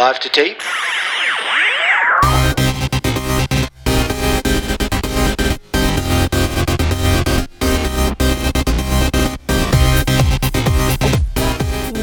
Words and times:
Live 0.00 0.18
to 0.20 0.30
tape. 0.30 0.62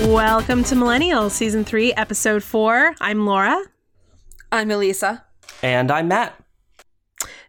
Welcome 0.05 0.63
to 0.65 0.75
Millennials, 0.75 1.31
Season 1.31 1.65
3, 1.65 1.93
Episode 1.93 2.43
4. 2.43 2.95
I'm 3.01 3.25
Laura. 3.25 3.61
I'm 4.51 4.71
Elisa. 4.71 5.23
And 5.61 5.91
I'm 5.91 6.07
Matt. 6.07 6.39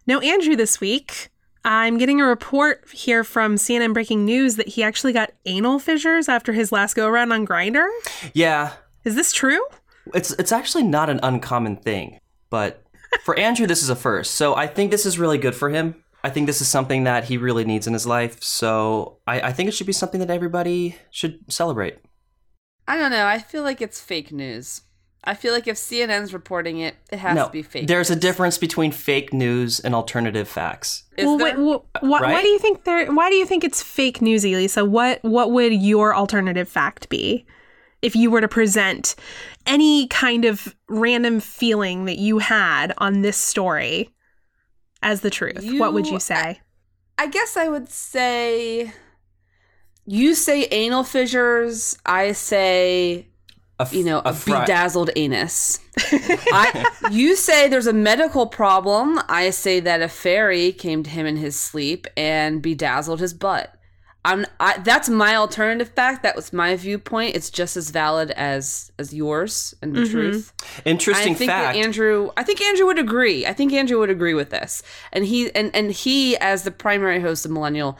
No 0.07 0.19
Andrew 0.19 0.55
this 0.55 0.81
week. 0.81 1.29
I'm 1.63 1.97
getting 1.97 2.19
a 2.19 2.25
report 2.25 2.89
here 2.91 3.23
from 3.23 3.55
CNN 3.55 3.93
Breaking 3.93 4.25
News 4.25 4.55
that 4.55 4.69
he 4.69 4.83
actually 4.83 5.13
got 5.13 5.31
anal 5.45 5.79
fissures 5.79 6.27
after 6.27 6.53
his 6.53 6.71
last 6.71 6.95
go 6.95 7.07
around 7.07 7.31
on 7.31 7.45
Grindr. 7.45 7.87
Yeah, 8.33 8.73
Is 9.05 9.15
this 9.15 9.31
true? 9.31 9.61
It's 10.13 10.31
it's 10.31 10.51
actually 10.51 10.83
not 10.83 11.09
an 11.09 11.19
uncommon 11.23 11.77
thing, 11.77 12.19
but 12.49 12.83
for 13.23 13.37
Andrew 13.37 13.67
this 13.67 13.83
is 13.83 13.89
a 13.89 13.95
first. 13.95 14.35
So 14.35 14.55
I 14.55 14.67
think 14.67 14.91
this 14.91 15.05
is 15.05 15.19
really 15.19 15.37
good 15.37 15.55
for 15.55 15.69
him. 15.69 15.95
I 16.23 16.29
think 16.29 16.47
this 16.47 16.61
is 16.61 16.67
something 16.67 17.05
that 17.05 17.25
he 17.25 17.37
really 17.37 17.63
needs 17.63 17.87
in 17.87 17.93
his 17.93 18.05
life. 18.05 18.43
So 18.43 19.19
I, 19.25 19.41
I 19.41 19.53
think 19.53 19.69
it 19.69 19.71
should 19.73 19.87
be 19.87 19.93
something 19.93 20.19
that 20.19 20.29
everybody 20.29 20.97
should 21.11 21.39
celebrate. 21.51 21.97
I 22.87 22.97
don't 22.97 23.11
know. 23.11 23.25
I 23.25 23.39
feel 23.39 23.63
like 23.63 23.81
it's 23.81 24.01
fake 24.01 24.31
news. 24.31 24.81
I 25.23 25.33
feel 25.33 25.53
like 25.53 25.67
if 25.67 25.75
CNN's 25.75 26.33
reporting 26.33 26.79
it, 26.79 26.95
it 27.11 27.19
has 27.19 27.35
no, 27.35 27.45
to 27.45 27.51
be 27.51 27.61
fake. 27.61 27.87
there's 27.87 28.09
a 28.09 28.15
difference 28.15 28.57
between 28.57 28.91
fake 28.91 29.33
news 29.33 29.79
and 29.79 29.93
alternative 29.93 30.47
facts. 30.47 31.03
Is 31.17 31.25
well, 31.25 31.37
there? 31.37 31.59
wait, 31.59 31.83
wh- 31.83 31.99
wh- 31.99 32.21
why 32.21 32.41
do 32.41 32.47
you 32.47 32.57
think 32.57 32.85
there? 32.85 33.11
Why 33.11 33.29
do 33.29 33.35
you 33.35 33.45
think 33.45 33.63
it's 33.63 33.83
fake 33.83 34.21
news, 34.21 34.45
Elisa? 34.45 34.85
What 34.85 35.21
What 35.23 35.51
would 35.51 35.73
your 35.73 36.15
alternative 36.15 36.69
fact 36.69 37.09
be 37.09 37.45
if 38.01 38.15
you 38.15 38.31
were 38.31 38.41
to 38.41 38.47
present 38.47 39.15
any 39.65 40.07
kind 40.07 40.45
of 40.45 40.75
random 40.87 41.39
feeling 41.39 42.05
that 42.05 42.17
you 42.17 42.39
had 42.39 42.93
on 42.97 43.21
this 43.21 43.37
story 43.37 44.09
as 45.01 45.21
the 45.21 45.29
truth? 45.29 45.63
what 45.79 45.93
would 45.93 46.07
You- 46.07 46.13
you 46.13 46.19
say? 46.19 46.61
I 47.17 47.27
guess 47.27 47.57
I 47.57 47.67
would 47.67 47.89
say. 47.89 48.93
You 50.05 50.33
say 50.35 50.63
anal 50.71 51.03
fissures. 51.03 51.97
I 52.05 52.31
say 52.31 53.27
A 53.79 53.83
f- 53.83 53.93
you 53.93 54.03
know 54.05 54.21
a, 54.25 54.33
fri- 54.33 54.53
bedazzled 54.59 55.09
anus. 55.15 55.79
I 56.51 56.85
you 57.11 57.35
say 57.35 57.67
there's 57.67 57.85
a 57.87 57.93
medical 57.93 58.47
problem. 58.47 59.19
I 59.27 59.49
say 59.51 59.79
that 59.81 60.01
a 60.01 60.07
fairy 60.07 60.71
came 60.71 61.03
to 61.03 61.09
him 61.09 61.25
in 61.25 61.35
his 61.37 61.59
sleep 61.59 62.07
and 62.17 62.61
bedazzled 62.61 63.19
his 63.19 63.33
butt. 63.33 63.75
I'm 64.25 64.45
I, 64.59 64.77
that's 64.79 65.07
my 65.07 65.35
alternative 65.35 65.89
fact. 65.89 66.23
That 66.23 66.35
was 66.35 66.51
my 66.51 66.75
viewpoint. 66.75 67.35
It's 67.35 67.49
just 67.49 67.77
as 67.77 67.89
valid 67.89 68.31
as 68.31 68.91
as 68.99 69.13
yours 69.13 69.73
and 69.81 69.95
the 69.95 70.01
mm-hmm. 70.01 70.11
truth. 70.11 70.53
Interesting 70.83 71.33
I 71.33 71.35
think 71.35 71.49
fact. 71.49 71.75
that 71.75 71.79
Andrew. 71.79 72.31
I 72.35 72.43
think 72.43 72.61
Andrew 72.61 72.85
would 72.87 72.99
agree. 72.99 73.45
I 73.45 73.53
think 73.53 73.71
Andrew 73.71 73.97
would 73.99 74.09
agree 74.09 74.33
with 74.33 74.49
this. 74.49 74.83
And 75.13 75.25
he 75.25 75.53
and 75.55 75.73
and 75.73 75.91
he 75.91 76.35
as 76.37 76.63
the 76.63 76.71
primary 76.71 77.21
host 77.21 77.45
of 77.45 77.51
Millennial, 77.51 77.97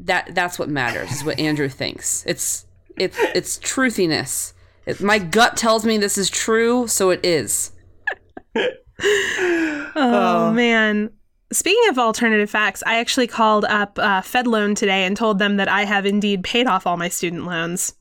that 0.00 0.34
that's 0.34 0.58
what 0.58 0.68
matters. 0.68 1.12
Is 1.12 1.24
what 1.24 1.38
Andrew 1.38 1.68
thinks. 1.68 2.24
It's 2.26 2.66
it's 2.96 3.18
it's 3.18 3.58
truthiness. 3.58 4.54
It, 4.84 5.00
my 5.00 5.20
gut 5.20 5.56
tells 5.56 5.86
me 5.86 5.96
this 5.96 6.18
is 6.18 6.28
true, 6.28 6.88
so 6.88 7.10
it 7.10 7.24
is. 7.24 7.72
Oh 9.94 10.46
uh, 10.48 10.52
man. 10.52 11.10
Speaking 11.52 11.88
of 11.90 11.98
alternative 11.98 12.50
facts, 12.50 12.82
I 12.86 12.98
actually 12.98 13.26
called 13.26 13.64
up 13.66 13.98
uh, 13.98 14.22
FedLoan 14.22 14.74
today 14.74 15.04
and 15.04 15.16
told 15.16 15.38
them 15.38 15.56
that 15.56 15.68
I 15.68 15.84
have 15.84 16.06
indeed 16.06 16.42
paid 16.44 16.66
off 16.66 16.86
all 16.86 16.96
my 16.96 17.08
student 17.08 17.44
loans. 17.44 17.94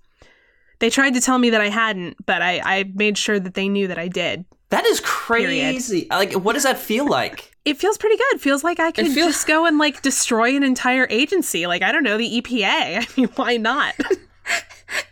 They 0.79 0.89
tried 0.89 1.13
to 1.13 1.21
tell 1.21 1.37
me 1.37 1.49
that 1.51 1.61
I 1.61 1.69
hadn't, 1.69 2.17
but 2.25 2.41
I, 2.41 2.61
I 2.63 2.91
made 2.95 3.17
sure 3.17 3.39
that 3.39 3.53
they 3.53 3.69
knew 3.69 3.87
that 3.87 3.99
I 3.99 4.07
did. 4.07 4.45
that 4.69 4.85
is 4.85 4.99
crazy. 5.01 6.07
Like, 6.09 6.33
what 6.33 6.53
does 6.53 6.63
that 6.63 6.79
feel 6.79 7.07
like? 7.07 7.51
It 7.65 7.77
feels 7.77 7.97
pretty 7.99 8.17
good. 8.17 8.41
Feels 8.41 8.63
like 8.63 8.79
I 8.79 8.91
could 8.91 9.05
feels- 9.07 9.33
just 9.33 9.47
go 9.47 9.65
and 9.67 9.77
like 9.77 10.01
destroy 10.01 10.55
an 10.55 10.63
entire 10.63 11.05
agency. 11.11 11.67
Like 11.67 11.83
I 11.83 11.91
don't 11.91 12.03
know 12.03 12.17
the 12.17 12.41
EPA. 12.41 12.63
I 12.65 13.07
mean, 13.15 13.27
why 13.35 13.57
not? 13.57 13.93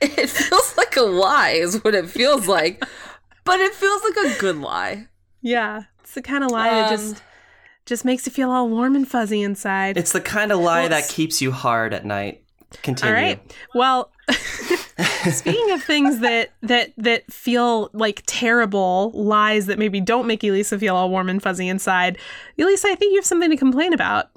It 0.02 0.30
feels 0.30 0.76
like 0.78 0.98
a 0.98 1.02
lie, 1.04 1.52
is 1.52 1.82
what 1.84 1.96
it 1.96 2.10
feels 2.10 2.48
like, 2.48 2.84
but 3.46 3.60
it 3.62 3.74
feels 3.74 4.02
like 4.04 4.18
a 4.36 4.40
good 4.40 4.58
lie. 4.58 5.08
yeah, 5.42 5.84
it's 6.02 6.14
the 6.16 6.22
kind 6.22 6.44
of 6.44 6.52
lie 6.52 6.70
that 6.70 6.92
Um, 6.92 6.98
just 6.98 7.24
just 7.90 8.06
makes 8.06 8.26
you 8.26 8.32
feel 8.32 8.52
all 8.52 8.70
warm 8.70 8.96
and 8.96 9.08
fuzzy 9.08 9.42
inside. 9.42 9.98
It's 9.98 10.14
the 10.14 10.22
kind 10.22 10.52
of 10.52 10.60
lie 10.60 10.82
Well, 10.82 10.90
that 10.90 11.10
keeps 11.10 11.42
you 11.42 11.52
hard 11.52 11.94
at 11.94 12.06
night. 12.06 12.44
Continue. 12.84 13.14
All 13.14 13.20
right. 13.20 13.56
Well, 13.74 14.12
speaking 15.32 15.72
of 15.72 15.82
things 15.84 16.20
that 16.20 16.52
that 16.62 16.94
that 16.98 17.34
feel 17.34 17.90
like 17.94 18.22
terrible 18.28 19.12
lies 19.16 19.66
that 19.66 19.80
maybe 19.80 20.00
don't 20.00 20.28
make 20.28 20.44
Elisa 20.44 20.78
feel 20.78 20.96
all 20.96 21.10
warm 21.10 21.30
and 21.30 21.42
fuzzy 21.42 21.68
inside, 21.68 22.20
Elisa, 22.60 22.90
I 22.90 22.96
think 22.96 23.12
you 23.12 23.18
have 23.18 23.26
something 23.26 23.50
to 23.50 23.58
complain 23.58 23.92
about. 23.92 24.30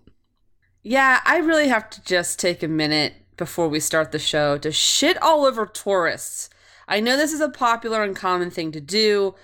Yeah, 0.83 1.21
I 1.27 1.37
really 1.37 1.69
have 1.69 1.91
to 1.91 2.03
just 2.05 2.41
take 2.41 2.63
a 2.63 2.69
minute 2.69 3.15
before 3.37 3.69
we 3.69 3.81
start 3.81 4.13
the 4.13 4.19
show 4.19 4.57
to 4.59 4.73
shit 4.73 5.21
all 5.23 5.45
over 5.45 5.67
tourists. 5.67 6.49
I 6.89 7.01
know 7.01 7.19
this 7.19 7.33
is 7.35 7.41
a 7.41 7.51
popular 7.51 8.03
and 8.03 8.17
common 8.17 8.51
thing 8.51 8.73
to 8.73 8.81
do. 8.81 9.35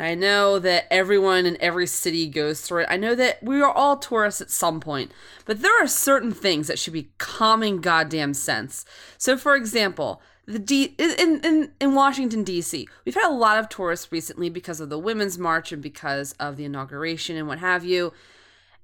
I 0.00 0.14
know 0.14 0.58
that 0.58 0.86
everyone 0.90 1.46
in 1.46 1.56
every 1.60 1.86
city 1.86 2.28
goes 2.28 2.60
through 2.60 2.82
it. 2.82 2.88
I 2.90 2.96
know 2.96 3.14
that 3.14 3.42
we 3.42 3.60
are 3.60 3.70
all 3.70 3.96
tourists 3.96 4.40
at 4.40 4.50
some 4.50 4.80
point, 4.80 5.12
but 5.44 5.62
there 5.62 5.82
are 5.82 5.86
certain 5.86 6.32
things 6.32 6.68
that 6.68 6.78
should 6.78 6.92
be 6.92 7.10
common 7.18 7.80
goddamn 7.80 8.34
sense. 8.34 8.84
So, 9.16 9.36
for 9.36 9.56
example, 9.56 10.22
the 10.46 10.58
D 10.58 10.94
in 10.98 11.40
in 11.44 11.72
in 11.80 11.94
Washington 11.94 12.42
D.C. 12.42 12.88
We've 13.04 13.14
had 13.14 13.28
a 13.28 13.34
lot 13.34 13.58
of 13.58 13.68
tourists 13.68 14.10
recently 14.10 14.48
because 14.48 14.80
of 14.80 14.88
the 14.88 14.98
Women's 14.98 15.38
March 15.38 15.72
and 15.72 15.82
because 15.82 16.32
of 16.40 16.56
the 16.56 16.64
inauguration 16.64 17.36
and 17.36 17.46
what 17.46 17.58
have 17.58 17.84
you. 17.84 18.12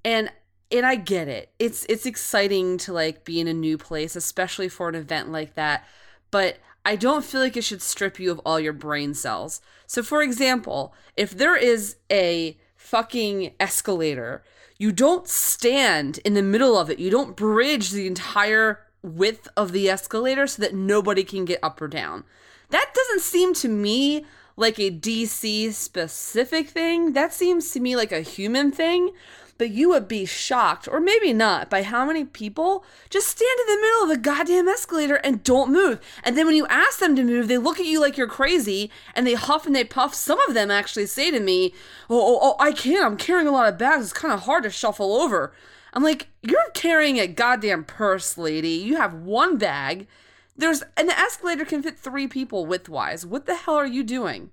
And 0.04 0.30
and 0.70 0.84
I 0.84 0.96
get 0.96 1.28
it. 1.28 1.50
It's 1.58 1.86
it's 1.88 2.04
exciting 2.04 2.76
to 2.78 2.92
like 2.92 3.24
be 3.24 3.40
in 3.40 3.48
a 3.48 3.54
new 3.54 3.78
place, 3.78 4.14
especially 4.14 4.68
for 4.68 4.88
an 4.88 4.94
event 4.94 5.32
like 5.32 5.54
that. 5.54 5.86
But 6.30 6.58
I 6.84 6.96
don't 6.96 7.24
feel 7.24 7.40
like 7.40 7.56
it 7.56 7.64
should 7.64 7.82
strip 7.82 8.20
you 8.20 8.30
of 8.30 8.40
all 8.44 8.60
your 8.60 8.72
brain 8.72 9.14
cells. 9.14 9.60
So 9.86 10.02
for 10.02 10.22
example, 10.22 10.94
if 11.16 11.30
there 11.30 11.56
is 11.56 11.96
a 12.10 12.58
fucking 12.76 13.54
escalator, 13.58 14.44
you 14.78 14.92
don't 14.92 15.28
stand 15.28 16.18
in 16.24 16.34
the 16.34 16.42
middle 16.42 16.76
of 16.76 16.90
it. 16.90 16.98
You 16.98 17.10
don't 17.10 17.36
bridge 17.36 17.90
the 17.90 18.06
entire 18.06 18.80
width 19.02 19.48
of 19.56 19.72
the 19.72 19.88
escalator 19.88 20.46
so 20.46 20.62
that 20.62 20.74
nobody 20.74 21.24
can 21.24 21.44
get 21.44 21.60
up 21.62 21.80
or 21.80 21.88
down. 21.88 22.24
That 22.70 22.92
doesn't 22.94 23.20
seem 23.20 23.54
to 23.54 23.68
me 23.68 24.26
like 24.56 24.78
a 24.78 24.90
DC 24.90 25.72
specific 25.72 26.68
thing. 26.68 27.12
That 27.12 27.32
seems 27.32 27.70
to 27.70 27.80
me 27.80 27.96
like 27.96 28.12
a 28.12 28.20
human 28.20 28.72
thing. 28.72 29.10
But 29.56 29.70
you 29.70 29.90
would 29.90 30.08
be 30.08 30.24
shocked, 30.24 30.88
or 30.88 30.98
maybe 30.98 31.32
not, 31.32 31.70
by 31.70 31.84
how 31.84 32.04
many 32.04 32.24
people 32.24 32.84
just 33.08 33.28
stand 33.28 33.58
in 33.60 33.66
the 33.74 33.80
middle 33.80 34.02
of 34.02 34.08
the 34.08 34.16
goddamn 34.16 34.68
escalator 34.68 35.16
and 35.16 35.44
don't 35.44 35.72
move. 35.72 36.00
And 36.24 36.36
then 36.36 36.46
when 36.46 36.56
you 36.56 36.66
ask 36.66 36.98
them 36.98 37.14
to 37.14 37.22
move, 37.22 37.46
they 37.46 37.58
look 37.58 37.78
at 37.78 37.86
you 37.86 38.00
like 38.00 38.16
you're 38.16 38.26
crazy 38.26 38.90
and 39.14 39.26
they 39.26 39.34
huff 39.34 39.64
and 39.64 39.74
they 39.74 39.84
puff. 39.84 40.12
Some 40.12 40.40
of 40.40 40.54
them 40.54 40.72
actually 40.72 41.06
say 41.06 41.30
to 41.30 41.38
me, 41.38 41.72
Oh, 42.10 42.20
oh, 42.20 42.38
oh 42.42 42.56
I 42.58 42.72
can't. 42.72 43.04
I'm 43.04 43.16
carrying 43.16 43.46
a 43.46 43.52
lot 43.52 43.68
of 43.68 43.78
bags. 43.78 44.04
It's 44.04 44.12
kind 44.12 44.34
of 44.34 44.40
hard 44.40 44.64
to 44.64 44.70
shuffle 44.70 45.14
over. 45.14 45.52
I'm 45.92 46.02
like, 46.02 46.28
You're 46.42 46.70
carrying 46.74 47.20
a 47.20 47.28
goddamn 47.28 47.84
purse, 47.84 48.36
lady. 48.36 48.70
You 48.70 48.96
have 48.96 49.14
one 49.14 49.56
bag. 49.56 50.08
There's 50.56 50.80
the 50.80 51.18
escalator 51.18 51.64
can 51.64 51.82
fit 51.82 51.98
three 51.98 52.26
people 52.26 52.66
widthwise. 52.66 53.24
What 53.24 53.46
the 53.46 53.54
hell 53.54 53.74
are 53.76 53.86
you 53.86 54.02
doing? 54.02 54.50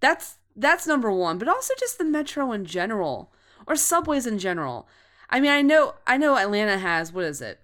That's 0.00 0.38
that's 0.56 0.86
number 0.86 1.12
one, 1.12 1.38
but 1.38 1.48
also 1.48 1.74
just 1.78 1.98
the 1.98 2.04
metro 2.04 2.52
in 2.52 2.64
general 2.64 3.32
or 3.70 3.76
subways 3.76 4.26
in 4.26 4.40
general. 4.40 4.88
I 5.30 5.38
mean, 5.38 5.52
I 5.52 5.62
know, 5.62 5.94
I 6.04 6.16
know 6.16 6.36
Atlanta 6.36 6.76
has, 6.76 7.12
what 7.12 7.24
is 7.24 7.40
it? 7.40 7.60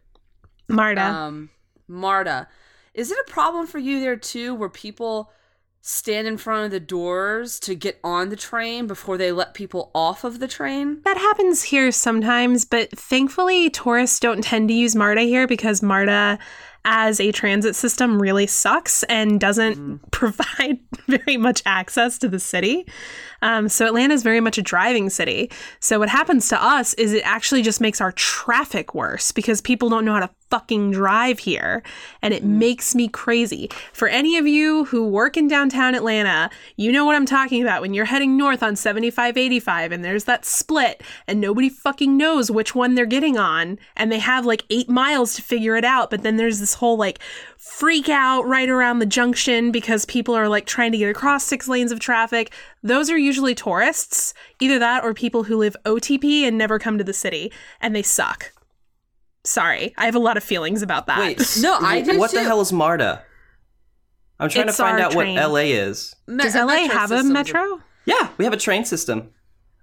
Marta. 0.68 1.02
Um, 1.02 1.50
MARTA. 1.88 2.46
Is 2.94 3.10
it 3.10 3.18
a 3.26 3.30
problem 3.30 3.66
for 3.66 3.78
you 3.78 3.98
there 3.98 4.16
too, 4.16 4.54
where 4.54 4.68
people 4.68 5.32
stand 5.80 6.28
in 6.28 6.36
front 6.36 6.64
of 6.64 6.70
the 6.70 6.80
doors 6.80 7.58
to 7.60 7.74
get 7.74 7.98
on 8.04 8.28
the 8.28 8.36
train 8.36 8.86
before 8.86 9.16
they 9.16 9.32
let 9.32 9.52
people 9.52 9.90
off 9.96 10.22
of 10.22 10.38
the 10.38 10.46
train? 10.46 11.00
That 11.04 11.16
happens 11.16 11.64
here 11.64 11.90
sometimes, 11.90 12.64
but 12.64 12.90
thankfully, 12.96 13.68
tourists 13.68 14.20
don't 14.20 14.44
tend 14.44 14.68
to 14.68 14.74
use 14.74 14.94
MARTA 14.94 15.22
here 15.22 15.48
because 15.48 15.82
MARTA, 15.82 16.38
as 16.86 17.20
a 17.20 17.32
transit 17.32 17.76
system, 17.76 18.22
really 18.22 18.46
sucks 18.46 19.02
and 19.04 19.38
doesn't 19.38 20.10
provide 20.12 20.78
very 21.06 21.36
much 21.36 21.62
access 21.66 22.16
to 22.18 22.28
the 22.28 22.38
city. 22.38 22.86
Um, 23.42 23.68
so, 23.68 23.86
Atlanta 23.86 24.14
is 24.14 24.22
very 24.22 24.40
much 24.40 24.56
a 24.56 24.62
driving 24.62 25.10
city. 25.10 25.50
So, 25.80 25.98
what 25.98 26.08
happens 26.08 26.48
to 26.48 26.62
us 26.62 26.94
is 26.94 27.12
it 27.12 27.22
actually 27.24 27.62
just 27.62 27.80
makes 27.80 28.00
our 28.00 28.12
traffic 28.12 28.94
worse 28.94 29.30
because 29.32 29.60
people 29.60 29.90
don't 29.90 30.06
know 30.06 30.14
how 30.14 30.20
to 30.20 30.30
fucking 30.50 30.92
drive 30.92 31.38
here. 31.40 31.82
And 32.22 32.32
it 32.32 32.44
makes 32.44 32.94
me 32.94 33.08
crazy. 33.08 33.68
For 33.92 34.08
any 34.08 34.36
of 34.36 34.46
you 34.46 34.84
who 34.84 35.06
work 35.06 35.36
in 35.36 35.48
downtown 35.48 35.94
Atlanta, 35.94 36.50
you 36.76 36.92
know 36.92 37.04
what 37.04 37.16
I'm 37.16 37.26
talking 37.26 37.62
about 37.62 37.82
when 37.82 37.94
you're 37.94 38.04
heading 38.04 38.36
north 38.36 38.62
on 38.62 38.76
7585 38.76 39.92
and 39.92 40.04
there's 40.04 40.24
that 40.24 40.44
split 40.44 41.02
and 41.26 41.40
nobody 41.40 41.68
fucking 41.68 42.16
knows 42.16 42.50
which 42.50 42.74
one 42.74 42.94
they're 42.94 43.06
getting 43.06 43.36
on. 43.36 43.78
And 43.96 44.12
they 44.12 44.18
have 44.18 44.46
like 44.46 44.64
eight 44.70 44.88
miles 44.88 45.34
to 45.34 45.42
figure 45.42 45.76
it 45.76 45.84
out. 45.84 46.10
But 46.10 46.22
then 46.22 46.36
there's 46.36 46.60
this 46.60 46.74
whole 46.76 46.96
like 46.96 47.18
freak 47.58 48.08
out 48.08 48.42
right 48.46 48.68
around 48.68 49.00
the 49.00 49.06
junction 49.06 49.70
because 49.72 50.04
people 50.06 50.34
are 50.34 50.48
like 50.48 50.66
trying 50.66 50.92
to 50.92 50.98
get 50.98 51.10
across 51.10 51.44
six 51.44 51.68
lanes 51.68 51.92
of 51.92 52.00
traffic. 52.00 52.52
Those 52.82 53.10
are 53.10 53.18
usually 53.18 53.54
tourists, 53.54 54.32
either 54.60 54.78
that 54.78 55.04
or 55.04 55.12
people 55.14 55.42
who 55.44 55.56
live 55.56 55.76
OTP 55.84 56.42
and 56.42 56.56
never 56.56 56.78
come 56.78 56.96
to 56.98 57.04
the 57.04 57.12
city 57.12 57.52
and 57.80 57.94
they 57.94 58.02
suck. 58.02 58.52
Sorry, 59.44 59.94
I 59.96 60.06
have 60.06 60.14
a 60.16 60.20
lot 60.20 60.36
of 60.36 60.42
feelings 60.42 60.82
about 60.82 61.06
that. 61.06 61.18
Wait, 61.20 61.56
No, 61.60 61.76
I 61.80 62.00
do 62.00 62.18
What 62.18 62.32
the 62.32 62.42
hell 62.42 62.60
is 62.60 62.72
MARTA? 62.72 63.22
I'm 64.38 64.48
trying 64.50 64.68
It's 64.68 64.76
to 64.76 64.82
find 64.82 65.00
out 65.00 65.12
train. 65.12 65.34
what 65.36 65.50
LA 65.50 65.60
is. 65.60 66.14
Me- 66.26 66.42
Does 66.42 66.54
LA 66.54 66.86
have 66.88 67.10
a 67.10 67.16
systems 67.18 67.30
metro? 67.32 67.80
Yeah, 68.04 68.28
we 68.38 68.44
have 68.44 68.52
a 68.52 68.58
train 68.58 68.84
system. 68.84 69.30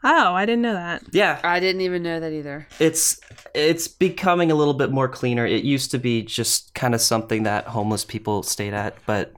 Oh, 0.04 0.34
I 0.34 0.46
didn't 0.46 0.62
know 0.62 0.74
that. 0.74 1.04
Yeah, 1.12 1.40
I 1.44 1.60
didn't 1.60 1.82
even 1.82 2.04
know 2.04 2.20
that 2.20 2.32
either. 2.32 2.68
it's 2.80 3.20
it's 3.54 3.88
becoming 3.88 4.52
a 4.52 4.56
little 4.56 4.74
bit 4.74 4.92
more 4.92 5.08
cleaner. 5.08 5.46
It 5.46 5.64
used 5.64 5.92
to 5.92 6.00
be 6.00 6.24
just 6.24 6.74
kind 6.74 6.94
of 6.94 7.02
something 7.02 7.44
that 7.44 7.68
homeless 7.68 8.04
people 8.04 8.44
stayed 8.44 8.74
at, 8.74 8.98
but 9.06 9.34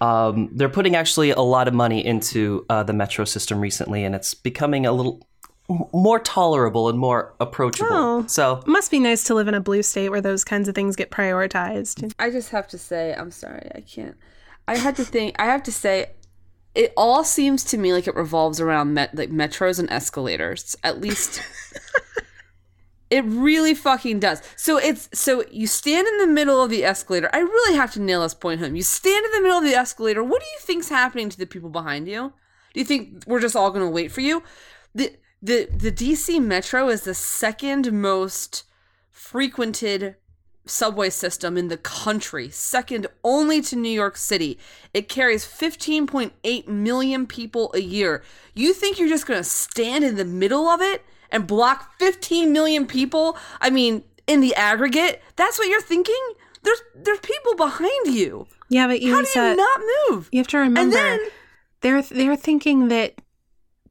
um, 0.00 0.48
they're 0.52 0.68
putting 0.68 0.96
actually 0.96 1.30
a 1.30 1.40
lot 1.40 1.68
of 1.68 1.74
money 1.74 2.04
into 2.04 2.64
uh, 2.68 2.82
the 2.82 2.92
metro 2.92 3.24
system 3.24 3.60
recently, 3.60 4.04
and 4.04 4.14
it's 4.14 4.34
becoming 4.34 4.86
a 4.86 4.92
little 4.92 5.26
more 5.68 6.18
tolerable 6.20 6.88
and 6.88 6.98
more 6.98 7.34
approachable. 7.40 7.88
Oh. 7.90 8.24
So 8.26 8.62
Must 8.66 8.90
be 8.90 8.98
nice 8.98 9.24
to 9.24 9.34
live 9.34 9.48
in 9.48 9.54
a 9.54 9.60
blue 9.60 9.82
state 9.82 10.10
where 10.10 10.20
those 10.20 10.44
kinds 10.44 10.68
of 10.68 10.74
things 10.74 10.96
get 10.96 11.10
prioritized. 11.10 12.12
I 12.18 12.30
just 12.30 12.50
have 12.50 12.68
to 12.68 12.78
say, 12.78 13.14
I'm 13.14 13.30
sorry, 13.30 13.70
I 13.74 13.80
can't. 13.80 14.16
I 14.68 14.76
had 14.76 14.96
to 14.96 15.04
think. 15.04 15.36
I 15.38 15.46
have 15.46 15.62
to 15.64 15.72
say, 15.72 16.10
it 16.76 16.92
all 16.94 17.24
seems 17.24 17.64
to 17.64 17.78
me 17.78 17.94
like 17.94 18.06
it 18.06 18.14
revolves 18.14 18.60
around 18.60 18.92
met, 18.92 19.14
like 19.14 19.30
metros 19.30 19.78
and 19.78 19.90
escalators. 19.90 20.76
At 20.84 21.00
least, 21.00 21.42
it 23.10 23.24
really 23.24 23.74
fucking 23.74 24.20
does. 24.20 24.42
So 24.56 24.76
it's 24.76 25.08
so 25.14 25.42
you 25.50 25.66
stand 25.66 26.06
in 26.06 26.18
the 26.18 26.26
middle 26.26 26.62
of 26.62 26.68
the 26.68 26.84
escalator. 26.84 27.30
I 27.32 27.38
really 27.38 27.76
have 27.76 27.94
to 27.94 28.00
nail 28.00 28.20
this 28.20 28.34
point 28.34 28.60
home. 28.60 28.76
You 28.76 28.82
stand 28.82 29.24
in 29.24 29.32
the 29.32 29.40
middle 29.40 29.56
of 29.56 29.64
the 29.64 29.74
escalator. 29.74 30.22
What 30.22 30.42
do 30.42 30.46
you 30.46 30.58
think's 30.60 30.90
happening 30.90 31.30
to 31.30 31.38
the 31.38 31.46
people 31.46 31.70
behind 31.70 32.08
you? 32.08 32.34
Do 32.74 32.80
you 32.80 32.84
think 32.84 33.24
we're 33.26 33.40
just 33.40 33.56
all 33.56 33.70
going 33.70 33.86
to 33.86 33.90
wait 33.90 34.12
for 34.12 34.20
you? 34.20 34.42
The 34.94 35.16
the 35.40 35.68
the 35.74 35.90
DC 35.90 36.42
Metro 36.42 36.90
is 36.90 37.04
the 37.04 37.14
second 37.14 37.90
most 37.90 38.64
frequented 39.10 40.16
subway 40.66 41.10
system 41.10 41.56
in 41.56 41.68
the 41.68 41.76
country, 41.76 42.50
second 42.50 43.06
only 43.24 43.60
to 43.62 43.76
New 43.76 43.88
York 43.90 44.16
City. 44.16 44.58
It 44.92 45.08
carries 45.08 45.44
15.8 45.46 46.68
million 46.68 47.26
people 47.26 47.70
a 47.74 47.80
year. 47.80 48.22
You 48.54 48.72
think 48.74 48.98
you're 48.98 49.08
just 49.08 49.26
going 49.26 49.40
to 49.40 49.44
stand 49.44 50.04
in 50.04 50.16
the 50.16 50.24
middle 50.24 50.66
of 50.66 50.80
it 50.80 51.04
and 51.30 51.46
block 51.46 51.98
15 51.98 52.52
million 52.52 52.86
people? 52.86 53.36
I 53.60 53.70
mean, 53.70 54.02
in 54.26 54.40
the 54.40 54.54
aggregate, 54.54 55.22
that's 55.36 55.58
what 55.58 55.68
you're 55.68 55.80
thinking? 55.80 56.14
There's 56.62 56.80
there's 56.96 57.20
people 57.20 57.54
behind 57.54 58.06
you. 58.08 58.46
Yeah, 58.68 58.88
but 58.88 59.00
you, 59.00 59.14
How 59.14 59.22
do 59.22 59.28
you 59.40 59.56
not 59.56 59.80
move? 60.10 60.28
you 60.32 60.40
have 60.40 60.48
to 60.48 60.58
remember 60.58 60.80
And 60.80 60.92
then- 60.92 61.20
they're 61.82 62.02
they're 62.02 62.34
thinking 62.36 62.88
that 62.88 63.14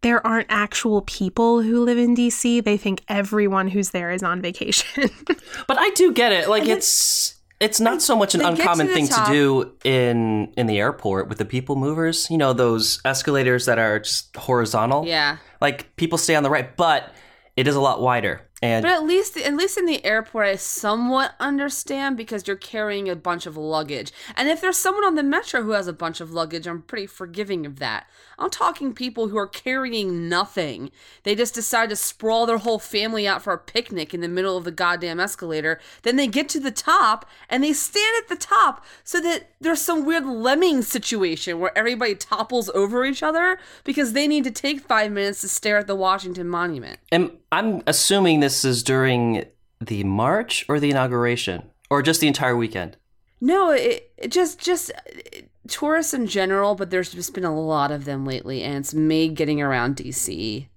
there 0.06 0.25
aren't 0.25 0.46
actual 0.50 1.02
people 1.02 1.63
who 1.63 1.84
live 1.84 1.98
in 1.98 2.16
DC. 2.16 2.63
They 2.63 2.78
think 2.78 3.02
everyone 3.10 3.68
who's 3.68 3.90
there 3.90 4.12
is 4.12 4.22
on 4.22 4.40
vacation. 4.40 5.10
But 5.68 5.80
I 5.80 5.90
do 5.96 6.12
get 6.12 6.31
it. 6.31 6.48
Like 6.48 6.68
it's 6.68 7.36
it's 7.60 7.80
not 7.80 8.04
so 8.04 8.16
much 8.16 8.36
an 8.36 8.42
they 8.42 8.46
get 8.46 8.56
to 8.56 8.62
uncommon 8.62 8.88
thing 8.90 9.07
top. 9.07 9.28
to 9.28 9.34
do 9.34 9.72
in 9.84 10.54
in 10.57 10.68
the 10.68 10.78
airport 10.78 11.28
with 11.28 11.40
the 11.40 11.46
people 11.46 11.75
movers. 11.75 12.30
You 12.30 12.38
know 12.38 12.54
those 12.54 13.00
escalators 13.04 13.66
that 13.66 13.80
are 13.80 14.00
just 14.00 14.36
horizontal. 14.36 15.07
Yeah. 15.07 15.38
Like 15.60 15.96
people 15.96 16.19
stay 16.19 16.36
on 16.36 16.44
the 16.44 16.52
right, 16.52 16.75
but 16.78 17.12
it 17.57 17.68
is 17.68 17.75
a 17.75 17.81
lot 17.81 18.00
wider. 18.00 18.44
And 18.62 18.84
But 18.84 18.92
at 18.92 19.04
least, 19.04 19.36
at 19.38 19.54
least 19.56 19.78
in 19.78 19.86
the 19.86 20.04
airport, 20.06 20.48
I 20.48 20.56
somewhat 20.56 21.36
understand 21.40 22.16
because 22.16 22.48
you're 22.48 22.56
carrying 22.56 23.10
a 23.10 23.16
bunch 23.16 23.46
of 23.46 23.57
luggage. 23.57 24.13
And 24.36 24.48
if 24.48 24.62
there's 24.62 24.78
someone 24.78 25.04
on 25.04 25.16
the 25.16 25.24
metro 25.24 25.62
who 25.62 25.72
has 25.72 25.88
a 25.88 25.94
bunch 25.94 26.22
of 26.22 26.31
luggage, 26.31 26.66
I'm 26.66 26.81
pretty 26.81 27.06
forgiving 27.06 27.66
of 27.66 27.80
that. 27.80 28.07
I'm 28.40 28.50
talking 28.50 28.94
people 28.94 29.28
who 29.28 29.38
are 29.38 29.48
carrying 29.48 30.30
nothing. 30.30 30.92
They 31.24 31.36
just 31.36 31.54
decide 31.54 31.90
to 31.90 31.96
sprawl 31.96 32.46
their 32.46 32.57
whole 32.57 32.80
family 32.80 33.28
out 33.28 33.42
for 33.42 33.54
a 33.54 33.57
picnic 33.57 34.13
in 34.13 34.22
the 34.22 34.28
middle 34.28 34.57
of 34.57 34.63
the 34.63 34.72
goddamn 34.72 35.19
escalator. 35.19 35.80
Then 36.04 36.16
they 36.16 36.28
get 36.28 36.48
to 36.50 36.60
the 36.60 36.72
top 36.72 37.25
and 37.50 37.63
they 37.63 37.74
stand 37.74 38.16
at 38.24 38.30
the 38.30 38.36
top 38.36 38.86
so 39.04 39.19
that 39.22 39.52
there's 39.60 39.81
some 39.81 40.06
weird 40.06 40.25
lemming 40.25 40.81
situation 40.81 41.60
where 41.60 41.78
everybody 41.78 42.16
topples 42.16 42.69
over 42.69 43.06
each 43.06 43.22
other 43.24 43.57
because 43.84 44.13
they 44.13 44.28
need 44.28 44.44
to 44.46 44.52
take 44.52 44.80
five 44.81 45.12
minutes 45.12 45.42
to 45.42 45.50
stare 45.50 45.78
at 45.78 45.88
the 45.88 45.96
Washington 45.96 46.48
Monument. 46.48 47.00
and 47.12 47.31
I'm 47.52 47.84
assuming 47.88 48.42
this 48.45 48.63
is 48.63 48.83
during 48.83 49.44
the 49.81 50.03
march 50.03 50.65
or 50.69 50.80
the 50.80 50.92
inauguration 50.92 51.63
or 51.89 52.03
just 52.03 52.21
the 52.21 52.27
entire 52.27 52.56
weekend. 52.56 52.95
No, 53.42 53.71
it, 53.71 54.12
it 54.18 54.31
just 54.31 54.59
just 54.59 54.92
uh, 54.92 55.39
tourists 55.68 56.13
in 56.13 56.27
general, 56.27 56.75
but 56.75 56.92
there's 56.92 57.12
just 57.12 57.33
been 57.33 57.44
a 57.44 57.59
lot 57.59 57.92
of 57.92 58.06
them 58.06 58.24
lately, 58.24 58.62
and 58.62 58.75
it's 58.75 58.94
made 58.94 59.33
getting 59.36 59.63
around 59.63 59.95
DC 59.95 60.68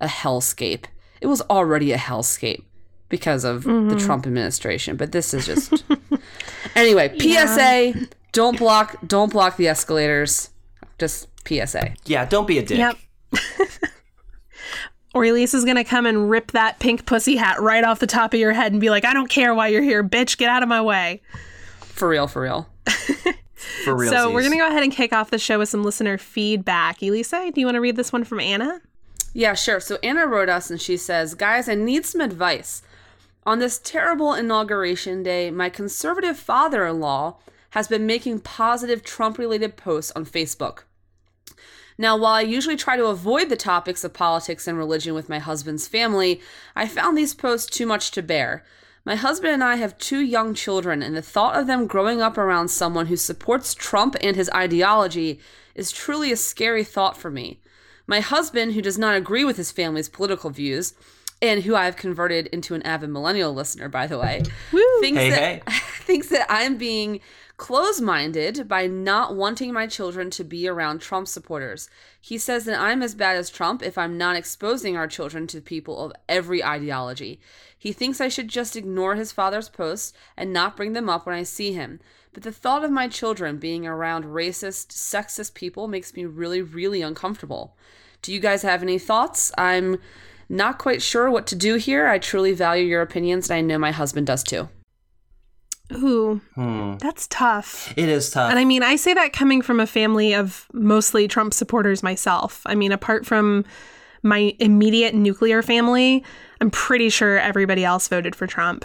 a 0.00 0.06
hellscape. 0.06 0.86
It 1.20 1.26
was 1.26 1.42
already 1.42 1.92
a 1.92 1.98
hellscape 1.98 2.64
because 3.10 3.44
of 3.44 3.64
the 3.64 3.96
Trump 3.96 4.26
administration, 4.26 4.96
but 4.96 5.12
this 5.12 5.34
is 5.34 5.44
just 5.44 5.84
anyway. 6.74 7.16
PSA: 7.18 8.08
Don't 8.32 8.58
block, 8.58 8.96
don't 9.06 9.30
block 9.30 9.58
the 9.58 9.68
escalators. 9.68 10.50
Just 10.98 11.28
PSA. 11.46 11.94
Yeah, 12.06 12.24
don't 12.24 12.48
be 12.48 12.58
a 12.58 12.64
dick. 12.64 12.78
Yep. 12.78 12.96
or 15.14 15.24
Elise 15.24 15.54
is 15.54 15.64
gonna 15.64 15.84
come 15.84 16.06
and 16.06 16.30
rip 16.30 16.52
that 16.52 16.78
pink 16.78 17.06
pussy 17.06 17.36
hat 17.36 17.60
right 17.60 17.84
off 17.84 17.98
the 17.98 18.06
top 18.06 18.34
of 18.34 18.40
your 18.40 18.52
head 18.52 18.72
and 18.72 18.80
be 18.80 18.90
like, 18.90 19.04
"I 19.04 19.12
don't 19.12 19.28
care 19.28 19.54
why 19.54 19.68
you're 19.68 19.82
here, 19.82 20.04
bitch. 20.04 20.36
Get 20.36 20.50
out 20.50 20.62
of 20.62 20.68
my 20.68 20.82
way." 20.82 21.22
For 21.80 22.08
real, 22.08 22.26
for 22.26 22.42
real. 22.42 22.68
For 23.84 23.96
real. 23.96 24.10
So 24.10 24.32
we're 24.32 24.42
gonna 24.42 24.56
go 24.56 24.68
ahead 24.68 24.84
and 24.84 24.92
kick 24.92 25.12
off 25.12 25.30
the 25.30 25.38
show 25.38 25.58
with 25.58 25.68
some 25.68 25.82
listener 25.82 26.16
feedback. 26.16 27.02
Elisa, 27.02 27.50
do 27.52 27.60
you 27.60 27.66
want 27.66 27.74
to 27.74 27.80
read 27.80 27.96
this 27.96 28.12
one 28.12 28.22
from 28.22 28.38
Anna? 28.38 28.80
Yeah, 29.34 29.54
sure. 29.54 29.80
So 29.80 29.98
Anna 30.02 30.26
wrote 30.26 30.48
us 30.48 30.70
and 30.70 30.80
she 30.80 30.96
says, 30.96 31.34
Guys, 31.34 31.68
I 31.68 31.74
need 31.74 32.06
some 32.06 32.20
advice. 32.20 32.82
On 33.44 33.58
this 33.58 33.78
terrible 33.78 34.34
inauguration 34.34 35.22
day, 35.22 35.50
my 35.50 35.70
conservative 35.70 36.38
father 36.38 36.86
in 36.86 37.00
law 37.00 37.38
has 37.70 37.88
been 37.88 38.06
making 38.06 38.40
positive 38.40 39.02
Trump 39.02 39.38
related 39.38 39.76
posts 39.76 40.12
on 40.14 40.24
Facebook. 40.24 40.80
Now, 42.00 42.16
while 42.16 42.34
I 42.34 42.42
usually 42.42 42.76
try 42.76 42.96
to 42.96 43.06
avoid 43.06 43.48
the 43.48 43.56
topics 43.56 44.04
of 44.04 44.12
politics 44.12 44.68
and 44.68 44.78
religion 44.78 45.14
with 45.14 45.28
my 45.28 45.40
husband's 45.40 45.88
family, 45.88 46.40
I 46.76 46.86
found 46.86 47.18
these 47.18 47.34
posts 47.34 47.68
too 47.68 47.86
much 47.86 48.12
to 48.12 48.22
bear. 48.22 48.64
My 49.04 49.16
husband 49.16 49.52
and 49.52 49.64
I 49.64 49.76
have 49.76 49.98
two 49.98 50.20
young 50.20 50.54
children, 50.54 51.02
and 51.02 51.16
the 51.16 51.22
thought 51.22 51.58
of 51.58 51.66
them 51.66 51.88
growing 51.88 52.22
up 52.22 52.38
around 52.38 52.68
someone 52.68 53.06
who 53.06 53.16
supports 53.16 53.74
Trump 53.74 54.14
and 54.20 54.36
his 54.36 54.50
ideology 54.50 55.40
is 55.74 55.90
truly 55.90 56.30
a 56.30 56.36
scary 56.36 56.84
thought 56.84 57.16
for 57.16 57.30
me. 57.30 57.58
My 58.06 58.20
husband, 58.20 58.74
who 58.74 58.82
does 58.82 58.98
not 58.98 59.16
agree 59.16 59.44
with 59.44 59.56
his 59.56 59.72
family's 59.72 60.08
political 60.08 60.50
views, 60.50 60.94
and 61.40 61.62
who 61.62 61.74
I 61.74 61.84
have 61.84 61.96
converted 61.96 62.46
into 62.48 62.74
an 62.74 62.82
avid 62.82 63.10
millennial 63.10 63.52
listener, 63.52 63.88
by 63.88 64.06
the 64.06 64.18
way, 64.18 64.42
thinks 65.00 65.20
Hey, 65.20 65.30
that 65.30 65.62
thinks 66.08 66.28
that 66.28 66.46
I'm 66.48 66.78
being 66.78 67.20
close-minded 67.58 68.66
by 68.66 68.86
not 68.86 69.36
wanting 69.36 69.74
my 69.74 69.86
children 69.86 70.30
to 70.30 70.42
be 70.42 70.66
around 70.66 71.00
Trump 71.02 71.28
supporters. 71.28 71.90
He 72.18 72.38
says 72.38 72.64
that 72.64 72.80
I'm 72.80 73.02
as 73.02 73.14
bad 73.14 73.36
as 73.36 73.50
Trump 73.50 73.82
if 73.82 73.98
I'm 73.98 74.16
not 74.16 74.34
exposing 74.34 74.96
our 74.96 75.06
children 75.06 75.46
to 75.48 75.60
people 75.60 76.00
of 76.00 76.14
every 76.26 76.64
ideology. 76.64 77.40
He 77.78 77.92
thinks 77.92 78.22
I 78.22 78.28
should 78.28 78.48
just 78.48 78.74
ignore 78.74 79.16
his 79.16 79.32
father's 79.32 79.68
posts 79.68 80.14
and 80.34 80.50
not 80.50 80.78
bring 80.78 80.94
them 80.94 81.10
up 81.10 81.26
when 81.26 81.34
I 81.34 81.42
see 81.42 81.74
him. 81.74 82.00
But 82.32 82.42
the 82.42 82.52
thought 82.52 82.84
of 82.84 82.90
my 82.90 83.06
children 83.08 83.58
being 83.58 83.86
around 83.86 84.24
racist, 84.24 84.92
sexist 84.92 85.52
people 85.52 85.88
makes 85.88 86.14
me 86.14 86.24
really, 86.24 86.62
really 86.62 87.02
uncomfortable. 87.02 87.76
Do 88.22 88.32
you 88.32 88.40
guys 88.40 88.62
have 88.62 88.82
any 88.82 88.98
thoughts? 88.98 89.52
I'm 89.58 89.98
Not 90.48 90.78
quite 90.78 91.02
sure 91.02 91.30
what 91.30 91.46
to 91.48 91.54
do 91.54 91.74
here. 91.74 92.08
I 92.08 92.18
truly 92.18 92.54
value 92.54 92.86
your 92.86 93.02
opinions, 93.02 93.50
and 93.50 93.58
I 93.58 93.60
know 93.60 93.78
my 93.78 93.90
husband 93.90 94.26
does 94.26 94.42
too. 94.42 94.70
Ooh, 95.94 96.40
Hmm. 96.54 96.96
that's 96.98 97.26
tough. 97.28 97.92
It 97.96 98.08
is 98.08 98.30
tough. 98.30 98.50
And 98.50 98.58
I 98.58 98.64
mean, 98.64 98.82
I 98.82 98.96
say 98.96 99.14
that 99.14 99.32
coming 99.32 99.62
from 99.62 99.80
a 99.80 99.86
family 99.86 100.34
of 100.34 100.66
mostly 100.72 101.26
Trump 101.28 101.54
supporters 101.54 102.02
myself. 102.02 102.60
I 102.66 102.74
mean, 102.74 102.92
apart 102.92 103.24
from 103.24 103.64
my 104.22 104.54
immediate 104.58 105.14
nuclear 105.14 105.62
family, 105.62 106.24
I'm 106.60 106.70
pretty 106.70 107.08
sure 107.08 107.38
everybody 107.38 107.84
else 107.84 108.08
voted 108.08 108.36
for 108.36 108.46
Trump. 108.46 108.84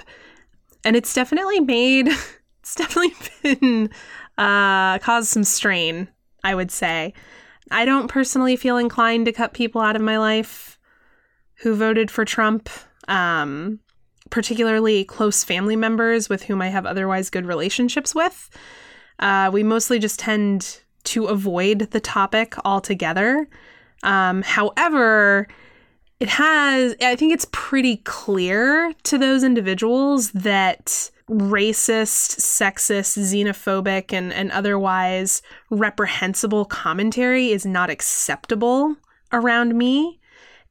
And 0.86 0.96
it's 0.96 1.14
definitely 1.14 1.60
made, 1.60 2.08
it's 2.62 2.76
definitely 2.76 3.14
been, 3.60 3.90
uh, 4.38 5.00
caused 5.00 5.28
some 5.30 5.44
strain, 5.44 6.08
I 6.44 6.56
would 6.56 6.72
say. 6.72 7.14
I 7.72 7.86
don't 7.86 8.08
personally 8.08 8.56
feel 8.56 8.78
inclined 8.78 9.26
to 9.26 9.32
cut 9.32 9.54
people 9.54 9.82
out 9.82 9.96
of 9.96 10.02
my 10.02 10.18
life 10.18 10.78
who 11.64 11.76
voted 11.76 12.12
for 12.12 12.24
Trump. 12.26 12.70
Um, 13.08 13.80
particularly 14.30 15.04
close 15.04 15.44
family 15.44 15.76
members 15.76 16.30
with 16.30 16.44
whom 16.44 16.62
I 16.62 16.70
have 16.70 16.86
otherwise 16.86 17.30
good 17.30 17.46
relationships 17.46 18.16
with. 18.16 18.50
Uh, 19.20 19.50
we 19.54 19.64
mostly 19.64 20.00
just 20.00 20.20
tend 20.20 20.82
to 21.06 21.26
avoid 21.26 21.92
the 21.92 22.00
topic 22.00 22.56
altogether. 22.66 23.48
Um, 24.04 24.42
however, 24.42 25.48
it 26.20 26.30
has, 26.30 26.96
I 27.02 27.16
think 27.16 27.34
it's 27.34 27.48
pretty 27.52 27.98
clear 27.98 28.94
to 29.04 29.18
those 29.18 29.44
individuals 29.44 30.32
that 30.32 31.12
racist, 31.30 32.40
sexist, 32.40 33.18
xenophobic, 33.18 34.14
and, 34.14 34.32
and 34.34 34.52
otherwise 34.52 35.42
reprehensible 35.70 36.66
commentary 36.66 37.52
is 37.52 37.66
not 37.66 37.90
acceptable 37.90 38.96
around 39.32 39.78
me 39.78 40.20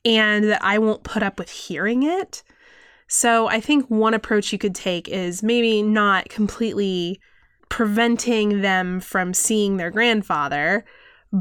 and 0.05 0.45
that 0.45 0.63
I 0.63 0.79
won't 0.79 1.05
put 1.05 1.23
up 1.23 1.39
with 1.39 1.51
hearing 1.51 2.03
it. 2.03 2.43
So 3.15 3.47
I 3.47 3.61
think 3.61 3.85
one 3.89 4.15
approach 4.15 4.55
you 4.55 4.59
could 4.59 4.75
take 4.75 5.07
is 5.07 5.43
maybe 5.43 5.83
not 5.83 6.31
completely 6.31 7.21
preventing 7.69 8.63
them 8.63 9.01
from 9.01 9.35
seeing 9.35 9.77
their 9.77 9.91
grandfather, 9.91 10.87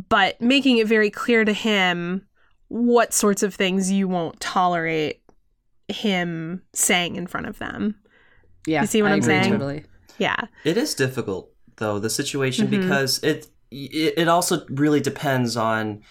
but 0.10 0.40
making 0.42 0.80
it 0.80 0.88
very 0.88 1.10
clear 1.10 1.46
to 1.46 1.54
him 1.54 2.28
what 2.68 3.14
sorts 3.14 3.42
of 3.42 3.56
things 3.56 3.90
you 3.90 4.10
won't 4.10 4.38
tolerate 4.42 5.22
him 5.88 6.62
saying 6.74 7.16
in 7.16 7.26
front 7.26 7.48
of 7.48 7.58
them. 7.60 7.96
Yeah, 8.68 8.82
You 8.82 8.88
see 8.88 9.02
what 9.02 9.12
I 9.12 9.14
I'm 9.14 9.20
agree 9.20 9.34
saying? 9.34 9.52
Totally. 9.54 9.86
Yeah. 10.18 10.42
It 10.66 10.76
is 10.76 10.94
difficult 10.94 11.54
though 11.78 12.00
the 12.00 12.10
situation 12.10 12.68
Mhm. 12.68 12.82
because 12.82 13.24
it, 13.24 13.48
it 13.72 14.14
it 14.18 14.28
also 14.28 14.66
really 14.70 15.00
depends 15.00 15.56
on 15.56 16.02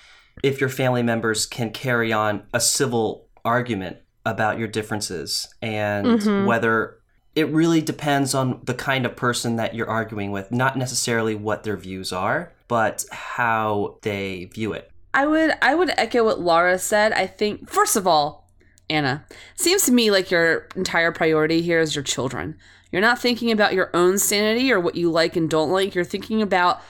if 0.43 0.59
your 0.59 0.71
family 0.71 1.03
members 1.03 1.45
can 1.45 1.71
carry 1.71 2.15
on 2.15 2.45
a 2.55 2.61
civil 2.61 3.29
argument 3.45 3.99
about 4.31 4.59
your 4.59 4.69
differences 4.69 5.49
and 5.61 6.07
Mhm. 6.07 6.47
whether 6.47 6.97
it 7.35 7.49
really 7.49 7.81
depends 7.81 8.35
on 8.35 8.61
the 8.65 8.75
kind 8.75 9.05
of 9.07 9.15
person 9.17 9.57
that 9.57 9.75
you're 9.75 9.89
arguing 9.89 10.31
with 10.33 10.51
not 10.51 10.77
necessarily 10.77 11.35
what 11.35 11.63
their 11.65 11.77
views 11.77 12.13
are 12.13 12.53
but 12.69 13.05
how 13.11 13.97
they 14.03 14.45
view 14.55 14.73
it 14.73 14.91
I 15.13 15.27
would 15.27 15.53
I 15.61 15.75
would 15.75 15.91
echo 15.97 16.25
what 16.25 16.39
Laura 16.41 16.79
said. 16.79 17.13
I 17.13 17.27
think 17.27 17.69
first 17.69 17.97
of 17.97 18.07
all, 18.07 18.49
Anna, 18.89 19.25
seems 19.57 19.83
to 19.87 19.93
me 19.93 20.11
like 20.13 20.31
your 20.31 20.69
entire 20.77 21.11
priority 21.11 21.63
here 21.63 21.81
is 21.81 21.97
your 21.97 22.05
children. 22.05 22.57
You're 22.93 23.03
not 23.03 23.19
thinking 23.21 23.51
about 23.51 23.75
your 23.75 23.91
own 23.93 24.19
sanity 24.19 24.73
or 24.73 24.79
what 24.79 24.95
you 24.95 25.11
like 25.11 25.35
and 25.35 25.51
don't 25.51 25.71
like. 25.73 25.97
You're 25.97 26.05
thinking 26.05 26.43
about 26.43 26.81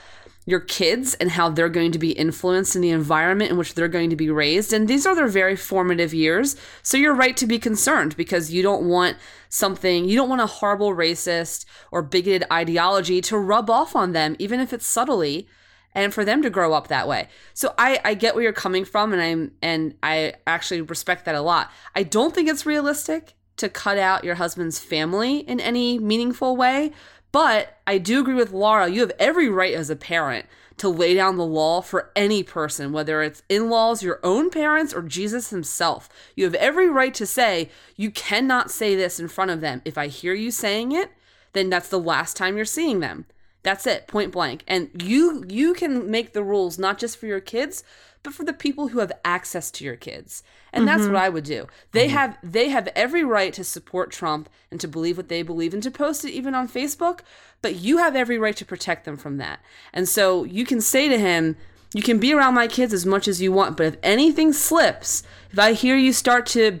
your 0.51 0.59
kids 0.59 1.15
and 1.15 1.31
how 1.31 1.49
they're 1.49 1.69
going 1.69 1.91
to 1.93 1.97
be 1.97 2.11
influenced 2.11 2.75
in 2.75 2.81
the 2.81 2.91
environment 2.91 3.49
in 3.49 3.57
which 3.57 3.73
they're 3.73 3.87
going 3.87 4.09
to 4.11 4.15
be 4.15 4.29
raised. 4.29 4.73
And 4.73 4.87
these 4.87 5.05
are 5.07 5.15
their 5.15 5.27
very 5.27 5.55
formative 5.55 6.13
years. 6.13 6.55
So 6.83 6.97
you're 6.97 7.15
right 7.15 7.35
to 7.37 7.47
be 7.47 7.57
concerned 7.57 8.15
because 8.17 8.51
you 8.51 8.61
don't 8.61 8.87
want 8.87 9.17
something, 9.49 10.05
you 10.05 10.15
don't 10.15 10.29
want 10.29 10.41
a 10.41 10.45
horrible 10.45 10.93
racist 10.93 11.65
or 11.91 12.03
bigoted 12.03 12.43
ideology 12.51 13.21
to 13.21 13.37
rub 13.37 13.69
off 13.69 13.95
on 13.95 14.11
them, 14.11 14.35
even 14.37 14.59
if 14.59 14.73
it's 14.73 14.85
subtly 14.85 15.47
and 15.93 16.13
for 16.13 16.23
them 16.23 16.41
to 16.41 16.49
grow 16.49 16.73
up 16.73 16.87
that 16.87 17.07
way. 17.07 17.27
So 17.53 17.73
I, 17.77 17.99
I 18.03 18.13
get 18.13 18.35
where 18.35 18.43
you're 18.43 18.53
coming 18.53 18.85
from 18.85 19.13
and 19.13 19.21
I'm 19.21 19.51
and 19.61 19.95
I 20.03 20.33
actually 20.45 20.81
respect 20.81 21.25
that 21.25 21.35
a 21.35 21.41
lot. 21.41 21.71
I 21.95 22.03
don't 22.03 22.35
think 22.35 22.49
it's 22.49 22.65
realistic 22.65 23.33
to 23.57 23.69
cut 23.69 23.97
out 23.97 24.23
your 24.23 24.35
husband's 24.35 24.79
family 24.79 25.39
in 25.39 25.59
any 25.59 25.99
meaningful 25.99 26.55
way, 26.55 26.91
but 27.31 27.77
I 27.87 27.97
do 27.97 28.21
agree 28.21 28.35
with 28.35 28.51
Laura. 28.51 28.89
You 28.89 29.01
have 29.01 29.13
every 29.19 29.49
right 29.49 29.73
as 29.73 29.89
a 29.89 29.95
parent 29.95 30.45
to 30.77 30.89
lay 30.89 31.13
down 31.13 31.37
the 31.37 31.45
law 31.45 31.81
for 31.81 32.11
any 32.15 32.41
person, 32.41 32.91
whether 32.91 33.21
it's 33.21 33.43
in-laws, 33.49 34.01
your 34.01 34.19
own 34.23 34.49
parents, 34.49 34.93
or 34.93 35.03
Jesus 35.03 35.51
himself. 35.51 36.09
You 36.35 36.45
have 36.45 36.55
every 36.55 36.89
right 36.89 37.13
to 37.13 37.25
say, 37.25 37.69
you 37.95 38.09
cannot 38.09 38.71
say 38.71 38.95
this 38.95 39.19
in 39.19 39.27
front 39.27 39.51
of 39.51 39.61
them. 39.61 39.81
If 39.85 39.97
I 39.97 40.07
hear 40.07 40.33
you 40.33 40.49
saying 40.49 40.91
it, 40.91 41.11
then 41.53 41.69
that's 41.69 41.89
the 41.89 41.99
last 41.99 42.35
time 42.35 42.55
you're 42.55 42.65
seeing 42.65 42.99
them. 42.99 43.25
That's 43.63 43.85
it, 43.85 44.07
point 44.07 44.31
blank. 44.31 44.63
And 44.67 44.89
you 45.03 45.45
you 45.47 45.73
can 45.75 46.09
make 46.09 46.33
the 46.33 46.43
rules 46.43 46.79
not 46.79 46.97
just 46.97 47.17
for 47.17 47.27
your 47.27 47.39
kids, 47.39 47.83
but 48.23 48.33
for 48.33 48.43
the 48.43 48.53
people 48.53 48.89
who 48.89 48.99
have 48.99 49.11
access 49.25 49.71
to 49.71 49.83
your 49.83 49.95
kids. 49.95 50.43
And 50.73 50.87
that's 50.87 51.05
what 51.05 51.15
I 51.15 51.29
would 51.29 51.43
do. 51.43 51.67
They 51.91 52.07
have 52.09 52.37
they 52.43 52.69
have 52.69 52.87
every 52.95 53.23
right 53.23 53.53
to 53.53 53.63
support 53.63 54.11
Trump 54.11 54.49
and 54.69 54.79
to 54.79 54.87
believe 54.87 55.17
what 55.17 55.27
they 55.27 55.41
believe 55.41 55.73
and 55.73 55.83
to 55.83 55.91
post 55.91 56.23
it 56.23 56.31
even 56.31 56.55
on 56.55 56.69
Facebook, 56.69 57.21
but 57.61 57.75
you 57.75 57.97
have 57.97 58.15
every 58.15 58.37
right 58.37 58.55
to 58.55 58.65
protect 58.65 59.05
them 59.05 59.17
from 59.17 59.37
that. 59.37 59.59
And 59.91 60.07
so 60.07 60.43
you 60.43 60.65
can 60.65 60.79
say 60.79 61.09
to 61.09 61.17
him, 61.17 61.57
you 61.93 62.01
can 62.01 62.19
be 62.19 62.33
around 62.33 62.53
my 62.53 62.67
kids 62.67 62.93
as 62.93 63.05
much 63.05 63.27
as 63.27 63.41
you 63.41 63.51
want, 63.51 63.75
but 63.75 63.85
if 63.85 63.97
anything 64.01 64.53
slips, 64.53 65.23
if 65.51 65.59
I 65.59 65.73
hear 65.73 65.97
you 65.97 66.13
start 66.13 66.45
to 66.47 66.79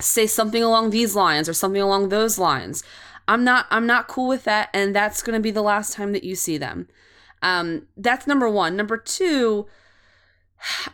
say 0.00 0.26
something 0.26 0.62
along 0.62 0.90
these 0.90 1.16
lines 1.16 1.48
or 1.48 1.54
something 1.54 1.82
along 1.82 2.08
those 2.08 2.38
lines, 2.38 2.84
I'm 3.26 3.42
not 3.42 3.66
I'm 3.70 3.86
not 3.86 4.08
cool 4.08 4.28
with 4.28 4.44
that 4.44 4.70
and 4.72 4.94
that's 4.94 5.22
going 5.22 5.36
to 5.36 5.42
be 5.42 5.50
the 5.50 5.62
last 5.62 5.94
time 5.94 6.12
that 6.12 6.24
you 6.24 6.34
see 6.34 6.56
them. 6.56 6.88
Um 7.42 7.88
that's 7.96 8.26
number 8.26 8.48
1. 8.48 8.76
Number 8.76 8.96
2, 8.96 9.66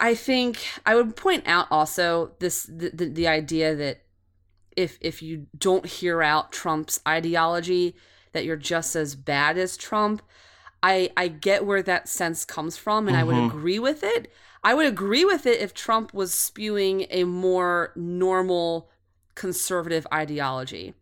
I 0.00 0.14
think 0.14 0.58
I 0.84 0.94
would 0.94 1.16
point 1.16 1.44
out 1.46 1.66
also 1.70 2.32
this 2.38 2.64
the, 2.64 2.90
the, 2.92 3.06
the 3.06 3.28
idea 3.28 3.74
that 3.74 4.02
if 4.76 4.98
if 5.00 5.22
you 5.22 5.46
don't 5.56 5.86
hear 5.86 6.22
out 6.22 6.52
Trump's 6.52 7.00
ideology 7.06 7.96
that 8.32 8.44
you're 8.44 8.56
just 8.56 8.96
as 8.96 9.14
bad 9.14 9.58
as 9.58 9.76
Trump. 9.76 10.22
I 10.82 11.10
I 11.16 11.28
get 11.28 11.64
where 11.66 11.82
that 11.82 12.08
sense 12.08 12.44
comes 12.44 12.76
from 12.76 13.08
and 13.08 13.16
I 13.16 13.24
would 13.24 13.36
Mhm. 13.36 13.46
agree 13.46 13.78
with 13.78 14.02
it. 14.04 14.32
I 14.62 14.74
would 14.74 14.86
agree 14.86 15.24
with 15.24 15.46
it 15.46 15.60
if 15.60 15.74
Trump 15.74 16.14
was 16.14 16.34
spewing 16.34 17.06
a 17.10 17.24
more 17.24 17.92
normal 17.96 18.90
conservative 19.34 20.06
ideology. 20.12 20.94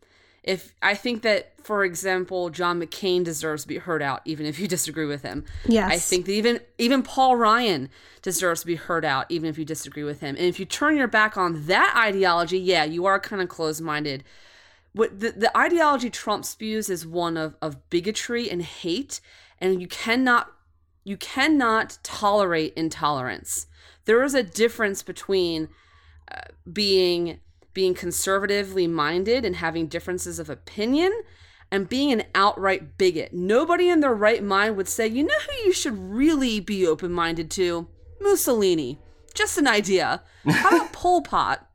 If 0.43 0.75
I 0.83 0.95
think 0.95 1.23
that, 1.23 1.52
for 1.65 1.85
example, 1.85 2.51
John 2.51 2.81
McCain 2.81 3.25
deserves 3.25 3.63
to 3.63 3.69
be 3.69 3.79
heard 3.79 4.03
out, 4.03 4.23
even 4.25 4.47
if 4.47 4.59
you 4.59 4.69
disagree 4.77 5.07
with 5.07 5.23
him. 5.23 5.45
Yes. 5.67 5.91
I 5.91 5.99
think 5.99 6.27
that 6.27 6.33
even 6.33 6.61
even 6.79 7.03
Paul 7.03 7.37
Ryan 7.37 7.89
deserves 8.23 8.61
to 8.61 8.67
be 8.67 8.77
heard 8.77 9.05
out, 9.05 9.27
even 9.29 9.49
if 9.49 9.59
you 9.59 9.65
disagree 9.65 10.05
with 10.05 10.21
him. 10.21 10.37
And 10.37 10.47
if 10.47 10.61
you 10.61 10.65
turn 10.65 10.97
your 10.97 11.09
back 11.09 11.37
on 11.37 11.67
that 11.67 11.95
ideology, 11.97 12.59
yeah, 12.59 12.85
you 12.85 13.07
are 13.07 13.19
kind 13.19 13.43
of 13.43 13.49
closed 13.49 13.83
minded. 13.83 14.25
What 14.93 15.21
the, 15.21 15.33
the 15.33 15.57
ideology 15.57 16.11
Trump 16.11 16.45
spews 16.45 16.91
is 16.91 17.07
one 17.07 17.37
of, 17.37 17.57
of 17.63 17.89
bigotry 17.89 18.51
and 18.51 18.63
hate, 18.63 19.21
and 19.59 19.81
you 19.81 19.89
cannot 19.89 20.53
you 21.05 21.17
cannot 21.17 21.99
tolerate 22.03 22.75
intolerance. 22.75 23.67
There 24.05 24.23
is 24.23 24.35
a 24.35 24.43
difference 24.43 25.03
between 25.03 25.69
uh, 26.31 26.41
being 26.71 27.41
being 27.75 27.95
conservatively 27.95 28.87
minded 28.87 29.45
and 29.45 29.57
having 29.57 29.87
differences 29.87 30.39
of 30.39 30.51
opinion 30.51 31.13
and 31.73 31.89
being 31.89 32.13
an 32.13 32.23
outright 32.37 32.97
bigot. 32.99 33.33
Nobody 33.33 33.89
in 33.89 33.99
their 33.99 34.15
right 34.15 34.45
mind 34.45 34.77
would 34.77 34.87
say, 34.89 35.09
"You 35.09 35.25
know 35.25 35.35
who 35.49 35.67
you 35.67 35.73
should 35.73 35.99
really 35.99 36.61
be 36.61 36.87
open-minded 36.87 37.51
to? 37.53 37.89
Mussolini." 38.21 38.99
Just 39.35 39.59
an 39.59 39.67
idea. 39.67 40.23
How 40.47 40.69
about 40.77 40.93
Pol 41.03 41.23
Pot? 41.23 41.67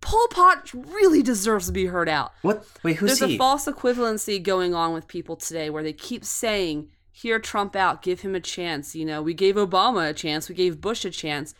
Pol 0.00 0.28
Pot 0.28 0.72
really 0.72 1.22
deserves 1.22 1.66
to 1.66 1.72
be 1.72 1.86
heard 1.86 2.08
out. 2.08 2.32
what 2.42 2.64
wait 2.82 2.96
who's 2.96 3.18
There's 3.18 3.30
he 3.30 3.34
a 3.34 3.38
false 3.38 3.66
equivalency 3.66 4.42
going 4.42 4.74
on 4.74 4.94
with 4.94 5.06
people 5.08 5.36
today 5.36 5.68
where 5.68 5.82
they 5.82 5.92
keep 5.92 6.24
saying, 6.24 6.88
hear 7.12 7.38
Trump 7.38 7.74
out, 7.76 8.00
give 8.00 8.20
him 8.20 8.34
a 8.34 8.40
chance. 8.40 8.94
You 8.94 9.04
know, 9.04 9.20
we 9.20 9.34
gave 9.34 9.56
Obama 9.56 10.08
a 10.08 10.14
chance, 10.14 10.48
we 10.48 10.54
gave 10.54 10.80
Bush 10.80 11.04
a 11.04 11.10
chance. 11.10 11.52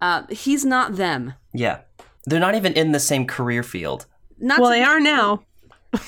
Uh, 0.00 0.22
he's 0.30 0.64
not 0.64 0.96
them. 0.96 1.34
yeah 1.52 1.80
they're 2.26 2.40
not 2.40 2.54
even 2.54 2.72
in 2.74 2.92
the 2.92 3.00
same 3.00 3.26
career 3.26 3.62
field 3.62 4.06
Not 4.38 4.60
well, 4.60 4.70
to- 4.70 4.74
they 4.76 4.82
are 4.82 4.98
now. 5.00 5.42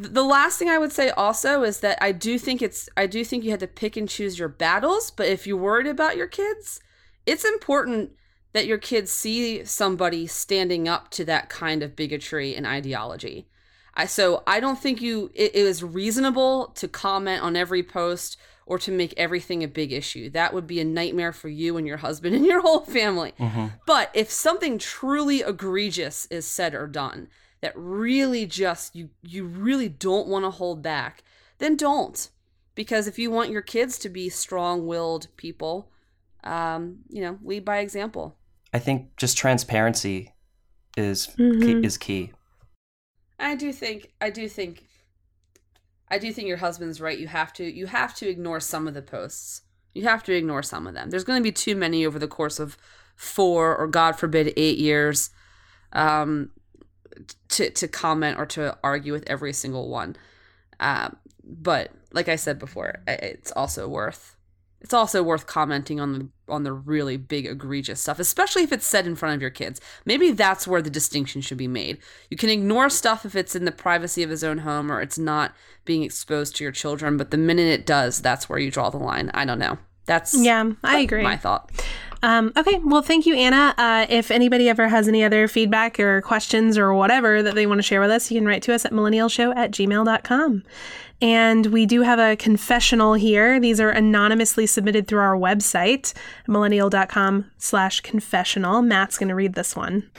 The 0.00 0.22
last 0.22 0.60
thing 0.60 0.68
I 0.68 0.78
would 0.78 0.92
say 0.92 1.10
also 1.10 1.64
is 1.64 1.80
that 1.80 1.98
I 2.00 2.12
do 2.12 2.38
think 2.38 2.62
it's 2.62 2.88
I 2.96 3.08
do 3.08 3.24
think 3.24 3.42
you 3.42 3.50
had 3.50 3.60
to 3.60 3.66
pick 3.66 3.96
and 3.96 4.08
choose 4.08 4.38
your 4.38 4.48
battles, 4.48 5.10
but 5.10 5.26
if 5.26 5.44
you're 5.44 5.56
worried 5.56 5.88
about 5.88 6.16
your 6.16 6.28
kids, 6.28 6.80
it's 7.26 7.44
important 7.44 8.12
that 8.52 8.66
your 8.66 8.78
kids 8.78 9.10
see 9.10 9.64
somebody 9.64 10.28
standing 10.28 10.86
up 10.86 11.10
to 11.10 11.24
that 11.24 11.48
kind 11.48 11.82
of 11.82 11.96
bigotry 11.96 12.54
and 12.54 12.64
ideology. 12.64 13.48
I 13.94 14.06
so 14.06 14.44
I 14.46 14.60
don't 14.60 14.78
think 14.78 15.02
you 15.02 15.32
it, 15.34 15.50
it 15.56 15.66
is 15.66 15.82
reasonable 15.82 16.68
to 16.76 16.86
comment 16.86 17.42
on 17.42 17.56
every 17.56 17.82
post 17.82 18.38
or 18.66 18.78
to 18.78 18.92
make 18.92 19.14
everything 19.16 19.64
a 19.64 19.68
big 19.68 19.92
issue. 19.92 20.30
That 20.30 20.54
would 20.54 20.68
be 20.68 20.78
a 20.78 20.84
nightmare 20.84 21.32
for 21.32 21.48
you 21.48 21.76
and 21.76 21.88
your 21.88 21.96
husband 21.96 22.34
and 22.36 22.46
your 22.46 22.60
whole 22.60 22.84
family. 22.84 23.34
Mm-hmm. 23.40 23.66
But 23.84 24.12
if 24.14 24.30
something 24.30 24.78
truly 24.78 25.40
egregious 25.40 26.26
is 26.26 26.46
said 26.46 26.76
or 26.76 26.86
done 26.86 27.28
that 27.60 27.72
really 27.74 28.46
just 28.46 28.94
you 28.94 29.10
you 29.22 29.44
really 29.44 29.88
don't 29.88 30.28
want 30.28 30.44
to 30.44 30.50
hold 30.50 30.82
back, 30.82 31.22
then 31.58 31.76
don't. 31.76 32.30
Because 32.74 33.06
if 33.08 33.18
you 33.18 33.30
want 33.30 33.50
your 33.50 33.62
kids 33.62 33.98
to 33.98 34.08
be 34.08 34.28
strong-willed 34.28 35.26
people, 35.36 35.90
um, 36.44 36.98
you 37.08 37.20
know, 37.20 37.38
lead 37.42 37.64
by 37.64 37.78
example. 37.78 38.36
I 38.72 38.78
think 38.78 39.16
just 39.16 39.36
transparency 39.36 40.32
is 40.96 41.28
Mhm. 41.36 41.62
key, 41.62 41.86
is 41.86 41.96
key. 41.96 42.32
I 43.38 43.54
do 43.54 43.72
think 43.72 44.12
I 44.20 44.30
do 44.30 44.48
think 44.48 44.84
I 46.10 46.18
do 46.18 46.32
think 46.32 46.48
your 46.48 46.56
husband's 46.58 47.00
right. 47.00 47.18
You 47.18 47.28
have 47.28 47.52
to 47.54 47.64
you 47.64 47.86
have 47.86 48.14
to 48.16 48.28
ignore 48.28 48.60
some 48.60 48.86
of 48.88 48.94
the 48.94 49.02
posts. 49.02 49.62
You 49.94 50.04
have 50.04 50.22
to 50.24 50.32
ignore 50.34 50.62
some 50.62 50.86
of 50.86 50.94
them. 50.94 51.10
There's 51.10 51.24
going 51.24 51.38
to 51.40 51.42
be 51.42 51.52
too 51.52 51.74
many 51.74 52.06
over 52.06 52.18
the 52.18 52.28
course 52.28 52.60
of 52.60 52.76
four 53.16 53.76
or 53.76 53.88
God 53.88 54.16
forbid 54.16 54.52
eight 54.56 54.78
years 54.78 55.30
um, 55.92 56.50
to 57.50 57.70
to 57.70 57.88
comment 57.88 58.38
or 58.38 58.46
to 58.46 58.76
argue 58.82 59.12
with 59.12 59.28
every 59.28 59.52
single 59.52 59.88
one. 59.88 60.16
Um, 60.80 61.16
but 61.44 61.92
like 62.12 62.28
I 62.28 62.36
said 62.36 62.58
before, 62.58 63.00
it's 63.06 63.52
also 63.52 63.88
worth 63.88 64.36
it's 64.80 64.94
also 64.94 65.22
worth 65.22 65.46
commenting 65.46 65.98
on 65.98 66.12
the 66.12 66.28
on 66.48 66.62
the 66.62 66.72
really 66.72 67.16
big 67.16 67.46
egregious 67.46 68.00
stuff, 68.00 68.18
especially 68.18 68.62
if 68.62 68.72
it's 68.72 68.86
said 68.86 69.06
in 69.06 69.16
front 69.16 69.34
of 69.34 69.40
your 69.40 69.50
kids. 69.50 69.80
Maybe 70.04 70.30
that's 70.30 70.66
where 70.66 70.80
the 70.80 70.90
distinction 70.90 71.40
should 71.40 71.58
be 71.58 71.68
made. 71.68 71.98
You 72.30 72.36
can 72.36 72.48
ignore 72.48 72.88
stuff 72.88 73.26
if 73.26 73.34
it's 73.34 73.56
in 73.56 73.64
the 73.64 73.72
privacy 73.72 74.22
of 74.22 74.30
his 74.30 74.44
own 74.44 74.58
home 74.58 74.90
or 74.90 75.00
it's 75.00 75.18
not 75.18 75.54
being 75.84 76.04
exposed 76.04 76.56
to 76.56 76.64
your 76.64 76.72
children, 76.72 77.16
but 77.16 77.30
the 77.30 77.36
minute 77.36 77.66
it 77.66 77.86
does, 77.86 78.20
that's 78.20 78.48
where 78.48 78.58
you 78.58 78.70
draw 78.70 78.88
the 78.88 78.98
line. 78.98 79.30
I 79.34 79.44
don't 79.44 79.58
know. 79.58 79.78
That's 80.06 80.34
Yeah, 80.34 80.72
I 80.82 81.00
agree. 81.00 81.22
my 81.22 81.36
thought. 81.36 81.70
Um, 82.22 82.52
okay, 82.56 82.78
well, 82.82 83.02
thank 83.02 83.26
you, 83.26 83.34
Anna. 83.34 83.74
Uh, 83.78 84.06
if 84.08 84.30
anybody 84.30 84.68
ever 84.68 84.88
has 84.88 85.06
any 85.06 85.22
other 85.22 85.46
feedback 85.46 86.00
or 86.00 86.20
questions 86.20 86.76
or 86.76 86.92
whatever 86.92 87.42
that 87.42 87.54
they 87.54 87.66
want 87.66 87.78
to 87.78 87.82
share 87.82 88.00
with 88.00 88.10
us, 88.10 88.30
you 88.30 88.40
can 88.40 88.46
write 88.46 88.62
to 88.62 88.74
us 88.74 88.84
at 88.84 88.92
millennialshow 88.92 89.56
at 89.56 89.70
gmail.com. 89.70 90.62
And 91.20 91.66
we 91.66 91.86
do 91.86 92.02
have 92.02 92.18
a 92.18 92.36
confessional 92.36 93.14
here. 93.14 93.58
These 93.58 93.80
are 93.80 93.90
anonymously 93.90 94.66
submitted 94.66 95.08
through 95.08 95.20
our 95.20 95.36
website, 95.36 96.12
millennial.com 96.46 97.50
slash 97.58 98.00
confessional. 98.00 98.82
Matt's 98.82 99.18
going 99.18 99.28
to 99.28 99.34
read 99.34 99.54
this 99.54 99.74
one. 99.74 100.10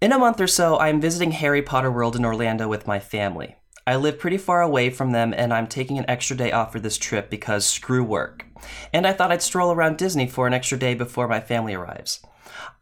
In 0.00 0.12
a 0.12 0.18
month 0.18 0.40
or 0.40 0.46
so, 0.46 0.76
I 0.76 0.88
am 0.88 1.00
visiting 1.00 1.30
Harry 1.32 1.62
Potter 1.62 1.90
World 1.90 2.16
in 2.16 2.24
Orlando 2.24 2.68
with 2.68 2.86
my 2.86 2.98
family. 2.98 3.56
I 3.86 3.96
live 3.96 4.18
pretty 4.18 4.38
far 4.38 4.62
away 4.62 4.88
from 4.88 5.12
them, 5.12 5.34
and 5.36 5.52
I'm 5.52 5.66
taking 5.66 5.98
an 5.98 6.08
extra 6.08 6.34
day 6.34 6.52
off 6.52 6.72
for 6.72 6.80
this 6.80 6.96
trip 6.96 7.28
because 7.28 7.66
screw 7.66 8.02
work. 8.02 8.46
And 8.94 9.06
I 9.06 9.12
thought 9.12 9.30
I'd 9.30 9.42
stroll 9.42 9.72
around 9.72 9.98
Disney 9.98 10.26
for 10.26 10.46
an 10.46 10.54
extra 10.54 10.78
day 10.78 10.94
before 10.94 11.28
my 11.28 11.40
family 11.40 11.74
arrives. 11.74 12.24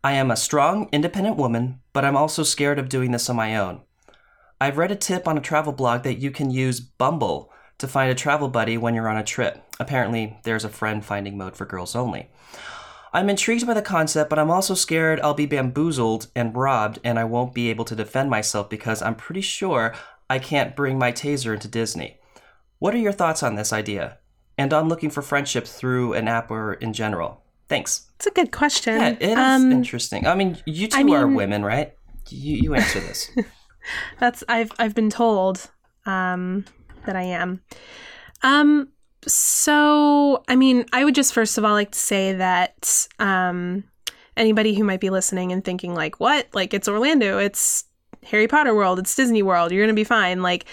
I 0.05 0.13
am 0.13 0.31
a 0.31 0.37
strong, 0.37 0.89
independent 0.93 1.37
woman, 1.37 1.81
but 1.93 2.05
I'm 2.05 2.17
also 2.17 2.45
scared 2.45 2.79
of 2.79 2.89
doing 2.89 3.11
this 3.11 3.29
on 3.29 3.35
my 3.35 3.57
own. 3.57 3.81
I've 4.61 4.79
read 4.79 4.93
a 4.93 4.97
tip 4.97 5.27
on 5.27 5.37
a 5.37 5.41
travel 5.41 5.73
blog 5.73 6.05
that 6.05 6.19
you 6.19 6.31
can 6.31 6.53
use 6.53 6.79
Bumble 6.79 7.51
to 7.79 7.89
find 7.89 8.13
a 8.13 8.15
travel 8.15 8.49
buddy 8.49 8.79
when 8.79 8.95
you're 8.95 9.09
on 9.09 9.17
a 9.17 9.25
trip. 9.25 9.61
Apparently, 9.81 10.39
there's 10.45 10.65
a 10.65 10.69
friend 10.69 11.05
finding 11.05 11.37
mode 11.37 11.57
for 11.57 11.67
girls 11.67 11.97
only. 11.97 12.31
I'm 13.15 13.29
intrigued 13.29 13.67
by 13.67 13.75
the 13.75 13.83
concept, 13.83 14.31
but 14.31 14.39
I'm 14.39 14.51
also 14.51 14.75
scared 14.75 15.21
I'll 15.21 15.35
be 15.35 15.45
bamboozled 15.45 16.29
and 16.35 16.57
robbed 16.57 16.99
and 17.05 17.19
I 17.19 17.25
won't 17.25 17.53
be 17.53 17.69
able 17.69 17.85
to 17.87 17.97
defend 17.97 18.31
myself 18.31 18.71
because 18.71 19.03
I'm 19.03 19.17
pretty 19.17 19.43
sure 19.43 19.95
I 20.33 20.39
can't 20.39 20.75
bring 20.75 20.99
my 20.99 21.13
taser 21.13 21.53
into 21.53 21.69
Disney. 21.69 22.17
What 22.79 22.95
are 22.95 22.99
your 22.99 23.13
thoughts 23.13 23.43
on 23.43 23.55
this 23.55 23.71
idea? 23.71 24.17
And 24.57 24.73
on 24.73 24.89
looking 24.89 25.11
for 25.11 25.21
friendship 25.21 25.67
through 25.67 26.15
an 26.15 26.27
app 26.27 26.51
or 26.51 26.73
in 26.75 26.95
general? 26.95 27.43
Thanks. 27.69 28.09
It's 28.17 28.27
a 28.27 28.31
good 28.31 28.51
question. 28.51 28.99
Yeah, 28.99 29.09
it 29.21 29.23
is 29.23 29.37
Um, 29.39 29.71
interesting. 29.71 30.27
I 30.27 30.35
mean, 30.35 30.57
you 30.65 30.89
two 30.89 31.13
I 31.13 31.17
are 31.19 31.29
women, 31.29 31.63
right? 31.63 31.93
You, 32.31 32.57
you 32.57 32.75
answer 32.75 33.01
this. 33.01 33.31
That's 34.21 34.43
I've 34.49 34.73
I've 34.79 34.95
been 34.95 35.11
told 35.11 35.71
um, 36.07 36.65
that 37.05 37.15
I 37.17 37.25
am. 37.25 37.61
Um. 38.43 38.89
So 39.27 40.45
I 40.49 40.57
mean, 40.57 40.87
I 40.95 41.05
would 41.05 41.15
just 41.15 41.35
first 41.35 41.59
of 41.59 41.65
all 41.67 41.73
like 41.73 41.93
to 41.93 41.99
say 41.99 42.33
that 42.33 43.07
um, 43.19 43.85
anybody 44.37 44.75
who 44.75 44.85
might 44.85 45.01
be 45.01 45.11
listening 45.11 45.53
and 45.53 45.63
thinking 45.63 45.95
like, 45.95 46.21
"What? 46.21 46.49
Like 46.55 46.73
it's 46.73 46.89
Orlando? 46.89 47.39
It's 47.39 47.85
Harry 48.25 48.49
Potter 48.49 48.75
World? 48.75 48.99
It's 48.99 49.15
Disney 49.15 49.43
World? 49.43 49.73
You're 49.73 49.85
gonna 49.85 49.95
be 49.95 50.05
fine." 50.05 50.43
Like, 50.43 50.67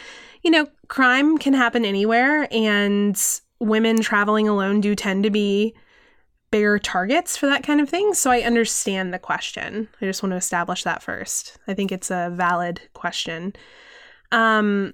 you 0.44 0.52
know, 0.52 0.68
crime 0.88 1.38
can 1.38 1.54
happen 1.54 1.86
anywhere, 1.86 2.48
and 2.52 3.20
women 3.60 4.00
traveling 4.02 4.48
alone 4.48 4.82
do 4.82 4.96
tend 4.96 5.24
to 5.24 5.30
be 5.30 5.76
bigger 6.52 6.80
targets 6.80 7.38
for 7.38 7.46
that 7.48 7.64
kind 7.64 7.80
of 7.80 7.90
thing. 7.90 8.14
So 8.14 8.32
I 8.32 8.42
understand 8.42 9.14
the 9.14 9.20
question. 9.20 9.88
I 10.02 10.06
just 10.06 10.24
want 10.24 10.32
to 10.32 10.38
establish 10.38 10.84
that 10.84 11.04
first. 11.04 11.58
I 11.68 11.74
think 11.74 11.92
it's 11.92 12.10
a 12.10 12.32
valid 12.34 12.82
question. 12.94 13.54
Um 14.32 14.94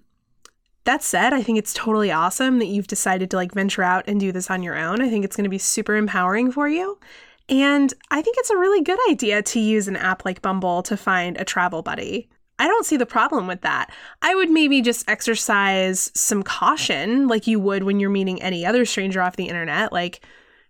that 0.86 1.04
said, 1.04 1.34
I 1.34 1.42
think 1.42 1.58
it's 1.58 1.74
totally 1.74 2.12
awesome 2.12 2.60
that 2.60 2.68
you've 2.68 2.88
decided 2.88 3.32
to 3.32 3.38
like 3.38 3.54
venture 3.54 3.82
out 3.82 4.06
and 4.08 4.20
do 4.20 4.32
this 4.32 4.52
on 4.52 4.64
your 4.64 4.78
own. 4.78 5.02
I 5.02 5.10
think 5.10 5.26
it's 5.26 5.36
going 5.36 5.46
to 5.46 5.50
be 5.50 5.58
super 5.58 5.96
empowering 5.96 6.52
for 6.52 6.70
you. 6.70 7.00
And 7.50 7.92
I 8.12 8.22
think 8.22 8.38
it's 8.40 8.52
a 8.52 8.58
really 8.58 8.82
good 8.82 9.00
idea 9.10 9.42
to 9.42 9.60
use 9.60 9.88
an 9.88 9.96
app 9.96 10.26
like 10.26 10.44
Bumble 10.44 10.84
to 10.84 10.96
find 10.96 11.38
a 11.38 11.44
travel 11.44 11.82
buddy. 11.82 12.30
I 12.58 12.68
don't 12.68 12.86
see 12.86 12.98
the 12.98 13.06
problem 13.06 13.48
with 13.48 13.62
that. 13.62 13.92
I 14.22 14.34
would 14.34 14.50
maybe 14.50 14.82
just 14.82 15.10
exercise 15.10 16.12
some 16.16 16.42
caution 16.42 17.28
like 17.28 17.48
you 17.48 17.60
would 17.60 17.84
when 17.84 18.00
you're 18.00 18.10
meeting 18.10 18.42
any 18.42 18.66
other 18.66 18.86
stranger 18.86 19.22
off 19.22 19.36
the 19.36 19.50
internet. 19.50 19.92
Like, 19.92 20.22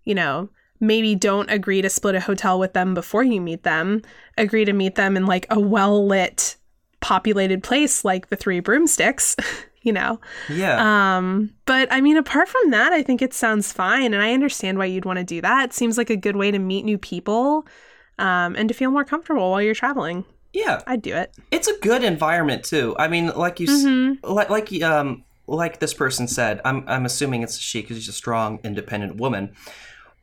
you 0.04 0.15
know, 0.15 0.50
maybe 0.80 1.15
don't 1.15 1.50
agree 1.50 1.82
to 1.82 1.89
split 1.89 2.15
a 2.15 2.19
hotel 2.19 2.60
with 2.60 2.74
them 2.74 2.93
before 2.93 3.24
you 3.24 3.39
meet 3.39 3.63
them. 3.63 4.02
Agree 4.38 4.65
to 4.65 4.74
meet 4.74 4.95
them 4.95 5.15
in 5.15 5.26
like 5.26 5.45
a 5.50 5.60
well 5.60 6.06
lit, 6.06 6.56
populated 7.02 7.62
place 7.63 8.04
like 8.04 8.30
the 8.30 8.36
Three 8.36 8.60
Broomsticks, 8.60 9.36
you 9.84 9.93
know. 9.93 10.19
Yeah. 10.50 11.17
Um, 11.17 11.52
but 11.65 11.88
I 11.91 12.02
mean, 12.02 12.17
apart 12.17 12.50
from 12.50 12.71
that, 12.71 12.93
I 12.93 13.04
think 13.04 13.21
it 13.21 13.34
sounds 13.34 13.71
fine, 13.71 14.13
and 14.13 14.24
I 14.24 14.34
understand 14.34 14.80
why 14.80 14.86
you'd 14.86 15.06
want 15.06 15.19
to 15.19 15.24
do 15.26 15.39
that. 15.41 15.65
It 15.65 15.74
seems 15.74 15.98
like 16.00 16.10
a 16.10 16.15
good 16.15 16.36
way 16.36 16.50
to 16.50 16.60
meet 16.60 16.84
new 16.84 16.98
people, 16.98 17.67
um, 18.17 18.56
and 18.56 18.67
to 18.69 18.74
feel 18.74 18.89
more 18.89 19.06
comfortable 19.06 19.52
while 19.52 19.62
you're 19.62 19.76
traveling. 19.76 20.26
Yeah. 20.55 20.81
I'd 20.87 21.01
do 21.01 21.13
it. 21.15 21.35
It's 21.51 21.67
a 21.67 21.77
good 21.79 22.03
environment 22.03 22.63
too. 22.63 22.95
I 22.97 23.07
mean, 23.07 23.27
like 23.35 23.59
you, 23.59 23.67
Mm-hmm. 23.67 24.25
like 24.31 24.49
like 24.49 24.81
um, 24.81 25.23
like 25.47 25.79
this 25.79 25.93
person 25.93 26.27
said. 26.27 26.61
I'm 26.65 26.83
I'm 26.87 27.05
assuming 27.05 27.43
it's 27.43 27.57
she 27.57 27.81
because 27.81 27.97
she's 27.97 28.09
a 28.09 28.13
strong, 28.13 28.59
independent 28.63 29.17
woman. 29.17 29.53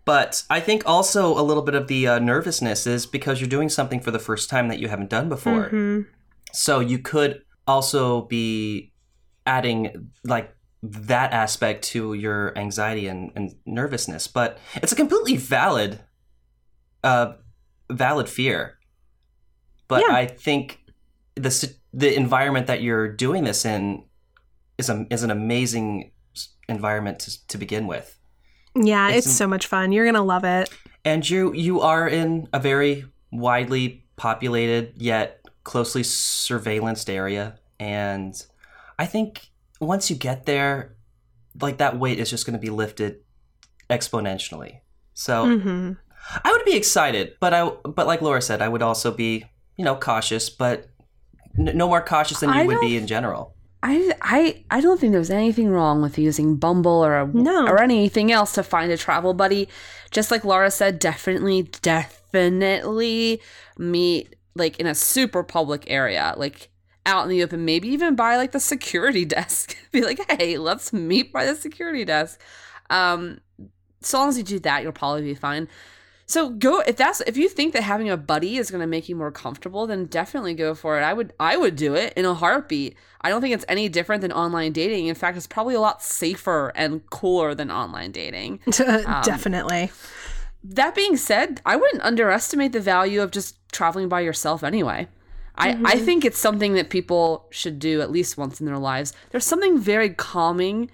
But 0.04 0.42
I 0.50 0.58
think 0.58 0.82
also 0.84 1.38
a 1.38 1.44
little 1.46 1.62
bit 1.62 1.76
of 1.76 1.86
the 1.86 2.08
uh, 2.08 2.18
nervousness 2.18 2.86
is 2.88 3.06
because 3.06 3.40
you're 3.40 3.48
doing 3.48 3.68
something 3.68 4.00
for 4.00 4.10
the 4.10 4.18
first 4.18 4.50
time 4.50 4.66
that 4.68 4.80
you 4.80 4.88
haven't 4.88 5.10
done 5.10 5.28
before. 5.28 5.70
Mhm. 5.70 6.06
So 6.52 6.80
you 6.80 6.98
could 6.98 7.42
also 7.68 8.22
be 8.22 8.92
adding 9.46 10.10
like 10.24 10.56
that 10.82 11.32
aspect 11.32 11.84
to 11.84 12.14
your 12.14 12.52
anxiety 12.58 13.06
and, 13.06 13.30
and 13.36 13.54
nervousness. 13.64 14.26
But 14.26 14.58
it's 14.82 14.90
a 14.92 14.96
completely 14.96 15.36
valid, 15.36 16.00
uh, 17.04 17.34
valid 17.90 18.28
fear. 18.28 18.78
But 19.88 20.02
Yeah. 20.06 20.14
I 20.14 20.26
think 20.26 20.80
the 21.34 21.72
the 21.92 22.14
environment 22.14 22.66
that 22.66 22.82
you're 22.82 23.08
doing 23.08 23.44
this 23.44 23.64
in 23.64 24.04
is 24.78 24.88
a 24.88 25.06
is 25.10 25.22
an 25.22 25.30
amazing 25.30 26.12
environment 26.68 27.18
to, 27.20 27.46
to 27.48 27.58
begin 27.58 27.86
with. 27.86 28.18
Yeah, 28.74 29.10
It's 29.10 29.26
it's, 29.26 29.36
so 29.36 29.46
much 29.46 29.66
fun. 29.66 29.92
You're 29.92 30.06
gonna 30.06 30.24
love 30.24 30.44
it. 30.44 30.70
And 31.04 31.28
you 31.28 31.52
you 31.52 31.80
are 31.80 32.08
in 32.08 32.48
a 32.52 32.60
very 32.60 33.04
widely 33.30 34.04
populated 34.16 34.94
yet 34.96 35.44
closely 35.64 36.02
surveillanced 36.02 37.08
area, 37.08 37.58
and 37.78 38.34
I 38.98 39.06
think 39.06 39.50
once 39.80 40.10
you 40.10 40.16
get 40.16 40.46
there, 40.46 40.96
like 41.60 41.78
that 41.78 41.98
weight 41.98 42.18
is 42.18 42.30
just 42.30 42.46
going 42.46 42.54
to 42.54 42.60
be 42.60 42.70
lifted 42.70 43.16
exponentially. 43.90 44.80
So 45.14 45.58
hmm 45.58 45.92
I 46.44 46.52
would 46.52 46.64
be 46.64 46.76
excited, 46.76 47.34
but 47.40 47.52
I 47.52 47.68
but 47.68 48.06
like 48.06 48.22
Laura 48.22 48.40
said, 48.40 48.62
I 48.62 48.68
would 48.68 48.82
also 48.82 49.10
be 49.10 49.44
you 49.76 49.85
know 49.85 49.96
cautious, 49.96 50.48
but 50.50 50.88
n- 51.58 51.76
no 51.76 51.88
more 51.88 52.00
cautious 52.02 52.40
than 52.40 52.52
you 52.54 52.66
would 52.66 52.80
be 52.80 52.96
in 52.96 53.06
general. 53.06 53.54
I, 53.85 54.12
I, 54.22 54.64
I 54.70 54.80
don't 54.80 55.00
think 55.00 55.12
there's 55.12 55.28
anything 55.30 55.68
wrong 55.68 56.02
with 56.02 56.16
using 56.16 56.54
Bumble 56.54 57.04
or 57.04 57.18
a, 57.18 57.26
No. 57.26 57.66
or 57.66 57.82
anything 57.82 58.30
else 58.30 58.52
to 58.52 58.62
find 58.62 58.92
a 58.92 58.96
travel 58.96 59.35
buddy. 59.35 59.68
Just 60.12 60.30
like 60.30 60.44
Laura 60.44 60.70
said, 60.70 61.00
definitely, 61.00 61.62
definitely 61.82 63.40
meet 63.78 64.37
like 64.54 64.78
in 64.78 64.87
a 64.87 64.94
super 64.94 65.42
public 65.42 65.85
area, 65.90 66.35
like 66.37 66.68
out 67.06 67.24
in 67.24 67.30
the 67.30 67.42
open, 67.42 67.64
maybe 67.64 67.88
even 67.88 68.14
by 68.14 68.37
like 68.37 68.52
the 68.52 68.61
security 68.61 69.24
desk. 69.37 69.76
Be 69.90 70.02
like, 70.02 70.20
hey, 70.30 70.58
let's 70.58 70.92
meet 70.92 71.32
by 71.32 71.44
the 71.44 71.56
security 71.56 72.04
desk. 72.04 72.40
Um, 72.90 73.40
so 74.00 74.18
long 74.18 74.28
as 74.28 74.37
you 74.38 74.44
do 74.44 74.58
that, 74.61 74.82
you'll 74.82 74.92
probably 74.92 75.22
be 75.22 75.35
fine. 75.35 75.68
So 76.32 76.48
go 76.48 76.80
if 76.80 76.96
that's 76.96 77.20
if 77.26 77.36
you 77.36 77.46
think 77.46 77.74
that 77.74 77.82
having 77.82 78.08
a 78.08 78.16
buddy 78.16 78.56
is 78.56 78.70
going 78.70 78.80
to 78.80 78.86
make 78.86 79.06
you 79.06 79.14
more 79.14 79.30
comfortable, 79.30 79.86
then 79.86 80.06
definitely 80.06 80.54
go 80.54 80.74
for 80.74 80.98
it. 80.98 81.02
I 81.02 81.12
would 81.12 81.34
I 81.38 81.58
would 81.58 81.76
do 81.76 81.94
it 81.94 82.14
in 82.14 82.24
a 82.24 82.32
heartbeat. 82.32 82.96
I 83.20 83.28
don't 83.28 83.42
think 83.42 83.52
it's 83.52 83.66
any 83.68 83.90
different 83.90 84.22
than 84.22 84.32
online 84.32 84.72
dating. 84.72 85.08
In 85.08 85.14
fact, 85.14 85.36
it's 85.36 85.46
probably 85.46 85.74
a 85.74 85.80
lot 85.80 86.02
safer 86.02 86.72
and 86.74 87.04
cooler 87.10 87.54
than 87.54 87.70
online 87.70 88.12
dating. 88.12 88.60
Um, 88.82 89.22
Definitely. 89.22 89.90
That 90.64 90.94
being 90.94 91.18
said, 91.18 91.60
I 91.66 91.76
wouldn't 91.76 92.02
underestimate 92.02 92.72
the 92.72 92.80
value 92.80 93.20
of 93.20 93.30
just 93.30 93.56
traveling 93.70 94.08
by 94.08 94.20
yourself 94.20 94.64
anyway. 94.64 95.08
Mm-hmm. 95.58 95.86
I, 95.86 95.90
I 95.90 95.98
think 95.98 96.24
it's 96.24 96.38
something 96.38 96.72
that 96.74 96.88
people 96.88 97.46
should 97.50 97.78
do 97.78 98.00
at 98.00 98.10
least 98.10 98.38
once 98.38 98.58
in 98.58 98.66
their 98.66 98.78
lives. 98.78 99.12
There's 99.30 99.44
something 99.44 99.78
very 99.78 100.10
calming 100.10 100.90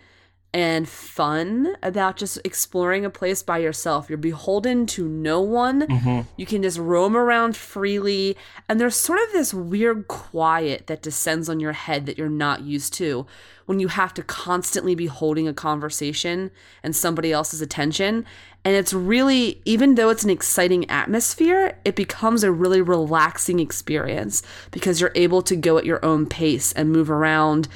and 0.55 0.89
fun 0.89 1.77
about 1.83 2.17
just 2.17 2.39
exploring 2.43 3.05
a 3.05 3.11
place 3.11 3.43
by 3.43 3.59
yourself. 3.59 4.09
You're 4.09 4.17
beholden 4.17 4.87
to 4.87 5.07
no 5.07 5.41
one. 5.41 5.83
Mm-hmm. 5.83 6.21
You 6.37 6.47
can 6.47 6.63
just 6.63 6.79
roam 6.79 7.17
around 7.17 7.55
freely. 7.55 8.37
And 8.69 8.81
there's 8.81 8.97
sort 8.97 9.21
of 9.21 9.33
this 9.33 9.53
weird 9.53 10.09
quiet 10.09 10.87
that 10.87 11.03
descends 11.03 11.51
on 11.51 11.61
your 11.61 11.73
head 11.73 12.07
that 12.07 12.17
you're 12.17 12.31
not 12.31 12.63
used 12.63 12.95
to 12.95 13.27
when 13.67 13.79
you 13.79 13.89
have 13.89 14.15
to 14.15 14.23
constantly 14.23 14.95
be 14.95 15.07
holding 15.07 15.47
a 15.47 15.53
conversation 15.53 16.51
and 16.83 16.97
somebody 16.97 17.31
else's 17.31 17.61
attention. 17.61 18.25
And 18.65 18.75
it's 18.75 18.95
really, 18.95 19.61
even 19.67 19.97
though 19.97 20.09
it's 20.09 20.25
an 20.25 20.31
exciting 20.31 20.89
atmosphere, 20.89 21.79
it 21.85 21.95
becomes 21.95 22.43
a 22.43 22.51
really 22.51 22.81
relaxing 22.81 23.61
experience 23.61 24.43
because 24.71 25.01
you're 25.01 25.13
able 25.15 25.43
to 25.43 25.57
go 25.57 25.77
at 25.77 25.85
your 25.85 26.03
own 26.03 26.25
pace 26.25 26.73
and 26.73 26.91
move 26.91 27.11
around 27.11 27.69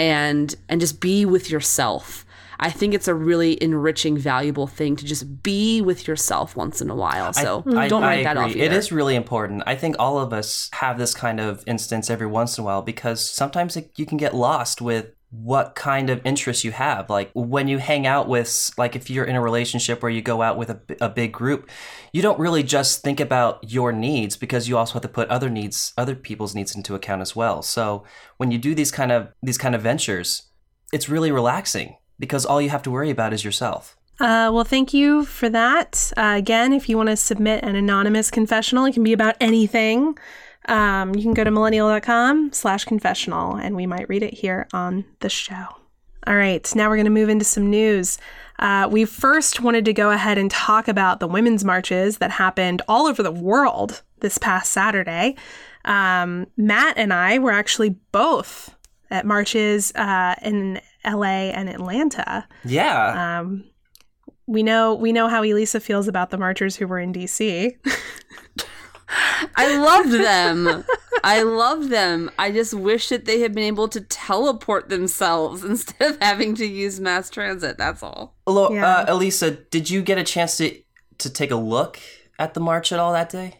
and 0.00 0.54
and 0.68 0.80
just 0.80 1.00
be 1.00 1.24
with 1.24 1.50
yourself. 1.50 2.24
I 2.62 2.70
think 2.70 2.92
it's 2.92 3.08
a 3.08 3.14
really 3.14 3.62
enriching, 3.62 4.18
valuable 4.18 4.66
thing 4.66 4.94
to 4.96 5.04
just 5.06 5.42
be 5.42 5.80
with 5.80 6.06
yourself 6.06 6.56
once 6.56 6.82
in 6.82 6.90
a 6.90 6.94
while. 6.94 7.32
So 7.32 7.64
I, 7.74 7.88
don't 7.88 8.02
I, 8.02 8.06
write 8.06 8.20
I 8.20 8.22
that 8.24 8.36
off. 8.36 8.50
Either. 8.50 8.60
It 8.60 8.72
is 8.72 8.92
really 8.92 9.14
important. 9.14 9.62
I 9.66 9.76
think 9.76 9.96
all 9.98 10.18
of 10.18 10.34
us 10.34 10.68
have 10.74 10.98
this 10.98 11.14
kind 11.14 11.40
of 11.40 11.64
instance 11.66 12.10
every 12.10 12.26
once 12.26 12.58
in 12.58 12.62
a 12.62 12.64
while 12.66 12.82
because 12.82 13.28
sometimes 13.28 13.78
it, 13.78 13.90
you 13.96 14.04
can 14.04 14.18
get 14.18 14.34
lost 14.34 14.82
with 14.82 15.06
what 15.30 15.76
kind 15.76 16.10
of 16.10 16.20
interests 16.24 16.64
you 16.64 16.72
have. 16.72 17.08
Like 17.08 17.30
when 17.34 17.68
you 17.68 17.78
hang 17.78 18.06
out 18.06 18.28
with, 18.28 18.70
like 18.76 18.96
if 18.96 19.08
you're 19.08 19.24
in 19.24 19.36
a 19.36 19.40
relationship 19.40 20.02
where 20.02 20.10
you 20.10 20.22
go 20.22 20.42
out 20.42 20.56
with 20.56 20.70
a, 20.70 20.80
a 21.00 21.08
big 21.08 21.32
group, 21.32 21.70
you 22.12 22.20
don't 22.20 22.38
really 22.38 22.64
just 22.64 23.02
think 23.02 23.20
about 23.20 23.70
your 23.70 23.92
needs 23.92 24.36
because 24.36 24.68
you 24.68 24.76
also 24.76 24.94
have 24.94 25.02
to 25.02 25.08
put 25.08 25.28
other 25.28 25.48
needs, 25.48 25.92
other 25.96 26.16
people's 26.16 26.54
needs 26.54 26.74
into 26.74 26.96
account 26.96 27.22
as 27.22 27.36
well. 27.36 27.62
So 27.62 28.04
when 28.38 28.50
you 28.50 28.58
do 28.58 28.74
these 28.74 28.90
kind 28.90 29.12
of 29.12 29.28
these 29.42 29.58
kind 29.58 29.74
of 29.74 29.82
ventures, 29.82 30.48
it's 30.92 31.08
really 31.08 31.30
relaxing 31.30 31.96
because 32.18 32.44
all 32.44 32.60
you 32.60 32.70
have 32.70 32.82
to 32.82 32.90
worry 32.90 33.10
about 33.10 33.32
is 33.32 33.44
yourself. 33.44 33.96
Uh, 34.18 34.50
well, 34.52 34.64
thank 34.64 34.92
you 34.92 35.24
for 35.24 35.48
that. 35.48 36.12
Uh, 36.16 36.34
again, 36.36 36.74
if 36.74 36.88
you 36.88 36.96
want 36.96 37.08
to 37.08 37.16
submit 37.16 37.64
an 37.64 37.74
anonymous 37.74 38.30
confessional, 38.30 38.84
it 38.84 38.92
can 38.92 39.02
be 39.02 39.14
about 39.14 39.34
anything 39.40 40.18
um, 40.70 41.14
you 41.16 41.22
can 41.22 41.34
go 41.34 41.42
to 41.42 41.50
millennial.com 41.50 42.52
slash 42.52 42.84
confessional 42.84 43.56
and 43.56 43.74
we 43.74 43.86
might 43.86 44.08
read 44.08 44.22
it 44.22 44.32
here 44.32 44.68
on 44.72 45.04
the 45.18 45.28
show. 45.28 45.66
All 46.26 46.36
right, 46.36 46.74
now 46.76 46.88
we're 46.88 46.96
going 46.96 47.06
to 47.06 47.10
move 47.10 47.28
into 47.28 47.44
some 47.44 47.68
news. 47.68 48.18
Uh, 48.60 48.88
we 48.90 49.04
first 49.04 49.60
wanted 49.60 49.84
to 49.86 49.92
go 49.92 50.10
ahead 50.10 50.38
and 50.38 50.50
talk 50.50 50.86
about 50.86 51.18
the 51.18 51.26
women's 51.26 51.64
marches 51.64 52.18
that 52.18 52.30
happened 52.30 52.82
all 52.86 53.06
over 53.06 53.22
the 53.22 53.32
world 53.32 54.02
this 54.20 54.38
past 54.38 54.70
Saturday. 54.70 55.34
Um, 55.86 56.46
Matt 56.56 56.96
and 56.98 57.12
I 57.12 57.38
were 57.38 57.52
actually 57.52 57.96
both 58.12 58.74
at 59.10 59.26
marches 59.26 59.92
uh, 59.96 60.36
in 60.42 60.80
LA 61.04 61.50
and 61.50 61.68
Atlanta. 61.68 62.46
Yeah. 62.64 63.40
Um, 63.40 63.64
we 64.46 64.62
know 64.62 64.94
we 64.94 65.12
know 65.12 65.26
how 65.28 65.42
Elisa 65.42 65.80
feels 65.80 66.06
about 66.06 66.30
the 66.30 66.38
marchers 66.38 66.76
who 66.76 66.86
were 66.86 67.00
in 67.00 67.12
DC. 67.12 67.76
I 69.56 69.76
loved 69.78 70.12
them. 70.12 70.84
I 71.24 71.42
loved 71.42 71.90
them. 71.90 72.30
I 72.38 72.50
just 72.50 72.74
wish 72.74 73.08
that 73.08 73.24
they 73.24 73.40
had 73.40 73.54
been 73.54 73.64
able 73.64 73.88
to 73.88 74.00
teleport 74.00 74.88
themselves 74.88 75.64
instead 75.64 76.12
of 76.12 76.18
having 76.20 76.54
to 76.56 76.66
use 76.66 77.00
mass 77.00 77.30
transit. 77.30 77.78
That's 77.78 78.02
all. 78.02 78.34
Hello, 78.46 78.70
yeah. 78.72 78.86
uh, 78.86 79.04
Elisa. 79.08 79.50
Did 79.50 79.90
you 79.90 80.02
get 80.02 80.18
a 80.18 80.24
chance 80.24 80.56
to 80.58 80.80
to 81.18 81.30
take 81.30 81.50
a 81.50 81.56
look 81.56 81.98
at 82.38 82.54
the 82.54 82.60
march 82.60 82.92
at 82.92 82.98
all 82.98 83.12
that 83.12 83.30
day? 83.30 83.56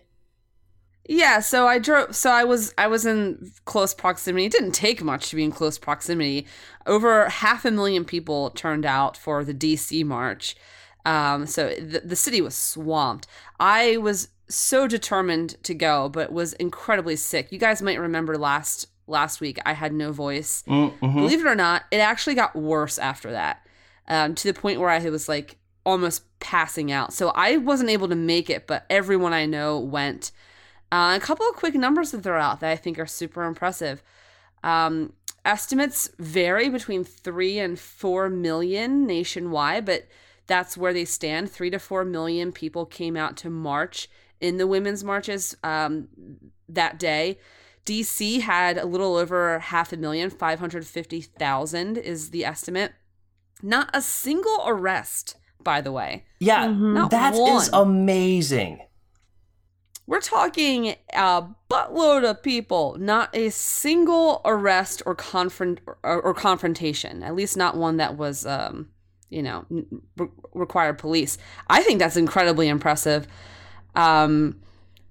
Yeah, 1.09 1.41
so 1.41 1.67
I 1.67 1.79
drove. 1.79 2.15
So 2.15 2.31
I 2.31 2.45
was 2.45 2.73
I 2.79 2.87
was 2.87 3.05
in 3.05 3.51
close 3.65 3.95
proximity. 3.95 4.47
It 4.47 4.53
didn't 4.53 4.73
take 4.73 5.03
much 5.03 5.31
to 5.31 5.37
be 5.37 5.45
in 5.45 5.51
close 5.51 5.79
proximity. 5.79 6.47
Over 6.87 7.29
half 7.29 7.65
a 7.65 7.71
million 7.71 8.05
people 8.05 8.51
turned 8.51 8.87
out 8.87 9.17
for 9.17 9.45
the 9.45 9.55
DC 9.55 10.05
march. 10.05 10.55
Um, 11.05 11.47
so 11.47 11.71
the, 11.71 12.03
the 12.05 12.17
city 12.17 12.41
was 12.41 12.55
swamped. 12.55 13.27
I 13.59 13.97
was 13.97 14.29
so 14.51 14.87
determined 14.87 15.63
to 15.65 15.75
go, 15.75 16.09
but 16.09 16.33
was 16.33 16.53
incredibly 16.55 17.17
sick. 17.17 17.51
You 17.51 17.59
guys 17.59 17.83
might 17.83 17.99
remember 17.99 18.37
last 18.37 18.87
last 19.07 19.41
week 19.41 19.59
I 19.67 19.73
had 19.73 19.93
no 19.93 20.13
voice. 20.13 20.63
Mm-hmm. 20.67 21.15
Believe 21.15 21.41
it 21.41 21.49
or 21.49 21.55
not, 21.55 21.85
it 21.91 21.99
actually 21.99 22.35
got 22.35 22.55
worse 22.55 22.99
after 22.99 23.33
that, 23.33 23.67
um, 24.09 24.35
to 24.37 24.53
the 24.53 24.59
point 24.59 24.81
where 24.81 24.89
I 24.89 25.01
was 25.11 25.29
like 25.29 25.59
almost 25.85 26.23
passing 26.41 26.93
out. 26.93 27.13
So 27.13 27.31
I 27.35 27.57
wasn't 27.57 27.91
able 27.91 28.09
to 28.09 28.15
make 28.15 28.49
it, 28.51 28.67
but 28.67 28.87
everyone 28.89 29.33
I 29.33 29.47
know 29.47 29.79
went. 29.79 30.33
Uh, 30.93 31.15
a 31.17 31.21
couple 31.21 31.49
of 31.49 31.55
quick 31.55 31.75
numbers 31.75 32.11
to 32.11 32.19
throw 32.19 32.41
out 32.41 32.61
that 32.61 32.71
I 32.71 32.77
think 32.77 32.99
are 32.99 33.07
super 33.07 33.45
impressive. 33.45 34.03
Um, 34.65 35.13
estimates 35.45 36.11
vary 36.19 36.69
between 36.69 37.05
three 37.05 37.59
and 37.59 37.79
four 37.79 38.29
million 38.29 39.07
nationwide, 39.07 39.87
but 39.87 40.07
that's 40.47 40.77
where 40.77 40.93
they 40.93 41.05
stand. 41.05 41.51
Three 41.51 41.71
to 41.71 41.79
four 41.79 42.05
million 42.05 42.51
people 42.51 42.85
came 42.85 43.17
out 43.17 43.37
to 43.39 43.51
march 43.51 44.09
in 44.41 44.57
the 44.57 44.67
women's 44.67 45.05
marches 45.05 45.57
um, 45.63 46.09
that 46.69 46.99
day. 46.99 47.39
DC 47.87 48.41
had 48.41 48.79
a 48.79 48.85
little 48.85 49.17
over 49.17 49.59
half 49.59 49.93
a 49.93 49.97
million, 49.97 50.31
550,000 50.31 51.97
is 51.97 52.31
the 52.31 52.45
estimate. 52.45 52.93
Not 53.63 53.91
a 53.93 54.03
single 54.03 54.63
arrest, 54.67 55.37
by 55.63 55.81
the 55.81 55.93
way. 55.93 56.25
Yeah, 56.39 56.67
mm-hmm. 56.67 57.09
that 57.09 57.35
one. 57.35 57.57
is 57.57 57.71
amazing. 57.73 58.81
We're 60.07 60.21
talking 60.21 60.97
a 61.13 61.45
buttload 61.71 62.29
of 62.29 62.43
people, 62.43 62.97
not 62.99 63.35
a 63.35 63.51
single 63.51 64.41
arrest 64.45 65.03
or 65.07 65.15
confront 65.15 65.81
or, 65.87 65.99
or 66.03 66.35
confrontation. 66.35 67.23
At 67.23 67.37
least 67.37 67.57
not 67.57 67.77
one 67.77 67.99
that 67.99 68.17
was, 68.17 68.45
um, 68.45 68.89
you 69.29 69.43
know, 69.43 69.67
re- 70.17 70.29
required 70.53 70.99
police. 70.99 71.39
I 71.69 71.83
think 71.83 72.01
that's 72.01 72.17
incredibly 72.17 72.67
impressive. 72.67 73.29
Um, 73.95 74.61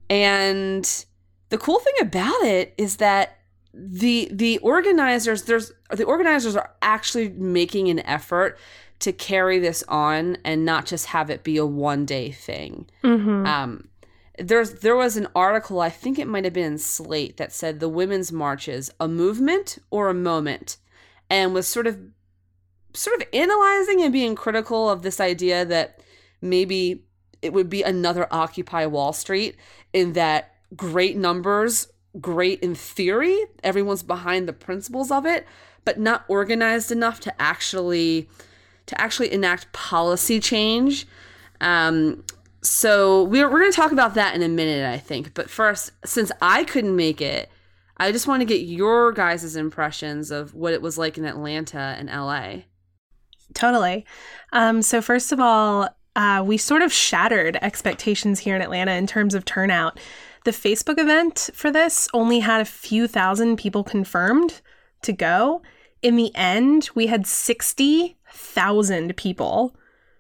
and 0.10 1.06
the 1.50 1.58
cool 1.58 1.80
thing 1.80 1.94
about 2.02 2.44
it 2.44 2.74
is 2.78 2.98
that 2.98 3.40
the 3.74 4.30
the 4.32 4.58
organizers 4.60 5.44
there's 5.44 5.72
the 5.92 6.04
organizers 6.04 6.56
are 6.56 6.72
actually 6.82 7.30
making 7.30 7.88
an 7.90 8.00
effort 8.00 8.58
to 9.00 9.14
carry 9.14 9.60
this 9.60 9.84
on 9.88 10.38
and 10.44 10.66
not 10.66 10.86
just 10.86 11.08
have 11.08 11.30
it 11.30 11.44
be 11.44 11.58
a 11.58 11.66
one 11.66 12.06
day 12.06 12.32
thing. 12.32 12.90
Mm-hmm. 13.04 13.46
Um, 13.46 13.88
there's 14.38 14.80
there 14.80 14.96
was 14.96 15.18
an 15.18 15.28
article 15.36 15.82
I 15.82 15.90
think 15.90 16.18
it 16.18 16.28
might 16.28 16.46
have 16.46 16.54
been 16.54 16.74
in 16.74 16.78
Slate 16.78 17.38
that 17.38 17.52
said 17.52 17.80
the 17.80 17.90
women's 17.90 18.32
marches 18.32 18.92
a 19.00 19.08
movement 19.08 19.78
or 19.92 20.10
a 20.10 20.14
moment, 20.14 20.78
and 21.30 21.54
was 21.54 21.68
sort 21.68 21.88
of 21.88 22.00
sort 22.94 23.22
of 23.22 23.28
analyzing 23.34 24.02
and 24.02 24.12
being 24.12 24.36
critical 24.36 24.90
of 24.90 25.02
this 25.02 25.20
idea 25.20 25.64
that 25.66 26.00
maybe 26.42 27.04
it 27.42 27.54
would 27.54 27.70
be 27.70 27.84
another 27.84 28.28
Occupy 28.32 28.86
Wall 28.86 29.14
Street 29.14 29.56
in 29.94 30.14
that 30.14 30.56
great 30.76 31.18
numbers, 31.18 31.88
great 32.20 32.60
in 32.62 32.76
theory, 32.76 33.38
everyone's 33.64 34.04
behind 34.04 34.48
the 34.48 34.54
principles 34.54 35.12
of 35.12 35.26
it, 35.26 35.46
but 35.86 36.00
not 36.00 36.26
organized 36.28 36.92
enough 36.92 37.20
to 37.22 37.42
actually 37.42 38.30
to 38.86 39.00
actually 39.00 39.32
enact 39.32 39.72
policy 39.72 40.40
change. 40.40 41.08
Um, 41.62 42.24
so 42.62 43.24
we're 43.24 43.50
we're 43.50 43.60
going 43.60 43.72
to 43.72 43.76
talk 43.76 43.92
about 43.92 44.16
that 44.16 44.36
in 44.36 44.42
a 44.42 44.50
minute, 44.50 44.86
I 44.86 44.98
think. 44.98 45.34
But 45.34 45.50
first, 45.50 45.92
since 46.06 46.32
I 46.42 46.64
couldn't 46.64 46.96
make 46.96 47.22
it, 47.22 47.50
I 47.98 48.12
just 48.12 48.28
want 48.28 48.42
to 48.42 48.46
get 48.46 48.62
your 48.62 49.12
guys' 49.12 49.56
impressions 49.56 50.32
of 50.32 50.54
what 50.54 50.74
it 50.74 50.82
was 50.82 50.98
like 50.98 51.18
in 51.18 51.26
Atlanta 51.26 51.96
and 51.98 52.10
LA. 52.10 52.64
Totally. 53.54 54.06
Um, 54.52 54.82
so 54.82 55.02
first 55.02 55.32
of 55.32 55.40
all, 55.40 55.90
uh, 56.16 56.44
we 56.46 56.58
sort 56.58 56.82
of 56.82 56.92
shattered 56.92 57.58
expectations 57.62 58.40
here 58.40 58.56
in 58.56 58.62
Atlanta 58.62 58.94
in 58.94 59.08
terms 59.08 59.34
of 59.34 59.46
turnout. 59.46 60.00
The 60.46 60.52
Facebook 60.52 61.00
event 61.00 61.50
for 61.54 61.72
this 61.72 62.08
only 62.14 62.40
had 62.40 62.62
a 62.62 62.66
few 62.66 63.08
thousand 63.08 63.58
people 63.58 63.84
confirmed 63.84 64.62
to 65.04 65.14
go. 65.14 65.62
In 66.02 66.16
the 66.16 66.34
end, 66.36 66.90
we 66.96 67.08
had 67.08 67.28
60,000 67.28 69.18
people 69.18 69.76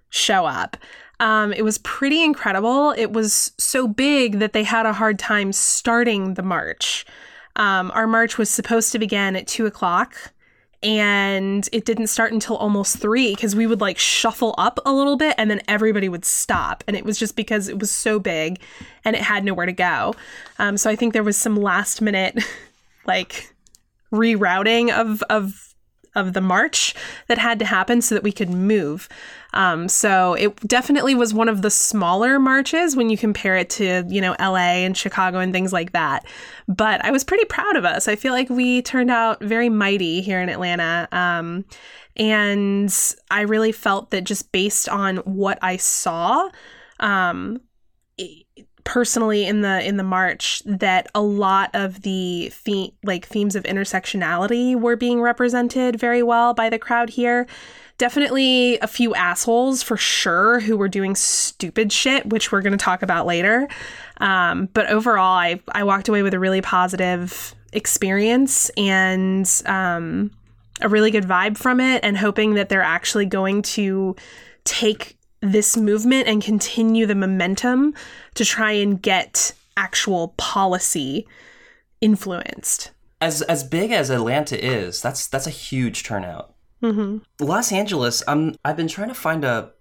show 0.10 0.45
up. 0.45 0.78
Um, 1.19 1.54
it 1.54 1.63
was 1.63 1.78
pretty 1.80 2.23
incredible. 2.23 2.91
It 2.91 3.12
was 3.12 3.52
so 3.58 3.88
big 3.88 4.39
that 4.39 4.54
they 4.54 4.63
had 4.63 4.86
a 4.86 4.93
hard 4.93 5.19
time 5.19 5.52
starting 5.52 6.36
the 6.36 6.43
march. 6.43 7.06
Um, 7.56 7.91
our 7.93 8.08
march 8.08 8.38
was 8.38 8.49
supposed 8.49 8.91
to 8.93 8.99
begin 8.99 9.36
at 9.36 9.47
two 9.47 9.65
o'clock, 9.65 10.15
and 10.82 11.68
it 11.74 11.86
didn't 11.86 12.08
start 12.08 12.32
until 12.32 12.56
almost 12.56 12.98
three 13.00 13.36
because 13.36 13.56
we 13.56 13.68
would 13.68 13.82
like 13.82 13.98
shuffle 13.98 14.56
up 14.58 14.80
a 14.86 14.94
little 14.94 15.18
bit 15.18 15.36
and 15.38 15.52
then 15.52 15.62
everybody 15.68 16.08
would 16.08 16.24
stop. 16.24 16.84
And 16.88 16.96
it 16.96 17.04
was 17.04 17.20
just 17.20 17.36
because 17.36 17.68
it 17.68 17.80
was 17.80 17.92
so 17.92 18.20
big 18.20 18.62
and 19.04 19.15
it 19.15 19.22
had 19.22 19.44
nowhere 19.44 19.65
to 19.65 19.74
go. 19.74 20.15
Um, 20.58 20.78
so 20.78 20.89
i 20.89 20.96
think 20.96 21.13
there 21.13 21.24
was 21.24 21.38
some 21.38 21.56
last 21.56 22.02
minute 22.02 22.42
like 23.06 23.54
rerouting 24.12 24.92
of 24.92 25.22
of 25.24 25.68
of 26.15 26.34
the 26.34 26.41
march 26.41 26.95
that 27.28 27.38
had 27.38 27.60
to 27.60 27.65
happen 27.65 28.02
so 28.02 28.15
that 28.15 28.24
we 28.24 28.32
could 28.32 28.50
move. 28.50 29.10
Um, 29.54 29.88
so 29.88 30.34
it 30.34 30.56
definitely 30.67 31.15
was 31.15 31.34
one 31.34 31.50
of 31.50 31.62
the 31.62 31.69
smaller 31.72 32.39
marches 32.39 32.95
when 32.95 33.10
you 33.10 33.17
compare 33.17 33.56
it 33.56 33.69
to, 33.72 34.06
you 34.08 34.22
know, 34.22 34.36
LA 34.39 34.84
and 34.86 34.95
Chicago 34.95 35.39
and 35.39 35.52
things 35.52 35.74
like 35.74 35.93
that. 35.93 36.26
But 36.67 37.04
I 37.04 37.12
was 37.12 37.24
pretty 37.24 37.45
proud 37.45 37.76
of 37.76 37.86
us. 37.86 38.08
I 38.08 38.15
feel 38.15 38.34
like 38.34 38.50
we 38.50 38.82
turned 38.82 39.12
out 39.12 39.41
very 39.41 39.69
mighty 39.69 40.22
here 40.22 40.41
in 40.41 40.50
Atlanta. 40.50 41.08
Um, 41.12 41.65
and 42.15 42.93
I 43.32 43.41
really 43.41 43.72
felt 43.72 44.12
that 44.12 44.26
just 44.26 44.52
based 44.52 44.89
on 44.89 45.17
what 45.17 45.58
I 45.62 45.78
saw, 45.78 46.50
um, 47.00 47.62
personally 48.84 49.46
in 49.46 49.62
the 49.62 49.86
in 49.88 49.98
the 49.98 50.04
march 50.04 50.62
that 50.65 51.08
a 51.13 51.22
lot 51.22 51.70
of 51.74 52.02
the 52.02 52.52
the- 52.65 52.94
like 53.04 53.26
themes 53.26 53.56
of 53.56 53.63
intersectionality 53.63 54.80
were 54.80 54.96
being 54.96 55.22
represented 55.22 56.00
very 56.00 56.24
well 56.24 56.54
by 56.54 56.70
the 56.70 56.80
crowd 56.80 57.10
here. 57.10 57.48
Definitely 57.98 58.80
a 58.80 58.88
few 58.88 59.13
assholes 59.13 59.84
for 59.84 59.98
sure 59.98 60.62
who 60.62 60.78
were 60.78 60.88
doing 60.88 61.15
stupid 61.15 61.92
shit 61.92 62.26
which 62.30 62.52
we're 62.52 62.62
going 62.62 62.78
to 62.78 62.84
talk 62.84 63.02
about 63.02 63.26
later. 63.26 63.68
Um, 64.18 64.70
but 64.74 64.89
overall 64.89 65.38
I, 65.38 65.62
I 65.72 65.84
walked 65.84 66.10
away 66.10 66.24
with 66.24 66.34
a 66.34 66.39
really 66.39 66.62
positive 66.62 67.54
experience 67.74 68.70
and 68.72 69.50
um, 69.65 70.32
a 70.82 70.89
really 70.89 71.12
good 71.12 71.26
vibe 71.26 71.58
from 71.58 71.80
it 71.80 72.04
and 72.04 72.18
hoping 72.18 72.56
that 72.56 72.70
they're 72.70 72.82
actually 72.82 73.26
going 73.26 73.62
to 73.62 74.15
take 74.63 75.18
this 75.42 75.78
movement 75.78 76.28
and 76.28 76.44
continue 76.44 77.06
the 77.06 77.15
momentum 77.15 77.94
to 78.39 78.45
try 78.45 78.71
and 78.71 79.02
get 79.02 79.52
actual 79.75 80.30
policy 80.38 81.28
influenced. 81.99 82.91
As 83.19 83.41
as 83.41 83.65
big 83.65 83.91
as 83.91 84.10
Atlanta 84.10 84.58
is, 84.58 85.02
that's 85.02 85.28
that's 85.28 85.45
a 85.45 85.49
huge 85.49 86.04
turnout. 86.04 86.56
Mm-hmm. 86.82 87.17
Los 87.45 87.73
Angeles, 87.73 88.23
I'm 88.30 88.56
I've 88.63 88.78
been 88.78 88.88
trying 88.88 89.10
to 89.10 89.13
find 89.13 89.43
a 89.43 89.73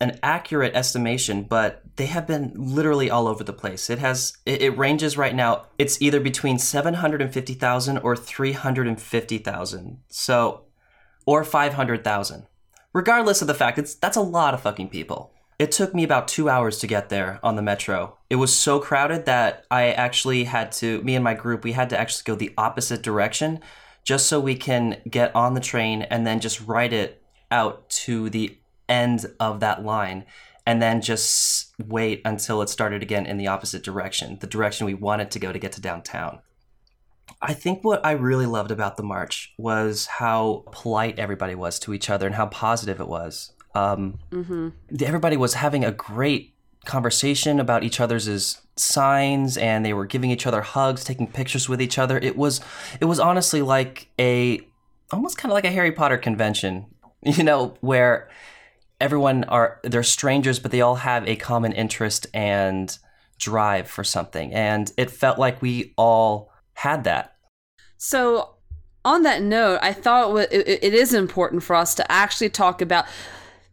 an 0.00 0.18
accurate 0.22 0.74
estimation, 0.74 1.42
but 1.42 1.82
they 1.96 2.06
have 2.06 2.26
been 2.26 2.54
literally 2.56 3.10
all 3.10 3.28
over 3.28 3.44
the 3.44 3.52
place. 3.52 3.90
It 3.90 3.98
has 3.98 4.32
it, 4.46 4.62
it 4.62 4.78
ranges 4.78 5.18
right 5.18 5.34
now. 5.34 5.66
It's 5.76 6.00
either 6.00 6.18
between 6.18 6.58
seven 6.58 6.94
hundred 6.94 7.20
and 7.20 7.30
fifty 7.30 7.52
thousand 7.52 7.98
or 7.98 8.16
three 8.16 8.52
hundred 8.52 8.88
and 8.88 8.98
fifty 8.98 9.36
thousand. 9.36 9.98
So, 10.08 10.64
or 11.26 11.44
five 11.44 11.74
hundred 11.74 12.04
thousand 12.04 12.46
regardless 12.94 13.42
of 13.42 13.48
the 13.48 13.54
fact 13.54 13.78
it's 13.78 13.94
that's 13.94 14.16
a 14.16 14.22
lot 14.22 14.54
of 14.54 14.62
fucking 14.62 14.88
people. 14.88 15.30
It 15.58 15.72
took 15.72 15.92
me 15.92 16.04
about 16.04 16.28
two 16.28 16.48
hours 16.48 16.78
to 16.78 16.86
get 16.86 17.08
there 17.08 17.40
on 17.42 17.56
the 17.56 17.62
metro. 17.62 18.16
It 18.30 18.36
was 18.36 18.56
so 18.56 18.78
crowded 18.78 19.26
that 19.26 19.64
I 19.72 19.90
actually 19.90 20.44
had 20.44 20.70
to, 20.72 21.02
me 21.02 21.16
and 21.16 21.24
my 21.24 21.34
group, 21.34 21.64
we 21.64 21.72
had 21.72 21.90
to 21.90 21.98
actually 21.98 22.22
go 22.26 22.36
the 22.36 22.54
opposite 22.56 23.02
direction 23.02 23.60
just 24.04 24.26
so 24.26 24.38
we 24.38 24.54
can 24.54 25.02
get 25.10 25.34
on 25.34 25.54
the 25.54 25.60
train 25.60 26.02
and 26.02 26.24
then 26.24 26.38
just 26.38 26.60
ride 26.60 26.92
it 26.92 27.22
out 27.50 27.90
to 27.90 28.30
the 28.30 28.56
end 28.88 29.26
of 29.40 29.58
that 29.60 29.84
line 29.84 30.24
and 30.64 30.80
then 30.80 31.00
just 31.00 31.74
wait 31.84 32.22
until 32.24 32.62
it 32.62 32.68
started 32.68 33.02
again 33.02 33.26
in 33.26 33.36
the 33.36 33.48
opposite 33.48 33.82
direction, 33.82 34.38
the 34.40 34.46
direction 34.46 34.86
we 34.86 34.94
wanted 34.94 35.30
to 35.32 35.38
go 35.40 35.52
to 35.52 35.58
get 35.58 35.72
to 35.72 35.80
downtown. 35.80 36.38
I 37.42 37.52
think 37.52 37.82
what 37.82 38.04
I 38.06 38.12
really 38.12 38.46
loved 38.46 38.70
about 38.70 38.96
the 38.96 39.02
march 39.02 39.54
was 39.58 40.06
how 40.06 40.64
polite 40.70 41.18
everybody 41.18 41.54
was 41.54 41.78
to 41.80 41.94
each 41.94 42.08
other 42.08 42.26
and 42.26 42.34
how 42.36 42.46
positive 42.46 43.00
it 43.00 43.08
was. 43.08 43.52
Um, 43.78 44.18
mm-hmm. 44.30 44.68
Everybody 45.00 45.36
was 45.36 45.54
having 45.54 45.84
a 45.84 45.92
great 45.92 46.54
conversation 46.84 47.60
about 47.60 47.84
each 47.84 48.00
other's 48.00 48.60
signs, 48.76 49.56
and 49.56 49.84
they 49.84 49.92
were 49.92 50.06
giving 50.06 50.30
each 50.30 50.46
other 50.46 50.62
hugs, 50.62 51.04
taking 51.04 51.26
pictures 51.26 51.68
with 51.68 51.80
each 51.80 51.98
other. 51.98 52.18
It 52.18 52.36
was, 52.36 52.60
it 53.00 53.04
was 53.04 53.20
honestly 53.20 53.62
like 53.62 54.08
a, 54.18 54.60
almost 55.12 55.38
kind 55.38 55.52
of 55.52 55.54
like 55.54 55.64
a 55.64 55.70
Harry 55.70 55.92
Potter 55.92 56.18
convention, 56.18 56.86
you 57.22 57.44
know, 57.44 57.74
where 57.80 58.28
everyone 59.00 59.44
are 59.44 59.80
they're 59.84 60.02
strangers, 60.02 60.58
but 60.58 60.70
they 60.70 60.80
all 60.80 60.96
have 60.96 61.26
a 61.28 61.36
common 61.36 61.72
interest 61.72 62.26
and 62.34 62.98
drive 63.38 63.88
for 63.88 64.02
something, 64.02 64.52
and 64.52 64.92
it 64.96 65.10
felt 65.10 65.38
like 65.38 65.62
we 65.62 65.94
all 65.96 66.50
had 66.74 67.04
that. 67.04 67.36
So, 67.96 68.54
on 69.04 69.22
that 69.22 69.42
note, 69.42 69.78
I 69.82 69.92
thought 69.92 70.36
it 70.50 70.94
is 70.94 71.14
important 71.14 71.62
for 71.62 71.76
us 71.76 71.94
to 71.96 72.12
actually 72.12 72.50
talk 72.50 72.80
about 72.82 73.06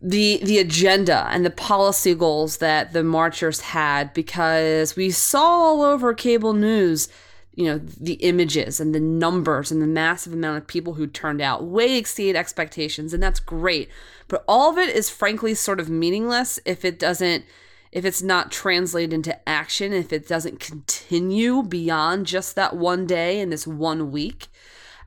the 0.06 0.40
the 0.44 0.60
agenda 0.60 1.28
and 1.32 1.44
the 1.44 1.50
policy 1.50 2.14
goals 2.14 2.58
that 2.58 2.94
the 2.94 3.04
marchers 3.04 3.62
had 3.62 4.14
because 4.14 4.96
we 4.96 5.10
saw 5.10 5.44
all 5.44 5.82
over 5.82 6.14
cable 6.14 6.54
news 6.54 7.08
you 7.56 7.66
know 7.66 7.80
the 7.80 8.14
images 8.16 8.80
and 8.80 8.94
the 8.94 9.00
numbers 9.00 9.72
and 9.72 9.82
the 9.82 9.88
massive 9.88 10.32
amount 10.32 10.60
of 10.60 10.68
people 10.68 10.94
who 10.94 11.08
turned 11.08 11.42
out 11.42 11.64
way 11.64 11.98
exceed 11.98 12.36
expectations 12.36 13.16
and 13.16 13.24
that's 13.24 13.40
great 13.40 13.90
but 14.28 14.44
all 14.48 14.70
of 14.70 14.78
it 14.78 14.96
is 14.96 15.10
frankly 15.10 15.56
sort 15.56 15.80
of 15.80 15.90
meaningless 15.90 16.60
if 16.66 16.86
it 16.86 17.00
doesn't 17.00 17.44
if 17.92 18.04
it's 18.04 18.22
not 18.22 18.52
translated 18.52 19.14
into 19.14 19.48
action, 19.48 19.94
if 19.94 20.12
it 20.12 20.28
doesn't 20.28 20.60
continue 20.60 21.64
beyond 21.64 22.26
just 22.26 22.54
that 22.56 22.76
one 22.76 23.08
day 23.08 23.40
and 23.40 23.54
this 23.54 23.66
one 23.66 24.12
week. 24.12 24.48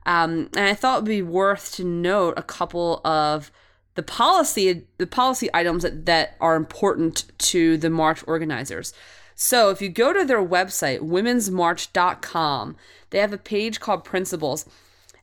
Um, 0.07 0.49
and 0.55 0.65
I 0.65 0.73
thought 0.73 0.97
it 0.97 1.01
would 1.03 1.09
be 1.09 1.21
worth 1.21 1.71
to 1.73 1.83
note 1.83 2.33
a 2.35 2.41
couple 2.41 2.99
of 3.05 3.51
the 3.95 4.03
policy 4.03 4.87
the 4.97 5.07
policy 5.07 5.49
items 5.53 5.83
that, 5.83 6.05
that 6.05 6.35
are 6.39 6.55
important 6.55 7.31
to 7.39 7.77
the 7.77 7.89
march 7.89 8.23
organizers. 8.27 8.93
So 9.35 9.69
if 9.69 9.81
you 9.81 9.87
go 9.87 10.11
to 10.11 10.25
their 10.25 10.45
website, 10.45 10.99
womensmarch.com, 10.99 12.75
they 13.09 13.19
have 13.19 13.31
a 13.31 13.37
page 13.37 13.79
called 13.79 14.03
Principles. 14.03 14.65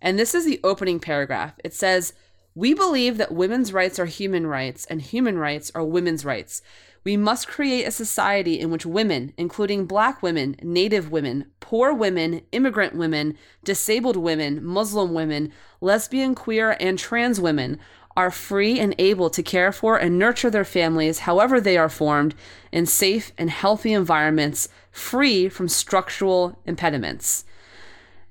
And 0.01 0.19
this 0.19 0.35
is 0.35 0.45
the 0.45 0.61
opening 0.65 1.01
paragraph. 1.01 1.55
It 1.63 1.75
says, 1.75 2.15
We 2.55 2.73
believe 2.73 3.19
that 3.19 3.33
women's 3.33 3.73
rights 3.73 3.99
are 3.99 4.07
human 4.07 4.47
rights 4.47 4.87
and 4.87 5.03
human 5.03 5.39
rights 5.39 5.71
are 5.75 5.85
women's 5.85 6.25
rights. 6.25 6.63
We 7.05 7.17
must 7.17 7.47
create 7.47 7.85
a 7.85 7.93
society 7.93 8.59
in 8.59 8.71
which 8.71 8.85
women, 8.85 9.33
including 9.37 9.87
black 9.87 10.23
women, 10.23 10.57
native 10.63 11.13
women, 11.13 11.53
poor 11.61 11.93
women, 11.93 12.41
immigrant 12.53 12.97
women, 12.97 13.37
disabled 13.63 14.17
women, 14.17 14.65
Muslim 14.65 15.15
women, 15.15 15.53
lesbian, 15.81 16.35
queer, 16.35 16.77
and 16.81 16.99
trans 16.99 17.39
women, 17.39 17.79
are 18.17 18.31
free 18.31 18.81
and 18.81 18.95
able 18.99 19.29
to 19.31 19.43
care 19.43 19.71
for 19.73 19.97
and 19.97 20.19
nurture 20.19 20.51
their 20.51 20.65
families 20.65 21.21
however 21.21 21.61
they 21.61 21.77
are 21.77 21.89
formed 21.89 22.35
in 22.73 22.87
safe 22.87 23.33
and 23.37 23.51
healthy 23.51 23.93
environments 23.93 24.69
free 24.91 25.49
from 25.49 25.69
structural 25.69 26.59
impediments. 26.65 27.45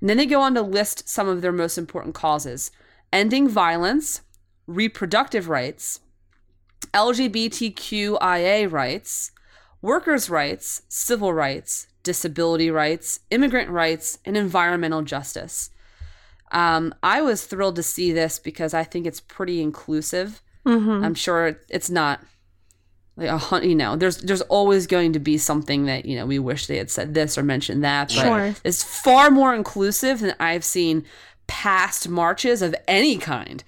And 0.01 0.09
then 0.09 0.17
they 0.17 0.25
go 0.25 0.41
on 0.41 0.55
to 0.55 0.61
list 0.61 1.07
some 1.07 1.27
of 1.27 1.41
their 1.41 1.51
most 1.51 1.77
important 1.77 2.15
causes 2.15 2.71
ending 3.13 3.47
violence, 3.47 4.21
reproductive 4.67 5.47
rights, 5.47 6.01
LGBTQIA 6.93 8.69
rights, 8.71 9.31
workers' 9.81 10.29
rights, 10.29 10.81
civil 10.89 11.33
rights, 11.33 11.87
disability 12.03 12.69
rights, 12.69 13.19
immigrant 13.29 13.69
rights, 13.69 14.19
and 14.25 14.35
environmental 14.35 15.01
justice. 15.01 15.69
Um, 16.51 16.93
I 17.03 17.21
was 17.21 17.45
thrilled 17.45 17.75
to 17.77 17.83
see 17.83 18.11
this 18.11 18.39
because 18.39 18.73
I 18.73 18.83
think 18.83 19.05
it's 19.05 19.19
pretty 19.19 19.61
inclusive. 19.61 20.41
Mm-hmm. 20.65 21.03
I'm 21.03 21.15
sure 21.15 21.59
it's 21.69 21.89
not 21.89 22.21
like 23.17 23.29
a 23.29 23.67
you 23.67 23.75
know 23.75 23.95
there's 23.95 24.17
there's 24.17 24.41
always 24.41 24.87
going 24.87 25.13
to 25.13 25.19
be 25.19 25.37
something 25.37 25.85
that 25.85 26.05
you 26.05 26.17
know 26.17 26.25
we 26.25 26.39
wish 26.39 26.67
they 26.67 26.77
had 26.77 26.91
said 26.91 27.13
this 27.13 27.37
or 27.37 27.43
mentioned 27.43 27.83
that 27.83 28.09
but 28.09 28.23
sure. 28.23 28.55
it's 28.65 28.83
far 28.83 29.31
more 29.31 29.55
inclusive 29.55 30.19
than 30.19 30.35
I've 30.39 30.65
seen 30.65 31.05
past 31.47 32.09
marches 32.09 32.61
of 32.61 32.75
any 32.87 33.17
kind 33.17 33.63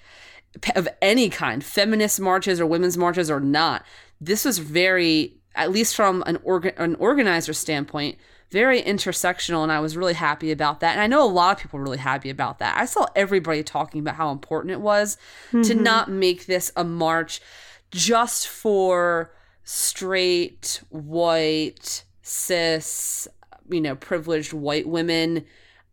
of 0.74 0.88
any 1.00 1.28
kind, 1.28 1.62
feminist 1.62 2.20
marches 2.20 2.60
or 2.60 2.66
women's 2.66 2.96
marches 2.96 3.30
or 3.30 3.40
not. 3.40 3.84
This 4.20 4.44
was 4.44 4.58
very, 4.58 5.36
at 5.54 5.70
least 5.70 5.94
from 5.94 6.22
an 6.26 6.38
organ, 6.42 6.74
an 6.76 6.94
organizer 6.96 7.52
standpoint, 7.52 8.18
very 8.50 8.82
intersectional, 8.82 9.62
and 9.62 9.70
I 9.70 9.80
was 9.80 9.96
really 9.96 10.14
happy 10.14 10.50
about 10.50 10.80
that. 10.80 10.92
And 10.92 11.00
I 11.00 11.06
know 11.06 11.22
a 11.22 11.28
lot 11.28 11.56
of 11.56 11.62
people 11.62 11.78
were 11.78 11.84
really 11.84 11.98
happy 11.98 12.30
about 12.30 12.58
that. 12.60 12.76
I 12.78 12.86
saw 12.86 13.06
everybody 13.14 13.62
talking 13.62 14.00
about 14.00 14.14
how 14.14 14.30
important 14.30 14.72
it 14.72 14.80
was 14.80 15.18
mm-hmm. 15.48 15.62
to 15.62 15.74
not 15.74 16.10
make 16.10 16.46
this 16.46 16.72
a 16.76 16.84
march 16.84 17.40
just 17.90 18.48
for 18.48 19.32
straight, 19.64 20.80
white, 20.88 22.04
cis, 22.22 23.28
you 23.70 23.80
know, 23.80 23.94
privileged 23.94 24.52
white 24.52 24.88
women. 24.88 25.44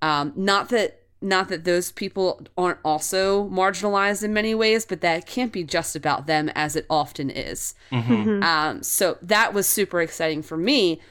Um, 0.02 0.32
not 0.36 0.70
that 0.70 1.02
not 1.22 1.50
that 1.50 1.63
those 1.63 1.91
people 1.91 2.46
aren't 2.58 2.78
also 2.86 3.50
marginalized 3.50 4.24
in 4.24 4.34
many 4.34 4.54
ways, 4.54 4.86
but 4.86 5.02
that 5.02 5.26
can't 5.26 5.52
be 5.52 5.63
just 5.63 5.96
about 5.96 6.28
them 6.28 6.52
as 6.56 6.76
it 6.76 6.86
often 6.89 7.30
is. 7.30 7.74
Mm-hmm. 7.91 8.13
mm-hmm. 8.13 8.44
Um, 8.44 8.84
so 8.84 9.18
that 9.22 9.54
was 9.54 9.68
super 9.68 10.02
exciting 10.02 10.44
for 10.44 10.56
me. 10.56 11.02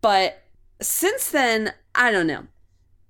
But 0.00 0.41
since 0.82 1.30
then, 1.30 1.72
I 1.94 2.10
don't 2.10 2.26
know. 2.26 2.46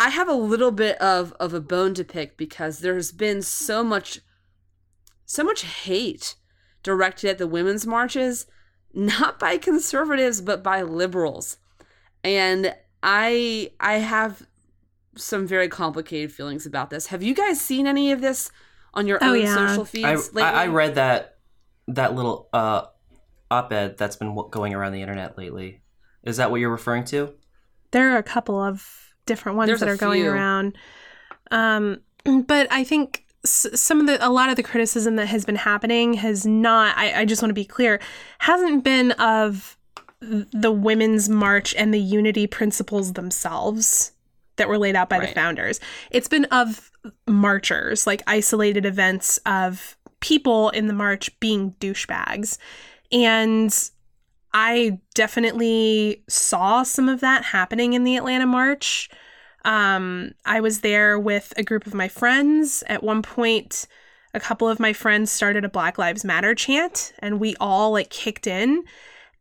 I 0.00 0.08
have 0.10 0.28
a 0.28 0.34
little 0.34 0.72
bit 0.72 0.96
of 0.98 1.32
of 1.34 1.54
a 1.54 1.60
bone 1.60 1.94
to 1.94 2.04
pick 2.04 2.36
because 2.36 2.80
there's 2.80 3.12
been 3.12 3.42
so 3.42 3.84
much 3.84 4.20
so 5.24 5.44
much 5.44 5.62
hate 5.62 6.34
directed 6.82 7.30
at 7.30 7.38
the 7.38 7.46
women's 7.46 7.86
marches 7.86 8.46
not 8.92 9.38
by 9.38 9.56
conservatives 9.58 10.40
but 10.40 10.62
by 10.62 10.82
liberals. 10.82 11.56
And 12.24 12.74
I 13.02 13.70
I 13.80 13.94
have 13.94 14.46
some 15.16 15.46
very 15.46 15.68
complicated 15.68 16.32
feelings 16.32 16.66
about 16.66 16.90
this. 16.90 17.06
Have 17.08 17.22
you 17.22 17.34
guys 17.34 17.60
seen 17.60 17.86
any 17.86 18.12
of 18.12 18.20
this 18.20 18.50
on 18.94 19.06
your 19.06 19.18
Oh, 19.22 19.34
own 19.34 19.40
yeah. 19.40 19.54
social 19.54 19.82
I, 19.82 19.86
feeds 20.16 20.34
lately? 20.34 20.42
I, 20.42 20.64
I 20.64 20.66
read 20.66 20.96
that 20.96 21.38
that 21.88 22.14
little 22.14 22.48
uh, 22.52 22.86
op-ed 23.50 23.98
that's 23.98 24.16
been 24.16 24.36
going 24.50 24.74
around 24.74 24.92
the 24.92 25.00
internet 25.02 25.36
lately. 25.38 25.82
Is 26.22 26.38
that 26.38 26.50
what 26.50 26.60
you're 26.60 26.70
referring 26.70 27.04
to? 27.06 27.34
There 27.92 28.12
are 28.12 28.18
a 28.18 28.22
couple 28.22 28.60
of 28.60 29.14
different 29.26 29.56
ones 29.56 29.68
There's 29.68 29.80
that 29.80 29.88
are 29.88 29.96
going 29.96 30.22
few. 30.22 30.30
around. 30.30 30.76
Um, 31.50 32.00
but 32.46 32.66
I 32.70 32.84
think 32.84 33.24
some 33.44 34.00
of 34.00 34.06
the, 34.06 34.24
a 34.24 34.30
lot 34.30 34.50
of 34.50 34.56
the 34.56 34.62
criticism 34.62 35.16
that 35.16 35.26
has 35.26 35.44
been 35.44 35.56
happening 35.56 36.14
has 36.14 36.46
not, 36.46 36.96
I, 36.96 37.20
I 37.20 37.24
just 37.24 37.42
want 37.42 37.50
to 37.50 37.54
be 37.54 37.64
clear, 37.64 38.00
hasn't 38.38 38.84
been 38.84 39.12
of 39.12 39.76
the 40.20 40.70
women's 40.70 41.28
march 41.28 41.74
and 41.74 41.92
the 41.92 42.00
unity 42.00 42.46
principles 42.46 43.14
themselves 43.14 44.12
that 44.56 44.68
were 44.68 44.78
laid 44.78 44.94
out 44.94 45.08
by 45.08 45.18
the 45.18 45.26
founders. 45.26 45.80
It's 46.10 46.28
been 46.28 46.44
of 46.46 46.92
marchers, 47.26 48.06
like 48.06 48.22
isolated 48.28 48.86
events 48.86 49.38
of 49.46 49.96
people 50.20 50.70
in 50.70 50.86
the 50.86 50.92
march 50.92 51.38
being 51.40 51.72
douchebags. 51.80 52.58
And 53.10 53.90
I 54.54 54.98
definitely 55.14 56.22
saw 56.28 56.82
some 56.82 57.08
of 57.08 57.20
that 57.20 57.44
happening 57.44 57.94
in 57.94 58.04
the 58.04 58.16
Atlanta 58.16 58.46
March. 58.46 59.08
Um, 59.64 60.32
I 60.44 60.60
was 60.60 60.80
there 60.80 61.18
with 61.18 61.52
a 61.56 61.62
group 61.62 61.86
of 61.86 61.94
my 61.94 62.08
friends. 62.08 62.82
At 62.88 63.02
one 63.02 63.22
point, 63.22 63.86
a 64.34 64.40
couple 64.40 64.68
of 64.68 64.80
my 64.80 64.92
friends 64.92 65.30
started 65.30 65.64
a 65.64 65.68
Black 65.68 65.98
Lives 65.98 66.24
Matter 66.24 66.54
chant, 66.54 67.12
and 67.20 67.40
we 67.40 67.54
all 67.60 67.92
like 67.92 68.10
kicked 68.10 68.46
in. 68.46 68.84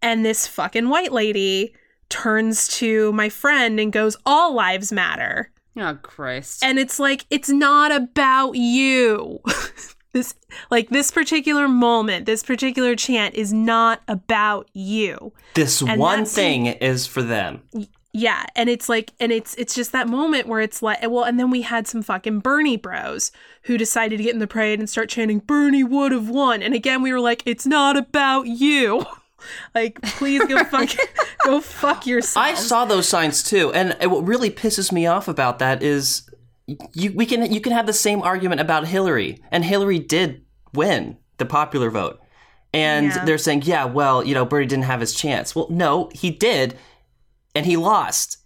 And 0.01 0.25
this 0.25 0.47
fucking 0.47 0.89
white 0.89 1.11
lady 1.11 1.75
turns 2.09 2.67
to 2.79 3.11
my 3.13 3.29
friend 3.29 3.79
and 3.79 3.91
goes, 3.91 4.17
All 4.25 4.53
lives 4.53 4.91
matter. 4.91 5.51
oh 5.77 5.97
Christ. 6.01 6.63
And 6.63 6.77
it's 6.79 6.99
like, 6.99 7.25
it's 7.29 7.49
not 7.49 7.91
about 7.91 8.53
you. 8.53 9.39
this, 10.13 10.35
like, 10.69 10.89
this 10.89 11.11
particular 11.11 11.67
moment, 11.67 12.25
this 12.25 12.43
particular 12.43 12.95
chant 12.95 13.35
is 13.35 13.53
not 13.53 14.01
about 14.07 14.69
you. 14.73 15.33
This 15.53 15.81
And 15.81 15.99
one 15.99 16.25
thing 16.25 16.67
is 16.67 17.07
for 17.07 17.21
them. 17.21 17.61
Yeah, 18.13 18.45
and 18.55 18.69
it's 18.69 18.89
like, 18.89 19.13
and 19.21 19.31
it's 19.31 19.55
it's 19.55 19.73
just 19.73 19.93
that 19.93 20.07
moment 20.07 20.45
where 20.47 20.59
it's 20.59 20.81
like, 20.81 20.99
well, 21.03 21.23
and 21.23 21.39
then 21.39 21.49
we 21.49 21.61
had 21.61 21.87
some 21.87 22.01
fucking 22.01 22.39
Bernie 22.39 22.75
bros 22.75 23.31
who 23.63 23.77
decided 23.77 24.17
to 24.17 24.23
get 24.23 24.33
in 24.33 24.39
the 24.39 24.47
parade 24.47 24.79
and 24.79 24.89
start 24.89 25.07
chanting 25.07 25.39
"Bernie 25.39 25.85
would 25.85 26.11
have 26.11 26.27
won," 26.27 26.61
and 26.61 26.73
again 26.73 27.01
we 27.01 27.13
were 27.13 27.21
like, 27.21 27.41
it's 27.45 27.65
not 27.65 27.95
about 27.95 28.47
you. 28.47 29.05
like, 29.75 30.01
please 30.01 30.43
go 30.45 30.63
fuck, 30.65 30.89
go 31.45 31.61
fuck 31.61 32.05
yourself. 32.05 32.45
I 32.45 32.53
saw 32.53 32.83
those 32.83 33.07
signs 33.07 33.43
too, 33.43 33.71
and 33.71 33.95
what 34.11 34.27
really 34.27 34.49
pisses 34.49 34.91
me 34.91 35.07
off 35.07 35.29
about 35.29 35.59
that 35.59 35.81
is 35.81 36.29
you 36.67 37.11
we 37.13 37.25
can 37.25 37.51
you 37.51 37.61
can 37.61 37.73
have 37.73 37.85
the 37.85 37.93
same 37.93 38.21
argument 38.21 38.61
about 38.61 38.87
Hillary, 38.87 39.39
and 39.51 39.65
Hillary 39.65 39.99
did 39.99 40.43
win 40.73 41.17
the 41.37 41.45
popular 41.45 41.89
vote, 41.89 42.19
and 42.73 43.07
Yeah. 43.07 43.25
they're 43.25 43.37
saying, 43.37 43.63
yeah, 43.63 43.85
well, 43.85 44.23
you 44.25 44.33
know, 44.33 44.45
Bernie 44.45 44.67
didn't 44.67 44.85
have 44.85 44.99
his 44.99 45.13
chance. 45.13 45.55
Well, 45.55 45.67
no, 45.69 46.09
he 46.13 46.29
did, 46.31 46.77
and 47.55 47.65
he 47.65 47.77
lost, 47.77 48.37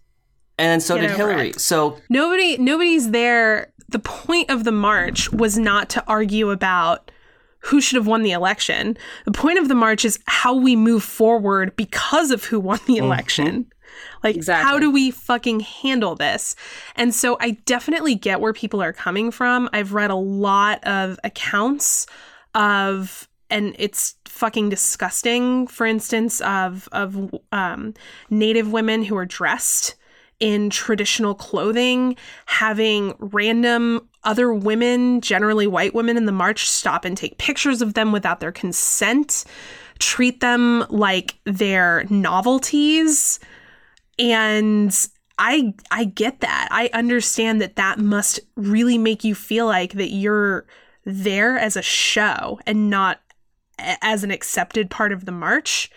and 0.57 0.81
so 0.81 0.95
Get 0.95 1.01
did 1.09 1.17
Hillary. 1.17 1.49
it. 1.49 1.61
So 1.61 1.97
Nobody 2.09 2.57
nobody's 2.57 3.11
there. 3.11 3.71
The 3.89 3.99
point 3.99 4.49
of 4.49 4.63
the 4.63 4.71
march 4.71 5.31
was 5.31 5.57
not 5.57 5.89
to 5.89 6.03
argue 6.07 6.49
about 6.49 7.11
who 7.59 7.81
should 7.81 7.95
have 7.97 8.07
won 8.07 8.21
the 8.21 8.31
election. 8.31 8.95
The 9.25 9.31
point 9.31 9.57
of 9.59 9.67
the 9.67 9.75
march 9.75 10.05
is 10.05 10.19
how 10.27 10.55
we 10.55 10.75
move 10.75 11.03
forward 11.03 11.75
because 11.75 12.29
of 12.31 12.43
who 12.45 12.59
won 12.59 12.79
the 12.85 12.95
mm-hmm. 12.95 13.05
election. 13.05 13.65
Like 14.23 14.35
Exactly. 14.35 14.63
how 14.63 14.79
do 14.79 14.91
we 14.91 15.11
fucking 15.11 15.61
handle 15.61 16.15
this? 16.15 16.55
And 16.95 17.13
so 17.13 17.37
I 17.39 17.51
definitely 17.65 18.15
get 18.15 18.41
where 18.41 18.53
people 18.53 18.81
are 18.81 18.93
coming 18.93 19.31
from. 19.31 19.69
I've 19.73 19.93
read 19.93 20.11
a 20.11 20.15
lot 20.15 20.83
of 20.83 21.19
accounts 21.23 22.07
of 22.53 23.27
and 23.49 23.75
it's 23.77 24.15
fucking 24.25 24.69
disgusting 24.69 25.67
for 25.67 25.85
instance 25.85 26.41
of 26.41 26.89
of 26.91 27.33
um, 27.51 27.93
native 28.29 28.71
women 28.71 29.03
who 29.03 29.15
are 29.15 29.25
dressed 29.25 29.95
in 30.39 30.69
traditional 30.69 31.33
clothing 31.33 32.15
having 32.45 33.13
random 33.19 34.07
other 34.23 34.53
women 34.53 35.21
generally 35.21 35.67
white 35.67 35.93
women 35.93 36.17
in 36.17 36.25
the 36.25 36.31
march 36.31 36.69
stop 36.69 37.05
and 37.05 37.17
take 37.17 37.37
pictures 37.37 37.81
of 37.81 37.93
them 37.93 38.11
without 38.11 38.39
their 38.39 38.51
consent 38.51 39.45
treat 39.99 40.41
them 40.41 40.85
like 40.89 41.35
they're 41.45 42.05
novelties 42.09 43.39
and 44.19 45.07
i 45.37 45.73
i 45.91 46.05
get 46.05 46.39
that. 46.41 46.67
I 46.71 46.89
understand 46.93 47.61
that 47.61 47.75
that 47.75 47.99
must 47.99 48.39
really 48.55 48.97
make 48.97 49.23
you 49.23 49.35
feel 49.35 49.65
like 49.65 49.93
that 49.93 50.09
you're 50.09 50.65
there 51.05 51.57
as 51.57 51.75
a 51.75 51.81
show 51.81 52.59
and 52.65 52.89
not 52.89 53.21
as 53.77 54.23
an 54.23 54.31
accepted 54.31 54.89
part 54.89 55.11
of 55.11 55.25
the 55.25 55.31
march. 55.31 55.89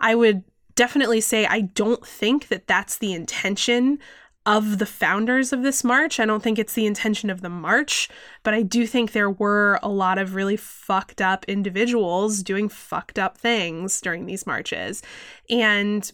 I 0.00 0.14
would 0.14 0.44
definitely 0.74 1.20
say 1.20 1.44
i 1.44 1.60
don't 1.60 2.06
think 2.06 2.48
that 2.48 2.68
that's 2.68 2.98
the 2.98 3.12
intention 3.12 3.98
of 4.46 4.78
the 4.78 4.86
founders 4.86 5.52
of 5.52 5.62
this 5.62 5.84
march. 5.84 6.18
I 6.18 6.24
don't 6.24 6.42
think 6.42 6.58
it's 6.58 6.72
the 6.72 6.86
intention 6.86 7.28
of 7.28 7.40
the 7.42 7.50
march 7.50 8.08
but 8.44 8.54
i 8.54 8.62
do 8.62 8.86
think 8.86 9.12
there 9.12 9.30
were 9.30 9.78
a 9.82 9.88
lot 9.88 10.18
of 10.18 10.34
really 10.34 10.56
fucked 10.56 11.20
up 11.20 11.44
individuals 11.46 12.42
doing 12.42 12.68
fucked 12.68 13.18
up 13.18 13.36
things 13.36 14.00
during 14.00 14.26
these 14.26 14.46
marches. 14.46 15.02
And 15.50 16.10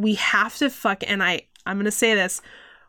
we 0.00 0.14
have 0.14 0.56
to 0.58 0.70
fuck 0.70 1.02
and 1.06 1.22
I 1.22 1.42
I'm 1.66 1.76
going 1.76 1.84
to 1.84 1.90
say 1.90 2.14
this. 2.14 2.40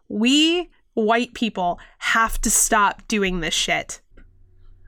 We 0.08 0.69
white 0.93 1.34
people 1.34 1.80
have 2.00 2.39
to 2.41 2.50
stop 2.50 3.08
doing 3.08 3.39
this 3.41 3.54
shit. 3.54 4.02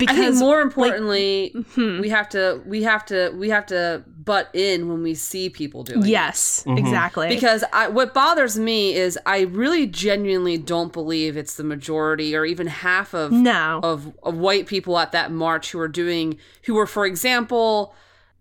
I 0.02 0.16
think 0.16 0.36
more 0.36 0.58
like, 0.58 0.66
importantly, 0.66 1.56
hmm. 1.76 2.02
we 2.02 2.10
have 2.10 2.28
to 2.30 2.62
we 2.66 2.84
have 2.84 3.06
to 3.06 3.32
we 3.38 3.50
have 3.50 3.66
to 3.68 4.04
butt 4.08 4.50
in 4.54 4.90
when 4.90 5.02
we 5.02 5.14
see 5.14 5.50
people 5.50 5.84
doing 5.84 6.04
it. 6.04 6.10
yes, 6.10 6.64
Mhm. 6.68 6.78
exactly. 6.78 7.30
Because 7.30 7.64
I, 7.72 7.88
what 7.88 8.14
bothers 8.14 8.60
me 8.60 8.96
is 8.96 9.18
I 9.26 9.42
really 9.42 9.88
genuinely 9.88 10.58
don't 10.58 10.92
believe 10.92 11.38
it's 11.38 11.56
the 11.56 11.64
majority 11.64 12.36
or 12.36 12.44
even 12.44 12.68
half 12.68 13.14
of 13.14 13.32
no. 13.32 13.80
of, 13.84 14.12
of 14.24 14.36
white 14.36 14.68
people 14.68 14.98
at 14.98 15.12
that 15.14 15.32
march 15.32 15.72
who 15.72 15.80
are 15.80 15.88
doing 15.88 16.38
who 16.66 16.74
were 16.74 16.88
for 16.88 17.06
example 17.06 17.94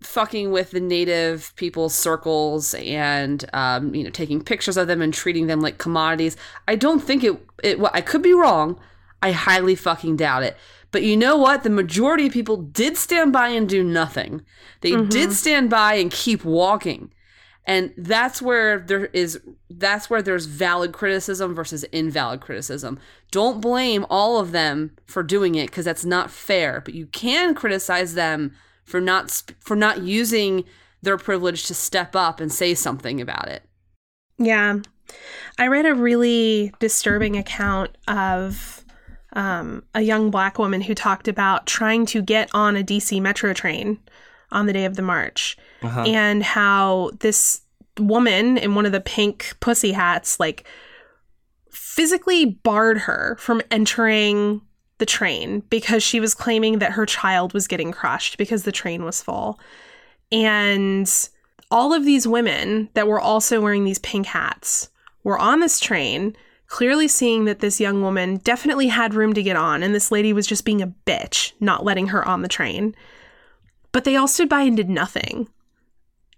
fucking 0.07 0.51
with 0.51 0.73
the 0.73 0.81
native 0.81 1.53
people's 1.57 1.95
circles 1.95 2.75
and 2.75 3.45
um, 3.53 3.95
you 3.95 4.05
know 4.05 4.11
taking 4.11 4.43
pictures 4.43 4.77
of 4.77 4.87
them 4.87 5.03
and 5.03 5.13
treating 5.13 5.47
them 5.47 5.61
like 5.61 5.79
commodities. 5.79 6.37
I 6.69 6.77
don't 6.77 7.01
think 7.01 7.25
it 7.25 7.41
it 7.63 7.79
well, 7.81 7.91
i 7.95 8.01
could 8.01 8.23
be 8.23 8.33
wrong. 8.33 8.79
I 9.23 9.33
highly 9.33 9.75
fucking 9.75 10.17
doubt 10.17 10.43
it. 10.43 10.57
But 10.91 11.05
you 11.05 11.17
know 11.17 11.37
what? 11.37 11.63
The 11.63 11.71
majority 11.71 12.27
of 12.27 12.33
people 12.33 12.59
did 12.59 12.97
stand 12.97 13.33
by 13.33 13.49
and 13.49 13.69
do 13.69 13.83
nothing. 13.83 14.43
They 14.83 14.95
did 15.07 15.33
stand 15.33 15.71
by 15.71 15.95
and 15.95 16.11
keep 16.11 16.45
walking. 16.45 17.13
And 17.65 17.95
that's 17.97 18.43
where 18.43 18.81
there 18.81 19.07
is 19.07 19.41
that's 19.71 20.11
where 20.11 20.21
there's 20.21 20.47
valid 20.47 20.93
criticism 20.93 21.55
versus 21.55 21.85
invalid 21.85 22.41
criticism. 22.41 22.99
Don't 23.31 23.61
blame 23.61 24.05
all 24.11 24.39
of 24.39 24.53
them 24.53 24.91
for 25.07 25.23
doing 25.23 25.55
it 25.55 25.67
because 25.67 25.85
that's 25.85 26.05
not 26.05 26.31
fair 26.31 26.81
but 26.81 26.95
you 26.95 27.07
can 27.07 27.55
criticize 27.55 28.15
them 28.15 28.55
for 28.85 29.01
not 29.01 29.31
sp- 29.31 29.57
for 29.61 29.77
not 29.77 30.03
using 30.03 30.65
their 31.03 31.17
privilege 31.17 31.67
to 31.67 31.75
step 31.75 32.15
up 32.15 32.41
and 32.41 32.53
say 32.53 32.75
something 32.75 33.21
about 33.21 33.49
it 33.49 33.63
Yeah. 34.39 34.79
I 35.59 35.67
read 35.67 35.85
a 35.85 35.95
really 35.95 36.73
disturbing 36.79 37.37
account 37.37 37.99
of 38.09 38.85
um, 39.35 39.85
a 39.95 40.01
young 40.01 40.31
black 40.31 40.59
woman 40.59 40.81
who 40.81 40.95
talked 40.95 41.29
about 41.29 41.67
trying 41.67 42.07
to 42.07 42.23
get 42.23 42.51
on 42.55 42.77
a 42.77 42.83
DC 42.83 43.21
metro 43.21 43.53
train 43.53 43.99
on 44.51 44.67
the 44.67 44.73
day 44.73 44.85
of 44.85 44.97
the 44.97 45.03
march 45.03 45.57
uh-huh. 45.83 46.05
and 46.07 46.43
how 46.43 47.11
this 47.21 47.63
woman 47.99 48.59
in 48.59 48.75
one 48.75 48.87
of 48.87 48.93
the 48.93 49.01
pink 49.01 49.55
pussy 49.61 49.93
hats 49.93 50.39
like 50.41 50.67
physically 51.71 52.45
barred 52.45 52.99
her 52.99 53.37
from 53.39 53.63
entering 53.71 54.61
the 55.03 55.07
train 55.07 55.65
because 55.69 56.01
she 56.01 56.21
was 56.21 56.33
claiming 56.33 56.79
that 56.79 56.93
her 56.93 57.05
child 57.05 57.53
was 57.53 57.67
getting 57.67 57.91
crushed 57.91 58.39
because 58.39 58.63
the 58.63 58.71
train 58.71 59.05
was 59.05 59.21
full. 59.21 59.59
And 60.31 61.13
all 61.73 61.93
of 61.93 62.05
these 62.05 62.29
women 62.29 62.89
that 62.95 63.09
were 63.09 63.19
also 63.19 63.61
wearing 63.61 63.83
these 63.83 63.99
pink 63.99 64.27
hats 64.27 64.91
were 65.25 65.37
on 65.41 65.59
this 65.59 65.81
train, 65.81 66.37
clearly 66.69 67.09
seeing 67.09 67.47
that 67.47 67.59
this 67.59 67.81
young 67.81 68.01
woman 68.01 68.37
definitely 68.45 68.87
had 68.87 69.13
room 69.13 69.33
to 69.33 69.43
get 69.43 69.57
on, 69.57 69.83
and 69.83 69.93
this 69.93 70.13
lady 70.13 70.33
was 70.33 70.47
just 70.47 70.65
being 70.65 70.81
a 70.81 70.95
bitch, 71.05 71.53
not 71.59 71.85
letting 71.85 72.07
her 72.07 72.25
on 72.25 72.43
the 72.43 72.49
train. 72.49 72.95
But 73.91 74.05
they 74.05 74.15
all 74.15 74.29
stood 74.29 74.49
by 74.49 74.63
and 74.63 74.77
did 74.77 74.89
nothing. 74.89 75.49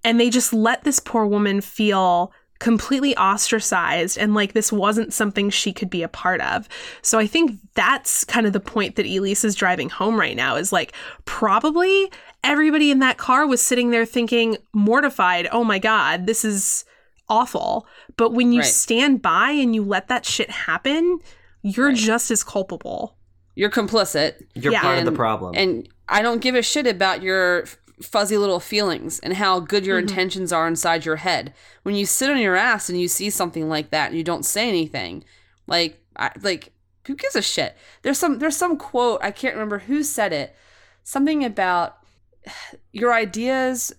And 0.02 0.18
they 0.18 0.30
just 0.30 0.54
let 0.54 0.84
this 0.84 1.00
poor 1.00 1.26
woman 1.26 1.60
feel 1.60 2.32
completely 2.64 3.14
ostracized 3.18 4.16
and 4.16 4.32
like 4.34 4.54
this 4.54 4.72
wasn't 4.72 5.12
something 5.12 5.50
she 5.50 5.70
could 5.70 5.90
be 5.90 6.02
a 6.02 6.08
part 6.08 6.40
of. 6.40 6.66
So 7.02 7.18
I 7.18 7.26
think 7.26 7.58
that's 7.74 8.24
kind 8.24 8.46
of 8.46 8.54
the 8.54 8.58
point 8.58 8.96
that 8.96 9.04
Elise 9.04 9.44
is 9.44 9.54
driving 9.54 9.90
home 9.90 10.18
right 10.18 10.34
now 10.34 10.56
is 10.56 10.72
like 10.72 10.94
probably 11.26 12.10
everybody 12.42 12.90
in 12.90 13.00
that 13.00 13.18
car 13.18 13.46
was 13.46 13.60
sitting 13.60 13.90
there 13.90 14.06
thinking 14.06 14.56
mortified, 14.72 15.46
"Oh 15.52 15.62
my 15.62 15.78
god, 15.78 16.24
this 16.26 16.42
is 16.42 16.86
awful." 17.28 17.86
But 18.16 18.32
when 18.32 18.50
you 18.50 18.60
Right. 18.60 18.66
stand 18.66 19.20
by 19.20 19.50
and 19.50 19.74
you 19.74 19.84
let 19.84 20.08
that 20.08 20.24
shit 20.24 20.50
happen, 20.50 21.18
you're 21.60 21.92
just 21.92 22.30
as 22.30 22.42
culpable. 22.42 23.18
You're 23.56 23.70
complicit. 23.70 24.42
You're 24.54 24.72
Yeah. 24.72 24.80
part 24.80 24.98
of 25.00 25.04
the 25.04 25.12
problem. 25.12 25.52
And 25.54 25.86
I 26.08 26.22
don't 26.22 26.40
give 26.40 26.54
a 26.54 26.62
shit 26.62 26.86
about 26.86 27.22
your 27.22 27.62
f- 27.64 27.76
fuzzy 28.03 28.36
little 28.36 28.61
feelings 28.61 29.18
and 29.20 29.34
how 29.34 29.61
good 29.61 29.86
your 29.86 29.99
Mm-hmm. 29.99 30.09
intentions 30.09 30.53
are 30.53 30.66
inside 30.68 31.05
your 31.05 31.16
head. 31.16 31.53
When 31.82 31.95
you 31.95 32.07
sit 32.07 32.30
on 32.30 32.38
your 32.38 32.57
ass 32.57 32.88
and 32.88 33.01
you 33.01 33.09
see 33.09 33.30
something 33.30 33.68
like 33.68 33.90
that 33.90 34.09
and 34.09 34.16
you 34.18 34.24
don't 34.24 34.45
say 34.45 34.68
anything, 34.68 35.24
like 35.66 36.01
I, 36.16 36.30
like 36.42 36.72
who 37.07 37.14
gives 37.14 37.36
a 37.36 37.42
shit? 37.42 37.76
There's 38.03 38.18
some 38.18 38.38
there's 38.38 38.57
some 38.57 38.76
quote 38.76 39.20
I 39.22 39.30
can't 39.30 39.55
remember 39.55 39.78
who 39.80 40.03
said 40.03 40.32
it. 40.32 40.55
Something 41.03 41.45
about 41.45 41.99
your 42.92 43.12
ideas 43.12 43.92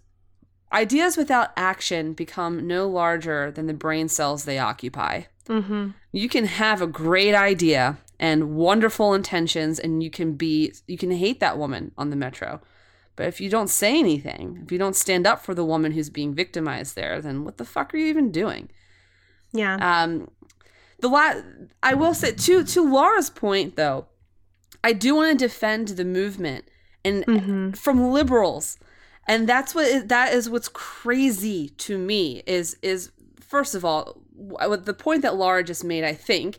ideas 0.73 1.15
without 1.15 1.51
action 1.55 2.13
become 2.13 2.67
no 2.67 2.87
larger 2.89 3.51
than 3.51 3.67
the 3.67 3.73
brain 3.73 4.07
cells 4.09 4.45
they 4.45 4.59
occupy 4.59 5.21
Mm-hmm. 5.47 5.89
you 6.11 6.27
can 6.27 6.45
have 6.45 6.81
a 6.81 6.87
great 6.87 7.35
idea 7.35 7.99
and 8.19 8.55
wonderful 8.55 9.13
intentions 9.13 9.77
and 9.77 10.01
you 10.01 10.09
can 10.09 10.33
be 10.33 10.73
you 10.87 10.97
can 10.97 11.11
hate 11.11 11.39
that 11.39 11.59
woman 11.59 11.91
on 11.99 12.09
the 12.09 12.15
metro 12.15 12.61
but 13.15 13.27
if 13.27 13.39
you 13.41 13.49
don't 13.49 13.69
say 13.69 13.97
anything 13.99 14.61
if 14.63 14.71
you 14.71 14.77
don't 14.77 14.95
stand 14.95 15.25
up 15.27 15.43
for 15.43 15.53
the 15.55 15.65
woman 15.65 15.91
who's 15.93 16.09
being 16.09 16.33
victimized 16.33 16.95
there 16.95 17.21
then 17.21 17.43
what 17.43 17.57
the 17.57 17.65
fuck 17.65 17.93
are 17.93 17.97
you 17.97 18.07
even 18.07 18.31
doing 18.31 18.69
Yeah. 19.53 19.75
um 20.03 20.29
the 20.99 21.07
la- 21.09 21.41
i 21.83 21.93
will 21.93 22.13
say 22.13 22.31
to 22.31 22.63
to 22.63 22.81
laura's 22.93 23.29
point 23.29 23.75
though 23.75 24.07
i 24.83 24.93
do 24.93 25.15
want 25.15 25.37
to 25.39 25.45
defend 25.45 25.89
the 25.89 26.05
movement 26.05 26.65
and 27.03 27.25
Mhm. 27.25 27.77
from 27.77 28.11
liberals 28.11 28.77
and 29.27 29.47
that's 29.49 29.73
what 29.75 29.85
is, 29.87 30.05
that 30.05 30.33
is 30.33 30.49
what's 30.49 30.67
crazy 30.69 31.69
to 31.69 31.97
me 31.97 32.43
is 32.45 32.77
is 32.81 33.11
first 33.39 33.75
of 33.75 33.83
all 33.85 34.21
the 34.37 34.93
point 34.93 35.21
that 35.21 35.35
Laura 35.35 35.63
just 35.63 35.83
made 35.83 36.03
I 36.03 36.13
think 36.13 36.57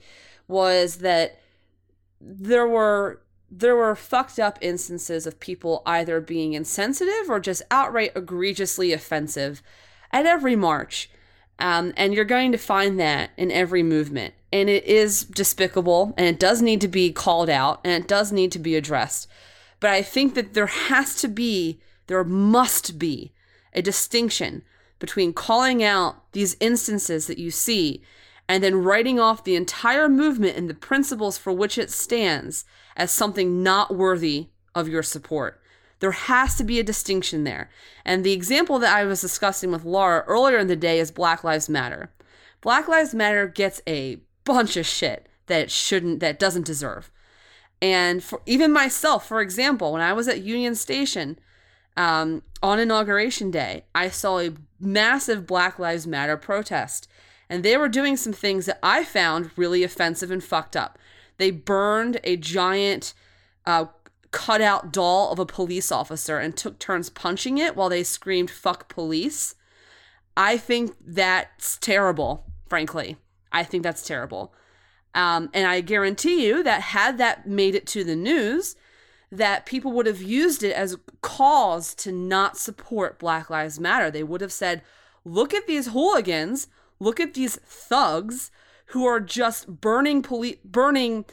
was 0.48 0.96
that 0.98 1.38
there 2.20 2.66
were 2.66 3.20
there 3.50 3.76
were 3.76 3.94
fucked 3.94 4.38
up 4.38 4.58
instances 4.60 5.26
of 5.26 5.40
people 5.40 5.82
either 5.86 6.20
being 6.20 6.54
insensitive 6.54 7.28
or 7.28 7.40
just 7.40 7.62
outright 7.70 8.12
egregiously 8.16 8.92
offensive 8.92 9.62
at 10.10 10.26
every 10.26 10.56
march. 10.56 11.10
Um, 11.58 11.94
and 11.96 12.12
you're 12.12 12.24
going 12.24 12.52
to 12.52 12.58
find 12.58 12.98
that 13.00 13.30
in 13.36 13.50
every 13.50 13.82
movement. 13.82 14.34
And 14.52 14.68
it 14.68 14.84
is 14.84 15.24
despicable 15.24 16.12
and 16.16 16.26
it 16.26 16.38
does 16.38 16.60
need 16.60 16.80
to 16.82 16.88
be 16.88 17.12
called 17.12 17.48
out 17.48 17.80
and 17.84 18.02
it 18.02 18.08
does 18.08 18.32
need 18.32 18.52
to 18.52 18.58
be 18.58 18.76
addressed. 18.76 19.28
But 19.80 19.90
I 19.90 20.02
think 20.02 20.34
that 20.34 20.54
there 20.54 20.66
has 20.66 21.16
to 21.20 21.28
be, 21.28 21.80
there 22.08 22.24
must 22.24 22.98
be 22.98 23.32
a 23.72 23.82
distinction 23.82 24.62
between 24.98 25.32
calling 25.32 25.82
out 25.82 26.32
these 26.32 26.56
instances 26.60 27.26
that 27.26 27.38
you 27.38 27.50
see 27.50 28.02
and 28.48 28.62
then 28.62 28.82
writing 28.82 29.18
off 29.18 29.44
the 29.44 29.56
entire 29.56 30.08
movement 30.08 30.56
and 30.56 30.70
the 30.70 30.74
principles 30.74 31.36
for 31.36 31.52
which 31.52 31.78
it 31.78 31.90
stands 31.90 32.64
as 32.96 33.10
something 33.10 33.62
not 33.62 33.94
worthy 33.94 34.48
of 34.74 34.88
your 34.88 35.02
support. 35.02 35.60
There 36.00 36.12
has 36.12 36.56
to 36.56 36.64
be 36.64 36.78
a 36.78 36.84
distinction 36.84 37.44
there. 37.44 37.70
And 38.04 38.22
the 38.22 38.32
example 38.32 38.78
that 38.78 38.94
I 38.94 39.04
was 39.04 39.20
discussing 39.20 39.70
with 39.70 39.84
Laura 39.84 40.24
earlier 40.26 40.58
in 40.58 40.66
the 40.66 40.76
day 40.76 40.98
is 40.98 41.10
Black 41.10 41.42
Lives 41.42 41.68
Matter. 41.68 42.10
Black 42.60 42.88
Lives 42.88 43.14
Matter 43.14 43.46
gets 43.46 43.80
a 43.86 44.20
bunch 44.44 44.76
of 44.76 44.86
shit 44.86 45.28
that 45.46 45.60
it 45.60 45.70
shouldn't, 45.70 46.20
that 46.20 46.30
it 46.30 46.38
doesn't 46.38 46.66
deserve. 46.66 47.10
And 47.80 48.22
for 48.22 48.40
even 48.46 48.72
myself, 48.72 49.26
for 49.26 49.40
example, 49.40 49.92
when 49.92 50.02
I 50.02 50.12
was 50.12 50.28
at 50.28 50.42
Union 50.42 50.74
Station 50.74 51.38
um, 51.96 52.42
on 52.62 52.78
Inauguration 52.78 53.50
Day, 53.50 53.84
I 53.94 54.08
saw 54.08 54.38
a 54.38 54.54
massive 54.80 55.46
Black 55.46 55.78
Lives 55.78 56.06
Matter 56.06 56.36
protest. 56.36 57.08
And 57.48 57.62
they 57.62 57.76
were 57.76 57.88
doing 57.88 58.16
some 58.16 58.32
things 58.32 58.66
that 58.66 58.80
I 58.82 59.04
found 59.04 59.50
really 59.56 59.84
offensive 59.84 60.30
and 60.30 60.42
fucked 60.42 60.76
up. 60.76 60.98
They 61.38 61.50
burned 61.50 62.20
a 62.24 62.36
giant 62.36 63.14
uh, 63.64 63.86
cutout 64.30 64.92
doll 64.92 65.32
of 65.32 65.38
a 65.38 65.46
police 65.46 65.90
officer 65.90 66.38
and 66.38 66.56
took 66.56 66.78
turns 66.78 67.10
punching 67.10 67.58
it 67.58 67.76
while 67.76 67.88
they 67.88 68.02
screamed, 68.02 68.50
fuck 68.50 68.88
police. 68.88 69.54
I 70.36 70.58
think 70.58 70.94
that's 71.00 71.78
terrible, 71.78 72.44
frankly. 72.68 73.16
I 73.52 73.64
think 73.64 73.82
that's 73.82 74.06
terrible. 74.06 74.52
Um, 75.14 75.48
and 75.54 75.66
I 75.66 75.80
guarantee 75.80 76.46
you 76.46 76.62
that 76.62 76.82
had 76.82 77.16
that 77.18 77.48
made 77.48 77.74
it 77.74 77.86
to 77.88 78.04
the 78.04 78.16
news, 78.16 78.76
that 79.32 79.64
people 79.64 79.92
would 79.92 80.06
have 80.06 80.20
used 80.20 80.62
it 80.62 80.74
as 80.74 80.98
cause 81.22 81.94
to 81.94 82.12
not 82.12 82.58
support 82.58 83.18
Black 83.18 83.48
Lives 83.48 83.80
Matter. 83.80 84.10
They 84.10 84.22
would 84.22 84.42
have 84.42 84.52
said, 84.52 84.82
look 85.24 85.54
at 85.54 85.66
these 85.66 85.88
hooligans, 85.88 86.68
look 87.00 87.18
at 87.18 87.34
these 87.34 87.56
thugs 87.56 88.50
who 88.86 89.04
are 89.06 89.20
just 89.20 89.80
burning 89.80 90.22
poli- 90.22 90.60
burning 90.64 91.24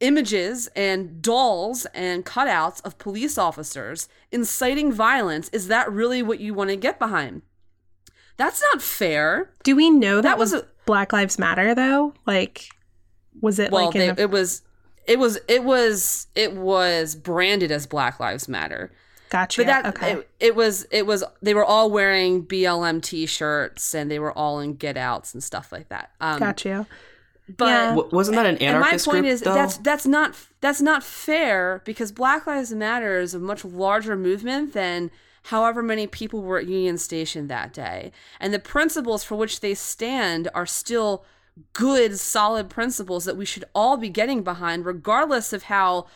images 0.00 0.68
and 0.74 1.22
dolls 1.22 1.86
and 1.94 2.24
cutouts 2.26 2.84
of 2.84 2.98
police 2.98 3.38
officers 3.38 4.08
inciting 4.30 4.90
violence. 4.92 5.48
Is 5.50 5.68
that 5.68 5.90
really 5.92 6.22
what 6.22 6.40
you 6.40 6.54
want 6.54 6.70
to 6.70 6.76
get 6.76 6.98
behind? 6.98 7.42
That's 8.36 8.62
not 8.72 8.82
fair. 8.82 9.52
Do 9.62 9.76
we 9.76 9.90
know 9.90 10.16
that, 10.16 10.22
That 10.22 10.38
was, 10.38 10.52
was 10.52 10.62
a- 10.62 10.66
Black 10.86 11.12
Lives 11.12 11.38
Matter 11.38 11.74
though? 11.74 12.14
Like, 12.26 12.66
was 13.40 13.58
it 13.58 13.70
well 13.70 13.86
like 13.86 13.94
they, 13.94 14.08
a- 14.08 14.14
it 14.18 14.30
was 14.30 14.62
it 15.06 15.18
was 15.18 15.38
it 15.48 15.64
was 15.64 16.26
it 16.34 16.54
was 16.54 17.14
branded 17.14 17.70
as 17.72 17.86
black 17.86 18.20
lives 18.20 18.48
matter 18.48 18.92
gotcha? 19.32 19.60
but 19.62 19.66
that 19.66 19.86
okay. 19.86 20.12
it, 20.12 20.30
it 20.38 20.54
was 20.56 20.86
it 20.90 21.06
was 21.06 21.24
they 21.40 21.54
were 21.54 21.64
all 21.64 21.90
wearing 21.90 22.44
blm 22.46 23.02
t-shirts 23.02 23.94
and 23.94 24.10
they 24.10 24.18
were 24.18 24.32
all 24.36 24.60
in 24.60 24.74
get 24.74 24.96
outs 24.96 25.32
and 25.34 25.42
stuff 25.42 25.72
like 25.72 25.88
that 25.88 26.10
um 26.20 26.38
Got 26.38 26.64
you. 26.64 26.86
but 27.56 27.66
Yeah. 27.66 27.88
W- 27.96 28.08
wasn't 28.12 28.36
that 28.36 28.46
an 28.46 28.58
anarchist? 28.58 29.06
and 29.06 29.12
my 29.12 29.12
point 29.12 29.24
group, 29.24 29.32
is 29.32 29.40
though? 29.40 29.54
that's 29.54 29.76
that's 29.78 30.06
not 30.06 30.36
that's 30.60 30.80
not 30.80 31.02
fair 31.02 31.82
because 31.84 32.12
Black 32.12 32.46
Lives 32.46 32.72
Matter 32.72 33.18
is 33.18 33.34
a 33.34 33.38
much 33.38 33.64
larger 33.64 34.16
movement 34.16 34.74
than 34.74 35.10
however 35.46 35.82
many 35.82 36.06
people 36.06 36.40
were 36.42 36.58
at 36.58 36.66
Union 36.68 36.96
Station 36.96 37.48
that 37.48 37.72
day. 37.72 38.12
And 38.38 38.54
the 38.54 38.60
principles 38.60 39.24
for 39.24 39.34
which 39.34 39.58
they 39.58 39.74
stand 39.74 40.48
are 40.54 40.66
still 40.66 41.24
good, 41.72 42.16
solid 42.18 42.70
principles 42.70 43.24
that 43.24 43.36
we 43.36 43.44
should 43.44 43.64
all 43.74 43.96
be 43.96 44.08
getting 44.08 44.42
behind, 44.44 44.86
regardless 44.86 45.52
of 45.52 45.64
how 45.64 46.06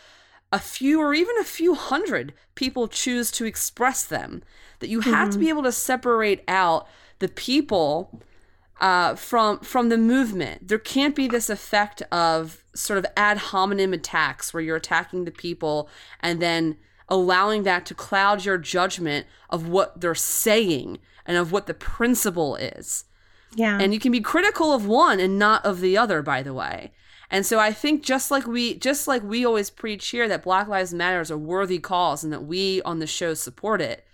a 0.53 0.59
few 0.59 1.01
or 1.01 1.13
even 1.15 1.37
a 1.39 1.45
few 1.45 1.75
hundred 1.75 2.33
people 2.55 2.89
choose 2.89 3.31
to 3.33 3.45
express 3.45 4.05
them. 4.05 4.43
That 4.81 4.89
you 4.89 5.01
have 5.01 5.31
to 5.31 5.39
be 5.39 5.49
able 5.49 5.63
to 5.63 5.73
separate 5.73 6.45
out 6.47 6.87
the 7.19 7.29
people 7.29 8.23
uh, 8.81 9.15
from 9.15 9.61
from 9.61 9.89
the 9.89 9.99
movement. 9.99 10.69
There 10.69 10.79
can't 10.79 11.15
be 11.15 11.29
this 11.29 11.49
effect 11.49 12.03
of 12.13 12.63
sort 12.75 12.99
of 12.99 13.07
ad 13.17 13.39
hominem 13.39 13.93
attacks 13.93 14.53
where 14.53 14.63
you're 14.63 14.77
attacking 14.77 15.25
the 15.25 15.31
people 15.31 15.89
and 16.21 16.43
then 16.43 16.77
allowing 17.09 17.63
that 17.63 17.87
to 17.87 17.95
cloud 17.95 18.45
your 18.45 18.59
judgment 18.59 19.27
of 19.49 19.69
what 19.69 20.01
they're 20.01 20.15
saying 20.15 20.99
and 21.25 21.37
of 21.37 21.53
what 21.53 21.67
the 21.67 21.75
principle 21.75 22.57
is. 22.57 23.05
Yeah. 23.55 23.79
And 23.81 23.95
you 23.95 24.01
can 24.01 24.13
be 24.13 24.21
critical 24.21 24.73
of 24.73 24.87
one 24.87 25.21
and 25.21 25.39
not 25.39 25.65
of 25.65 25.81
the 25.81 25.97
other, 25.97 26.21
by 26.21 26.43
the 26.43 26.53
way. 26.53 26.93
And 27.31 27.45
so 27.45 27.59
I 27.59 27.73
think 27.73 28.03
just 28.03 28.31
like 28.31 28.47
we 28.47 28.75
just 28.75 29.09
like 29.09 29.23
we 29.23 29.45
always 29.45 29.71
preach 29.71 30.09
here 30.09 30.29
that 30.29 30.45
Black 30.45 30.69
Lives 30.69 30.95
Matter 30.95 31.21
is 31.21 31.31
a 31.31 31.39
worthy 31.39 31.79
cause 31.79 32.23
and 32.23 32.33
that 32.33 32.45
we 32.45 32.83
on 32.83 32.99
the 32.99 33.07
show 33.07 33.35
support 33.35 33.81
it, 33.81 34.07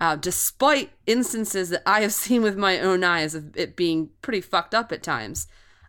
uh, 0.00 0.16
despite 0.16 0.92
instances 1.06 1.70
that 1.70 1.82
I 1.86 2.00
have 2.02 2.12
seen 2.24 2.42
with 2.42 2.56
my 2.56 2.78
own 2.80 3.02
eyes 3.02 3.34
of 3.34 3.56
it 3.56 3.76
being 3.76 4.10
pretty 4.22 4.40
fucked 4.40 4.74
up 4.74 4.92
at 4.92 5.02
times, 5.02 5.46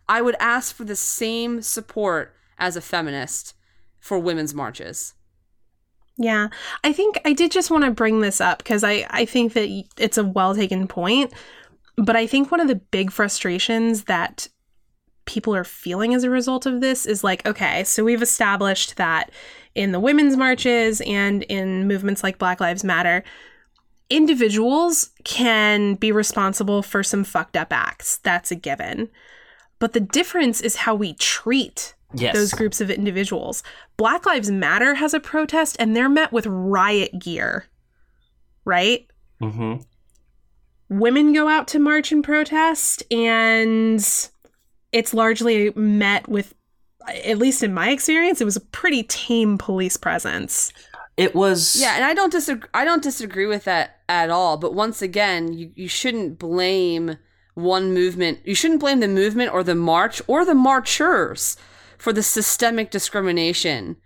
I 0.08 0.22
would 0.22 0.36
ask 0.40 0.74
for 0.74 0.84
the 0.84 0.96
same 0.96 1.62
support 1.62 2.34
as 2.58 2.76
a 2.76 2.80
feminist 2.80 3.54
for 3.98 4.18
women's 4.18 4.54
marches. 4.54 5.14
Yeah. 6.16 6.48
I 6.82 6.92
think 6.92 7.20
I 7.24 7.32
did 7.32 7.50
just 7.50 7.70
want 7.70 7.84
to 7.84 7.90
bring 7.90 8.20
this 8.20 8.40
up 8.40 8.58
because 8.58 8.82
I, 8.82 9.06
I 9.10 9.24
think 9.26 9.52
that 9.52 9.68
it's 9.98 10.16
a 10.16 10.24
well 10.24 10.54
taken 10.54 10.88
point. 10.88 11.32
But 11.96 12.16
I 12.16 12.26
think 12.26 12.50
one 12.50 12.60
of 12.60 12.68
the 12.68 12.76
big 12.76 13.10
frustrations 13.10 14.04
that 14.04 14.48
people 15.26 15.54
are 15.54 15.64
feeling 15.64 16.14
as 16.14 16.24
a 16.24 16.30
result 16.30 16.66
of 16.66 16.80
this 16.80 17.04
is 17.06 17.22
like, 17.22 17.46
okay, 17.46 17.84
so 17.84 18.04
we've 18.04 18.22
established 18.22 18.96
that 18.96 19.30
in 19.74 19.92
the 19.92 20.00
women's 20.00 20.36
marches 20.36 21.02
and 21.02 21.42
in 21.44 21.86
movements 21.86 22.22
like 22.22 22.38
Black 22.38 22.60
Lives 22.60 22.82
Matter, 22.84 23.22
individuals 24.08 25.10
can 25.24 25.94
be 25.94 26.12
responsible 26.12 26.82
for 26.82 27.02
some 27.02 27.24
fucked 27.24 27.56
up 27.56 27.72
acts. 27.72 28.18
That's 28.18 28.50
a 28.50 28.54
given. 28.56 29.10
But 29.78 29.92
the 29.92 30.00
difference 30.00 30.60
is 30.60 30.76
how 30.76 30.94
we 30.94 31.14
treat 31.14 31.92
Yes. 32.14 32.34
those 32.34 32.52
groups 32.52 32.80
of 32.80 32.88
individuals. 32.88 33.62
Black 33.96 34.24
Lives 34.24 34.50
Matter 34.50 34.94
has 34.94 35.12
a 35.12 35.20
protest 35.20 35.76
and 35.80 35.94
they're 35.94 36.08
met 36.08 36.32
with 36.32 36.46
riot 36.46 37.18
gear. 37.18 37.66
Right? 38.64 39.06
Mm-hmm. 39.42 39.82
women 40.88 41.32
go 41.34 41.48
out 41.48 41.68
to 41.68 41.78
march 41.78 42.10
and 42.12 42.22
protest, 42.24 43.02
and 43.12 44.00
it's 44.96 45.12
largely 45.12 45.70
met 45.76 46.26
with, 46.26 46.54
at 47.06 47.36
least 47.36 47.62
in 47.62 47.74
my 47.74 47.90
experience, 47.90 48.40
it 48.40 48.46
was 48.46 48.56
a 48.56 48.62
pretty 48.62 49.02
tame 49.02 49.58
police 49.58 49.98
presence. 49.98 50.72
It 51.18 51.34
was 51.34 51.76
Yeah, 51.78 51.96
and 51.96 52.04
I 52.04 52.14
don't 52.14 52.32
disagree. 52.32 52.68
I 52.72 52.86
don't 52.86 53.02
disagree 53.02 53.44
with 53.44 53.64
that 53.64 53.98
at 54.08 54.30
all. 54.30 54.56
But 54.56 54.72
once 54.72 55.02
again, 55.02 55.52
you, 55.52 55.70
you 55.74 55.86
shouldn't 55.86 56.38
blame 56.38 57.18
one 57.52 57.92
movement. 57.92 58.38
You 58.44 58.54
shouldn't 58.54 58.80
blame 58.80 59.00
the 59.00 59.08
movement 59.08 59.52
or 59.52 59.62
the 59.62 59.74
march 59.74 60.22
or 60.26 60.46
the 60.46 60.54
marchers 60.54 61.58
for 61.98 62.14
the 62.14 62.22
systemic 62.22 62.90
discrimination 62.90 63.96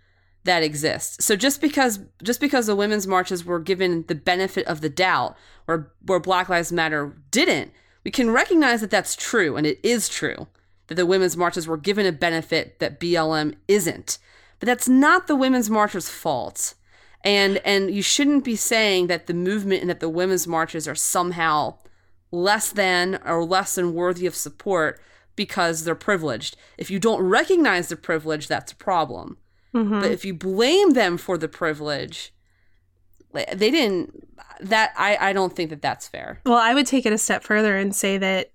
that 0.43 0.63
exists. 0.63 1.23
So 1.23 1.37
just 1.37 1.61
because 1.61 1.99
just 2.21 2.41
because 2.41 2.67
the 2.67 2.75
women's 2.75 3.07
marches 3.07 3.45
were 3.45 3.59
given 3.59 4.03
the 4.09 4.15
benefit 4.15 4.67
of 4.67 4.81
the 4.81 4.89
doubt, 4.89 5.37
where 5.65 5.93
where 6.01 6.19
Black 6.19 6.49
Lives 6.49 6.73
Matter 6.73 7.15
didn't, 7.31 7.71
we 8.03 8.11
can 8.11 8.29
recognize 8.29 8.81
that 8.81 8.91
that's 8.91 9.15
true, 9.15 9.55
and 9.55 9.65
it 9.65 9.79
is 9.83 10.09
true 10.09 10.47
that 10.91 10.95
the 10.95 11.05
women's 11.05 11.37
marches 11.37 11.69
were 11.69 11.77
given 11.77 12.05
a 12.05 12.11
benefit 12.11 12.79
that 12.79 12.99
BLM 12.99 13.55
isn't. 13.69 14.17
But 14.59 14.65
that's 14.65 14.89
not 14.89 15.25
the 15.25 15.37
women's 15.37 15.69
marchers' 15.69 16.09
fault. 16.09 16.73
And 17.23 17.61
and 17.63 17.89
you 17.95 18.01
shouldn't 18.01 18.43
be 18.43 18.57
saying 18.57 19.07
that 19.07 19.27
the 19.27 19.33
movement 19.33 19.79
and 19.79 19.89
that 19.89 20.01
the 20.01 20.09
women's 20.09 20.47
marches 20.47 20.89
are 20.89 20.95
somehow 20.95 21.75
less 22.29 22.73
than 22.73 23.21
or 23.25 23.45
less 23.45 23.75
than 23.75 23.93
worthy 23.93 24.25
of 24.25 24.35
support 24.35 25.01
because 25.37 25.85
they're 25.85 25.95
privileged. 25.95 26.57
If 26.77 26.91
you 26.91 26.99
don't 26.99 27.23
recognize 27.23 27.87
the 27.87 27.95
privilege 27.95 28.49
that's 28.49 28.73
a 28.73 28.75
problem. 28.75 29.37
Mm-hmm. 29.73 30.01
But 30.01 30.11
if 30.11 30.25
you 30.25 30.33
blame 30.33 30.89
them 30.89 31.17
for 31.17 31.37
the 31.37 31.47
privilege 31.47 32.33
they 33.33 33.71
didn't 33.71 34.27
that 34.59 34.91
i 34.97 35.29
i 35.29 35.31
don't 35.31 35.55
think 35.55 35.69
that 35.69 35.81
that's 35.81 36.09
fair. 36.09 36.41
Well, 36.45 36.57
I 36.57 36.73
would 36.73 36.85
take 36.85 37.05
it 37.05 37.13
a 37.13 37.17
step 37.17 37.43
further 37.43 37.77
and 37.77 37.95
say 37.95 38.17
that 38.17 38.51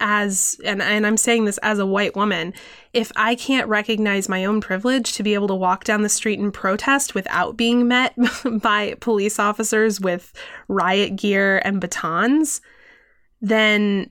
as 0.00 0.58
and 0.64 0.82
and 0.82 1.06
I'm 1.06 1.16
saying 1.16 1.44
this 1.44 1.58
as 1.58 1.78
a 1.78 1.86
white 1.86 2.16
woman, 2.16 2.52
if 2.92 3.10
I 3.16 3.34
can't 3.34 3.68
recognize 3.68 4.28
my 4.28 4.44
own 4.44 4.60
privilege 4.60 5.12
to 5.14 5.22
be 5.22 5.34
able 5.34 5.48
to 5.48 5.54
walk 5.54 5.84
down 5.84 6.02
the 6.02 6.08
street 6.08 6.38
and 6.38 6.52
protest 6.52 7.14
without 7.14 7.56
being 7.56 7.88
met 7.88 8.14
by 8.60 8.94
police 9.00 9.38
officers 9.38 10.00
with 10.00 10.32
riot 10.68 11.16
gear 11.16 11.60
and 11.64 11.80
batons, 11.80 12.60
then 13.40 14.10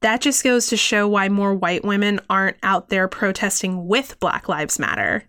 that 0.00 0.20
just 0.20 0.44
goes 0.44 0.68
to 0.68 0.76
show 0.76 1.08
why 1.08 1.28
more 1.28 1.54
white 1.54 1.84
women 1.84 2.20
aren't 2.30 2.56
out 2.62 2.88
there 2.88 3.08
protesting 3.08 3.86
with 3.86 4.18
Black 4.20 4.48
Lives 4.48 4.78
Matter. 4.78 5.24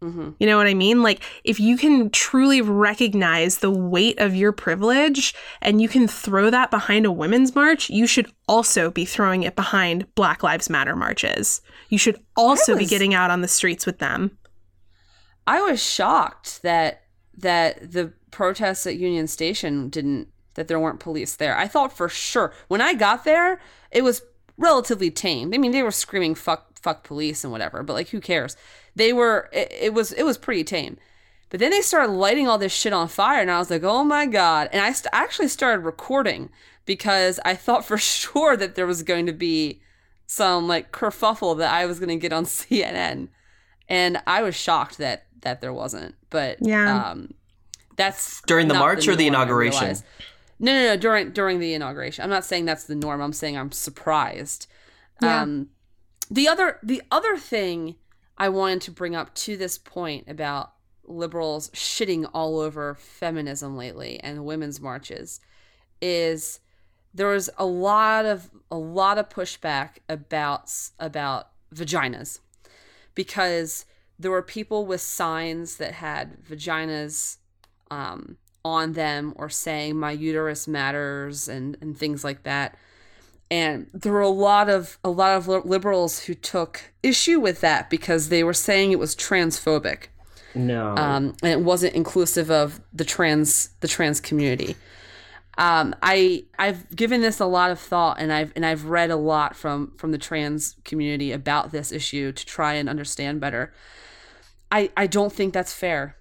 Hmm 0.00 0.30
You 0.38 0.46
know 0.46 0.56
what 0.56 0.66
I 0.68 0.74
mean? 0.74 1.02
Like, 1.02 1.22
if 1.44 1.58
you 1.58 1.76
can 1.76 2.10
truly 2.10 2.60
recognize 2.62 3.58
the 3.58 3.70
weight 3.70 4.18
of 4.20 4.34
your 4.34 4.52
privilege 4.52 5.34
and 5.60 5.80
you 5.82 5.88
can 5.88 6.06
throw 6.06 6.50
that 6.50 6.70
behind 6.70 7.04
a 7.06 7.12
women's 7.12 7.54
march, 7.54 7.90
you 7.90 8.06
should 8.06 8.30
also 8.46 8.90
be 8.90 9.04
throwing 9.04 9.42
it 9.42 9.56
behind 9.56 10.12
Black 10.14 10.42
Lives 10.42 10.70
Matter 10.70 10.94
marches. 10.94 11.60
You 11.88 11.98
should 11.98 12.16
also 12.36 12.76
be 12.76 12.86
getting 12.86 13.12
out 13.14 13.30
on 13.30 13.40
the 13.40 13.48
streets 13.48 13.86
with 13.86 13.98
them. 13.98 14.38
i 15.46 15.60
was 15.60 15.82
shocked 15.82 16.62
that 16.62 17.02
that 17.36 17.92
the 17.92 18.12
protests 18.30 18.86
at 18.86 18.96
union 18.96 19.26
station 19.26 19.88
didn't 19.88 20.28
that 20.54 20.68
there 20.68 20.80
weren't 20.80 21.00
police 21.00 21.36
there 21.36 21.56
i 21.56 21.66
thought 21.66 21.92
for 21.96 22.08
sure 22.08 22.52
when 22.68 22.80
i 22.80 22.94
got 22.94 23.24
there 23.24 23.60
it 23.90 24.02
was 24.02 24.22
relatively 24.56 25.10
tame 25.10 25.52
i 25.54 25.58
mean 25.58 25.70
they 25.70 25.82
were 25.82 25.90
screaming 25.90 26.34
fuck 26.34 26.78
fuck 26.78 27.04
police 27.04 27.42
and 27.44 27.52
whatever 27.52 27.82
but 27.82 27.94
like 27.94 28.08
who 28.08 28.20
cares 28.20 28.56
they 28.98 29.12
were 29.12 29.48
it, 29.52 29.72
it 29.80 29.94
was 29.94 30.12
it 30.12 30.22
was 30.24 30.36
pretty 30.38 30.62
tame 30.64 30.96
but 31.50 31.60
then 31.60 31.70
they 31.70 31.80
started 31.80 32.12
lighting 32.12 32.46
all 32.46 32.58
this 32.58 32.72
shit 32.72 32.92
on 32.92 33.08
fire 33.08 33.40
and 33.40 33.50
i 33.50 33.58
was 33.58 33.70
like 33.70 33.82
oh 33.82 34.04
my 34.04 34.26
god 34.26 34.68
and 34.72 34.82
i 34.82 34.92
st- 34.92 35.08
actually 35.12 35.48
started 35.48 35.82
recording 35.84 36.50
because 36.84 37.40
i 37.44 37.54
thought 37.54 37.84
for 37.90 37.96
sure 37.98 38.56
that 38.56 38.74
there 38.74 38.86
was 38.86 39.02
going 39.02 39.26
to 39.26 39.32
be 39.32 39.80
some 40.26 40.68
like 40.68 40.92
kerfuffle 40.92 41.56
that 41.58 41.72
i 41.72 41.86
was 41.86 41.98
going 41.98 42.08
to 42.10 42.16
get 42.16 42.32
on 42.32 42.44
cnn 42.58 43.28
and 43.88 44.20
i 44.26 44.42
was 44.42 44.54
shocked 44.54 44.98
that 44.98 45.24
that 45.40 45.60
there 45.60 45.72
wasn't 45.72 46.14
but 46.30 46.58
Yeah. 46.60 47.10
um 47.10 47.32
that's 47.96 48.42
During 48.42 48.68
the 48.68 48.74
not 48.74 48.80
march 48.80 49.08
or 49.08 49.16
the 49.16 49.26
inauguration? 49.26 49.96
No, 50.60 50.72
no, 50.72 50.82
no. 50.90 50.96
During 50.96 51.32
during 51.32 51.58
the 51.58 51.74
inauguration, 51.74 52.22
I'm 52.22 52.30
not 52.30 52.44
saying 52.44 52.64
that's 52.64 52.84
the 52.84 52.94
norm. 52.94 53.20
I'm 53.20 53.32
saying 53.32 53.56
I'm 53.58 53.72
surprised. 53.72 54.68
Yeah. 55.20 55.42
Um, 55.42 55.70
the 56.30 56.46
other 56.46 56.78
the 56.82 57.02
other 57.10 57.36
thing 57.36 57.96
I 58.38 58.48
wanted 58.48 58.80
to 58.82 58.90
bring 58.92 59.14
up 59.14 59.34
to 59.34 59.56
this 59.56 59.76
point 59.76 60.24
about 60.28 60.72
liberals 61.04 61.70
shitting 61.70 62.28
all 62.32 62.60
over 62.60 62.94
feminism 62.94 63.76
lately 63.76 64.20
and 64.20 64.44
women's 64.44 64.80
marches 64.80 65.40
is 66.00 66.60
there 67.14 67.28
was 67.28 67.50
a 67.56 67.64
lot 67.64 68.26
of 68.26 68.50
a 68.70 68.76
lot 68.76 69.18
of 69.18 69.28
pushback 69.28 69.96
about 70.08 70.70
about 71.00 71.48
vaginas 71.74 72.40
because 73.14 73.86
there 74.18 74.30
were 74.30 74.42
people 74.42 74.84
with 74.84 75.00
signs 75.00 75.76
that 75.76 75.94
had 75.94 76.36
vaginas 76.44 77.38
um, 77.90 78.36
on 78.64 78.92
them 78.92 79.32
or 79.36 79.48
saying 79.48 79.96
my 79.96 80.10
uterus 80.10 80.68
matters 80.68 81.48
and, 81.48 81.76
and 81.80 81.96
things 81.96 82.22
like 82.22 82.42
that 82.42 82.76
and 83.50 83.88
there 83.94 84.12
were 84.12 84.20
a 84.20 84.28
lot 84.28 84.68
of 84.68 84.98
a 85.02 85.10
lot 85.10 85.36
of 85.36 85.48
liberals 85.48 86.20
who 86.20 86.34
took 86.34 86.92
issue 87.02 87.40
with 87.40 87.60
that 87.60 87.88
because 87.88 88.28
they 88.28 88.44
were 88.44 88.54
saying 88.54 88.92
it 88.92 88.98
was 88.98 89.16
transphobic 89.16 90.08
no. 90.54 90.96
um, 90.96 91.34
and 91.42 91.52
it 91.52 91.60
wasn't 91.60 91.94
inclusive 91.94 92.50
of 92.50 92.80
the 92.92 93.04
trans 93.04 93.70
the 93.80 93.88
trans 93.88 94.20
community. 94.20 94.76
Um, 95.56 95.94
I 96.02 96.44
I've 96.58 96.94
given 96.94 97.20
this 97.20 97.40
a 97.40 97.46
lot 97.46 97.70
of 97.70 97.78
thought, 97.78 98.18
and 98.20 98.32
I've 98.32 98.52
and 98.54 98.64
I've 98.64 98.86
read 98.86 99.10
a 99.10 99.16
lot 99.16 99.56
from 99.56 99.92
from 99.96 100.12
the 100.12 100.18
trans 100.18 100.76
community 100.84 101.32
about 101.32 101.72
this 101.72 101.92
issue 101.92 102.32
to 102.32 102.46
try 102.46 102.74
and 102.74 102.88
understand 102.88 103.40
better. 103.40 103.72
I 104.70 104.90
I 104.96 105.06
don't 105.06 105.32
think 105.32 105.54
that's 105.54 105.72
fair. 105.72 106.16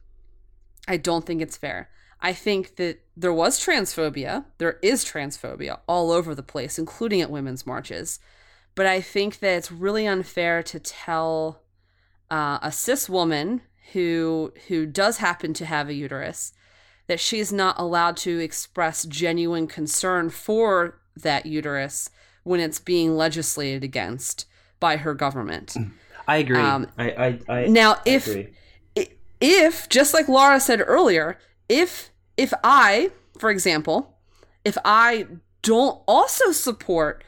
I 0.87 0.97
don't 0.97 1.25
think 1.25 1.41
it's 1.41 1.57
fair. 1.57 1.89
I 2.21 2.33
think 2.33 2.77
that 2.77 2.99
there 3.15 3.33
was 3.33 3.59
transphobia. 3.63 4.45
There 4.57 4.79
is 4.81 5.05
transphobia 5.05 5.79
all 5.87 6.11
over 6.11 6.33
the 6.33 6.43
place, 6.43 6.79
including 6.79 7.21
at 7.21 7.29
women's 7.31 7.65
marches. 7.65 8.19
But 8.75 8.85
I 8.85 9.01
think 9.01 9.39
that 9.39 9.55
it's 9.55 9.71
really 9.71 10.07
unfair 10.07 10.63
to 10.63 10.79
tell 10.79 11.61
uh, 12.29 12.59
a 12.61 12.71
cis 12.71 13.09
woman 13.09 13.61
who 13.93 14.53
who 14.67 14.85
does 14.85 15.17
happen 15.17 15.53
to 15.55 15.65
have 15.65 15.89
a 15.89 15.93
uterus 15.93 16.53
that 17.07 17.19
she's 17.19 17.53
not 17.53 17.79
allowed 17.79 18.17
to 18.17 18.39
express 18.39 19.05
genuine 19.05 19.65
concern 19.65 20.29
for 20.29 20.99
that 21.15 21.45
uterus 21.45 22.09
when 22.43 22.59
it's 22.59 22.79
being 22.79 23.15
legislated 23.15 23.83
against 23.83 24.45
by 24.79 24.97
her 24.97 25.13
government. 25.13 25.75
I 26.27 26.37
agree. 26.37 26.59
um, 26.59 26.87
I, 26.97 27.39
I, 27.49 27.53
I 27.61 27.67
Now, 27.67 28.01
if 28.05 28.27
agree. 28.27 28.49
if 29.39 29.87
just 29.89 30.13
like 30.13 30.27
Laura 30.27 30.59
said 30.59 30.83
earlier, 30.85 31.39
if 31.69 32.11
if 32.35 32.53
I, 32.63 33.11
for 33.37 33.49
example, 33.49 34.17
if 34.63 34.77
I 34.85 35.27
don't 35.61 36.01
also 36.07 36.51
support 36.51 37.23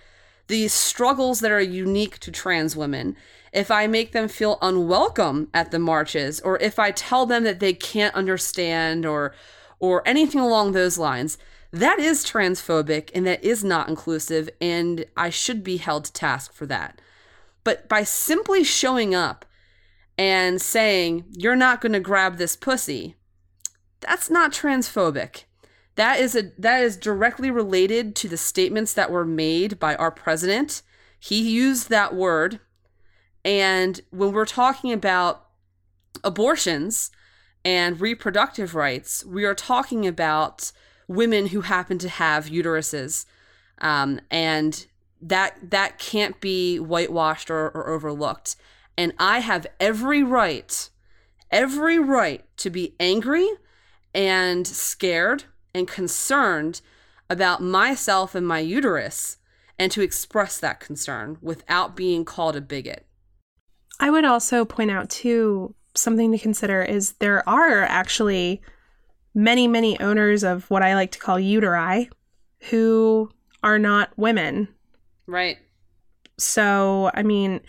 the 0.48 0.68
struggles 0.68 1.40
that 1.40 1.52
are 1.52 1.62
unique 1.62 2.20
to 2.20 2.32
trans 2.32 2.76
women, 2.76 3.16
if 3.52 3.72
I 3.72 3.88
make 3.88 4.12
them 4.12 4.28
feel 4.28 4.58
unwelcome 4.62 5.50
at 5.54 5.72
the 5.72 5.80
marches, 5.80 6.40
or 6.42 6.58
if 6.60 6.78
I 6.78 6.92
tell 6.92 7.26
them 7.26 7.44
that 7.44 7.60
they 7.60 7.74
can't 7.74 8.16
understand 8.16 9.06
or 9.06 9.34
or 9.80 10.06
anything 10.06 10.42
along 10.42 10.74
those 10.74 10.98
lines, 10.98 11.38
that 11.72 12.00
is 12.00 12.26
transphobic 12.26 13.12
and 13.14 13.26
that 13.26 13.44
is 13.44 13.64
not 13.64 13.88
inclusive, 13.88 14.50
and 14.60 15.06
I 15.16 15.30
should 15.30 15.64
be 15.64 15.78
held 15.78 16.06
to 16.06 16.14
task 16.14 16.52
for 16.54 16.66
that. 16.66 17.00
But 17.64 17.88
by 17.88 18.04
simply 18.04 18.64
showing 18.64 19.16
up 19.16 19.46
and 20.18 20.62
saying, 20.62 21.26
You're 21.32 21.56
not 21.56 21.82
gonna 21.82 22.00
grab 22.00 22.38
this 22.38 22.56
pussy, 22.56 23.16
that's 24.02 24.30
not 24.30 24.52
transphobic. 24.52 25.43
That 25.95 26.20
is 26.20 26.36
a 26.36 26.52
that 26.58 26.82
is 26.82 26.95
directly 26.95 27.52
related 27.52 28.16
to 28.18 28.30
the 28.30 28.38
statements 28.38 28.93
that 28.93 29.12
were 29.12 29.26
made 29.26 29.80
by 29.80 29.95
our 29.95 30.12
president. 30.12 30.82
He 31.20 31.41
used 31.41 31.89
that 31.89 32.16
word. 32.16 32.60
And 33.43 34.00
when 34.10 34.32
we're 34.32 34.45
talking 34.45 34.93
about 34.93 35.47
abortions 36.24 37.12
and 37.66 38.00
reproductive 38.00 38.76
rights, 38.76 39.26
we 39.26 39.43
are 39.45 39.56
talking 39.56 40.08
about 40.08 40.72
women 41.08 41.47
who 41.47 41.62
happen 41.62 41.97
to 42.00 42.10
have 42.10 42.45
uteruses. 42.45 43.26
Um, 43.82 44.22
and 44.30 44.86
that 45.22 45.72
that 45.72 46.00
can't 46.00 46.39
be 46.39 46.80
whitewashed 46.80 47.50
or, 47.52 47.70
or 47.70 47.89
overlooked. 47.89 48.56
And 48.97 49.14
I 49.18 49.39
have 49.39 49.68
every 49.80 50.24
right, 50.24 50.89
every 51.52 52.00
right 52.00 52.45
to 52.58 52.70
be 52.70 52.95
angry 53.00 53.50
and 54.14 54.66
scared 54.66 55.45
and 55.74 55.88
concerned 55.88 56.82
about 57.30 57.62
myself 57.62 58.36
and 58.36 58.47
my 58.47 58.60
uterus 58.60 59.38
and 59.78 59.91
to 59.91 60.01
express 60.01 60.57
that 60.57 60.80
concern 60.80 61.38
without 61.41 61.95
being 61.95 62.26
called 62.26 62.55
a 62.55 62.62
bigot. 62.62 63.05
I 63.99 64.10
would 64.10 64.26
also 64.26 64.66
point 64.66 64.91
out 64.91 65.10
too 65.10 65.76
something 65.95 66.32
to 66.32 66.38
consider 66.38 66.84
is 66.84 67.14
there 67.14 67.47
are 67.47 67.82
actually 67.84 68.62
many 69.36 69.68
many 69.68 69.99
owners 69.99 70.43
of 70.43 70.70
what 70.70 70.84
I 70.84 70.95
like 70.95 71.12
to 71.12 71.20
call 71.20 71.38
uteri 71.38 72.10
who 72.70 73.30
are 73.64 73.80
not 73.80 74.12
women. 74.18 74.68
Right. 75.28 75.57
So, 76.38 77.12
I 77.14 77.24
mean, 77.24 77.62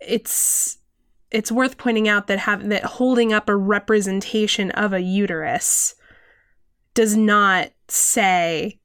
it's 0.00 0.78
it's 1.36 1.52
worth 1.52 1.76
pointing 1.76 2.08
out 2.08 2.28
that 2.28 2.38
have 2.40 2.68
that 2.70 2.82
holding 2.84 3.30
up 3.30 3.46
a 3.48 3.54
representation 3.54 4.70
of 4.70 4.94
a 4.94 5.02
uterus 5.02 5.94
does 6.94 7.14
not 7.14 7.70
say 7.88 8.80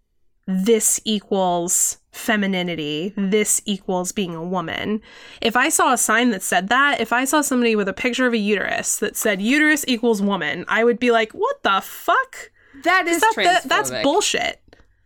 this 0.47 0.99
equals 1.05 1.99
femininity, 2.11 3.13
this 3.15 3.61
equals 3.65 4.11
being 4.11 4.35
a 4.35 4.43
woman. 4.43 5.01
If 5.39 5.55
I 5.55 5.69
saw 5.69 5.93
a 5.93 5.97
sign 5.97 6.31
that 6.31 6.43
said 6.43 6.67
that, 6.67 6.99
if 6.99 7.13
I 7.13 7.23
saw 7.23 7.39
somebody 7.39 7.73
with 7.73 7.87
a 7.87 7.93
picture 7.93 8.27
of 8.27 8.33
a 8.33 8.37
uterus 8.37 8.97
that 8.99 9.15
said 9.15 9.41
uterus 9.41 9.85
equals 9.87 10.21
woman, 10.21 10.65
I 10.67 10.83
would 10.83 10.99
be 10.99 11.11
like, 11.11 11.31
"What 11.31 11.63
the 11.63 11.79
fuck?" 11.81 12.51
That 12.83 13.07
is 13.07 13.21
That- 13.21 13.33
that- 13.35 13.63
that's 13.69 13.91
bullshit. 14.03 14.60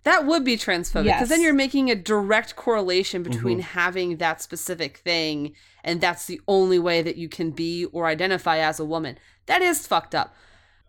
That 0.05 0.25
would 0.25 0.43
be 0.43 0.55
transphobic 0.55 1.03
because 1.03 1.21
Yes. 1.21 1.29
then 1.29 1.41
you're 1.41 1.53
making 1.53 1.91
a 1.91 1.95
direct 1.95 2.55
correlation 2.55 3.23
mm-hmm. 3.23 3.31
between 3.31 3.59
having 3.59 4.17
that 4.17 4.41
specific 4.41 4.97
thing 4.97 5.53
and 5.83 6.01
that's 6.01 6.25
the 6.25 6.41
only 6.47 6.79
way 6.79 7.01
that 7.01 7.15
you 7.15 7.29
can 7.29 7.51
be 7.51 7.85
or 7.85 8.07
identify 8.07 8.57
as 8.57 8.79
a 8.79 8.85
woman. 8.85 9.17
That 9.45 9.61
is 9.61 9.85
fucked 9.85 10.15
up. 10.15 10.35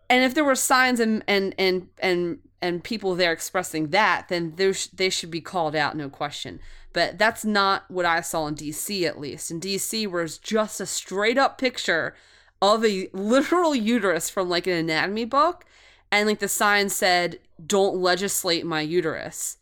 And 0.09 0.23
if 0.23 0.33
there 0.33 0.43
were 0.43 0.55
signs 0.55 0.99
and 0.99 1.23
and 1.27 1.53
and 1.57 1.87
and 1.99 2.39
and 2.61 2.83
people 2.83 3.15
there 3.15 3.31
expressing 3.31 3.89
that, 3.89 4.27
then 4.29 4.53
there 4.55 4.73
sh- 4.73 4.87
they 4.87 5.09
should 5.09 5.29
be 5.29 5.41
called 5.41 5.75
out, 5.75 5.95
no 5.95 6.09
question. 6.09 6.59
But 6.93 7.19
that's 7.19 7.45
not 7.45 7.89
what 7.91 8.05
I 8.05 8.21
saw 8.21 8.47
in 8.47 8.55
DC 8.55 9.03
at 9.05 9.19
least. 9.19 9.51
In 9.51 9.59
DC, 9.59 10.07
where 10.07 10.23
it's 10.23 10.39
just 10.39 10.81
a 10.81 10.85
straight 10.85 11.37
up 11.37 11.57
picture 11.59 12.15
of 12.61 12.83
a 12.83 13.09
literal 13.13 13.75
uterus 13.75 14.29
from 14.29 14.49
like 14.49 14.65
an 14.65 14.73
anatomy 14.73 15.25
book, 15.25 15.65
and 16.11 16.27
like 16.27 16.39
the 16.39 16.47
sign 16.47 16.89
said, 16.89 17.39
"Don't 17.65 17.97
legislate 17.97 18.65
my 18.65 18.81
uterus." 18.81 19.57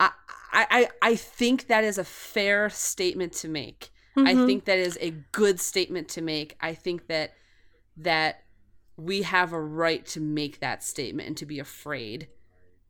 I 0.00 0.10
I 0.52 0.88
I 1.02 1.16
think 1.16 1.66
that 1.66 1.84
is 1.84 1.98
a 1.98 2.04
fair 2.04 2.70
statement 2.70 3.32
to 3.34 3.48
make. 3.48 3.90
I 4.24 4.34
Mhm. 4.34 4.46
think 4.46 4.64
that 4.66 4.78
is 4.78 4.96
a 5.00 5.10
good 5.32 5.60
statement 5.60 6.08
to 6.10 6.22
make. 6.22 6.56
I 6.60 6.74
think 6.74 7.08
that 7.08 7.34
that 7.96 8.44
we 8.96 9.22
have 9.22 9.52
a 9.52 9.60
right 9.60 10.06
to 10.06 10.20
make 10.20 10.60
that 10.60 10.82
statement 10.82 11.28
and 11.28 11.36
to 11.38 11.46
be 11.46 11.58
afraid 11.58 12.28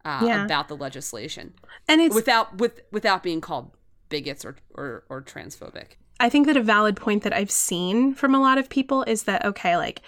uh, 0.05 0.27
Yeah. 0.27 0.45
about 0.45 0.69
the 0.69 0.77
legislation 0.77 1.55
And 1.89 2.01
it's 2.01 2.15
without 2.15 2.59
with 2.59 2.83
without 2.93 3.23
being 3.23 3.41
called 3.41 3.73
bigots 4.11 4.45
or 4.45 4.57
or, 4.75 5.05
or 5.09 5.23
transphobic. 5.23 5.97
I 6.21 6.29
think 6.29 6.47
that 6.47 6.57
a 6.57 6.63
valid 6.63 6.97
point 6.97 7.23
that 7.25 7.33
I've 7.33 7.51
seen 7.51 8.15
from 8.15 8.35
a 8.35 8.41
lot 8.41 8.59
of 8.59 8.69
people 8.69 9.03
is 9.05 9.25
that 9.25 9.45
okay, 9.45 9.77
like 9.77 10.01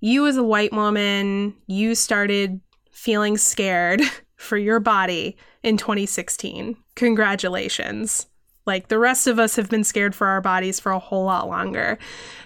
you 0.00 0.26
as 0.26 0.36
a 0.36 0.42
white 0.42 0.72
woman, 0.72 1.54
you 1.66 1.94
started 1.94 2.60
feeling 2.90 3.36
scared 3.36 4.00
for 4.36 4.56
your 4.56 4.80
body 4.80 5.36
in 5.62 5.76
2016. 5.76 6.76
Congratulations. 6.94 8.26
Like 8.66 8.88
the 8.88 8.98
rest 8.98 9.26
of 9.26 9.38
us 9.38 9.56
have 9.56 9.70
been 9.70 9.84
scared 9.84 10.14
for 10.14 10.26
our 10.26 10.40
bodies 10.40 10.80
for 10.80 10.90
a 10.90 10.98
whole 10.98 11.24
lot 11.24 11.48
longer. 11.48 11.98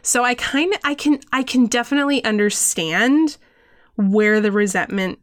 So 0.03 0.23
I 0.23 0.35
kind 0.35 0.73
of 0.75 0.81
I 0.85 0.95
can 0.95 1.21
I 1.33 1.43
can 1.43 1.67
definitely 1.67 2.23
understand 2.25 3.39
where 3.97 4.41
the 4.41 4.53
resentment 4.53 5.19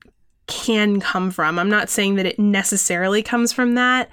can 0.47 0.99
come 0.99 1.29
from. 1.29 1.59
I'm 1.59 1.69
not 1.69 1.89
saying 1.89 2.15
that 2.15 2.25
it 2.25 2.39
necessarily 2.39 3.21
comes 3.21 3.53
from 3.53 3.75
that, 3.75 4.09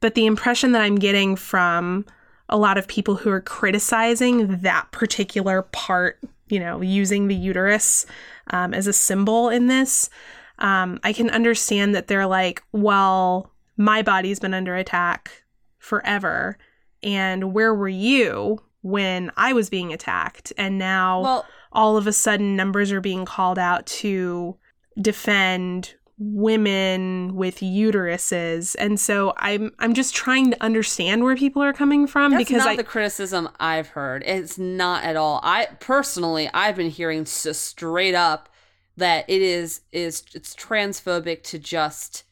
but 0.00 0.14
the 0.14 0.26
impression 0.26 0.72
that 0.72 0.82
I'm 0.82 0.96
getting 0.96 1.34
from 1.34 2.04
a 2.48 2.56
lot 2.56 2.78
of 2.78 2.86
people 2.86 3.16
who 3.16 3.30
are 3.30 3.40
criticizing 3.40 4.58
that 4.58 4.90
particular 4.90 5.62
part, 5.62 6.20
you 6.48 6.60
know, 6.60 6.80
using 6.80 7.28
the 7.28 7.34
uterus 7.34 8.06
um, 8.48 8.74
as 8.74 8.86
a 8.86 8.92
symbol 8.92 9.48
in 9.48 9.66
this, 9.66 10.10
um, 10.58 10.98
I 11.02 11.12
can 11.12 11.30
understand 11.30 11.94
that 11.94 12.08
they're 12.08 12.26
like, 12.26 12.62
well, 12.72 13.52
my 13.76 14.02
body's 14.02 14.40
been 14.40 14.54
under 14.54 14.74
attack 14.76 15.44
forever. 15.78 16.58
And 17.02 17.52
where 17.52 17.74
were 17.74 17.88
you 17.88 18.60
when 18.82 19.30
I 19.36 19.52
was 19.52 19.70
being 19.70 19.92
attacked? 19.92 20.52
And 20.58 20.78
now 20.78 21.20
Well, 21.22 21.46
all 21.72 21.96
of 21.96 22.06
a 22.06 22.12
sudden 22.12 22.56
numbers 22.56 22.90
are 22.90 23.00
being 23.00 23.24
called 23.24 23.58
out 23.58 23.86
to 23.86 24.56
defend 25.00 25.94
women 26.18 27.36
with 27.36 27.58
uteruses 27.58 28.74
and 28.78 28.98
so 28.98 29.32
i'm 29.36 29.72
i'm 29.78 29.94
just 29.94 30.14
trying 30.14 30.50
to 30.50 30.60
understand 30.62 31.22
where 31.22 31.36
people 31.36 31.62
are 31.62 31.72
coming 31.72 32.06
from 32.08 32.32
that's 32.32 32.44
because 32.44 32.58
not 32.64 32.68
i 32.68 32.76
the 32.76 32.82
criticism 32.82 33.48
I've 33.60 33.88
heard. 33.88 34.22
It's 34.26 34.58
not 34.58 35.04
at 35.04 35.16
all. 35.16 35.40
I 35.42 35.66
personally, 35.80 36.48
I've 36.52 36.76
been 36.76 36.90
hearing 36.90 37.22
s- 37.22 37.56
straight 37.56 38.14
up 38.14 38.48
that 38.96 39.24
it 39.28 39.42
is 39.42 39.82
is 39.92 40.24
it's 40.34 40.54
transphobic 40.54 41.42
to 41.44 41.58
just 41.58 42.24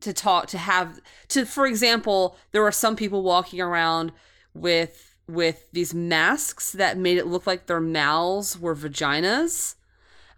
to 0.00 0.12
talk 0.12 0.46
to 0.48 0.58
have 0.58 0.98
to 1.28 1.44
for 1.44 1.66
example 1.66 2.36
there 2.52 2.62
were 2.62 2.72
some 2.72 2.96
people 2.96 3.22
walking 3.22 3.60
around 3.60 4.12
with 4.54 5.14
with 5.28 5.70
these 5.72 5.92
masks 5.92 6.72
that 6.72 6.96
made 6.96 7.18
it 7.18 7.26
look 7.26 7.46
like 7.46 7.66
their 7.66 7.80
mouths 7.80 8.58
were 8.58 8.74
vaginas 8.74 9.74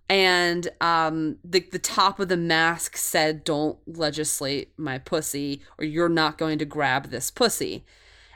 and 0.08 0.68
um 0.80 1.36
the 1.44 1.60
the 1.72 1.78
top 1.78 2.20
of 2.20 2.28
the 2.28 2.36
mask 2.36 2.96
said 2.96 3.44
don't 3.44 3.78
legislate 3.86 4.72
my 4.76 4.98
pussy 4.98 5.62
or 5.78 5.84
you're 5.84 6.08
not 6.08 6.38
going 6.38 6.58
to 6.58 6.64
grab 6.64 7.10
this 7.10 7.30
pussy. 7.30 7.84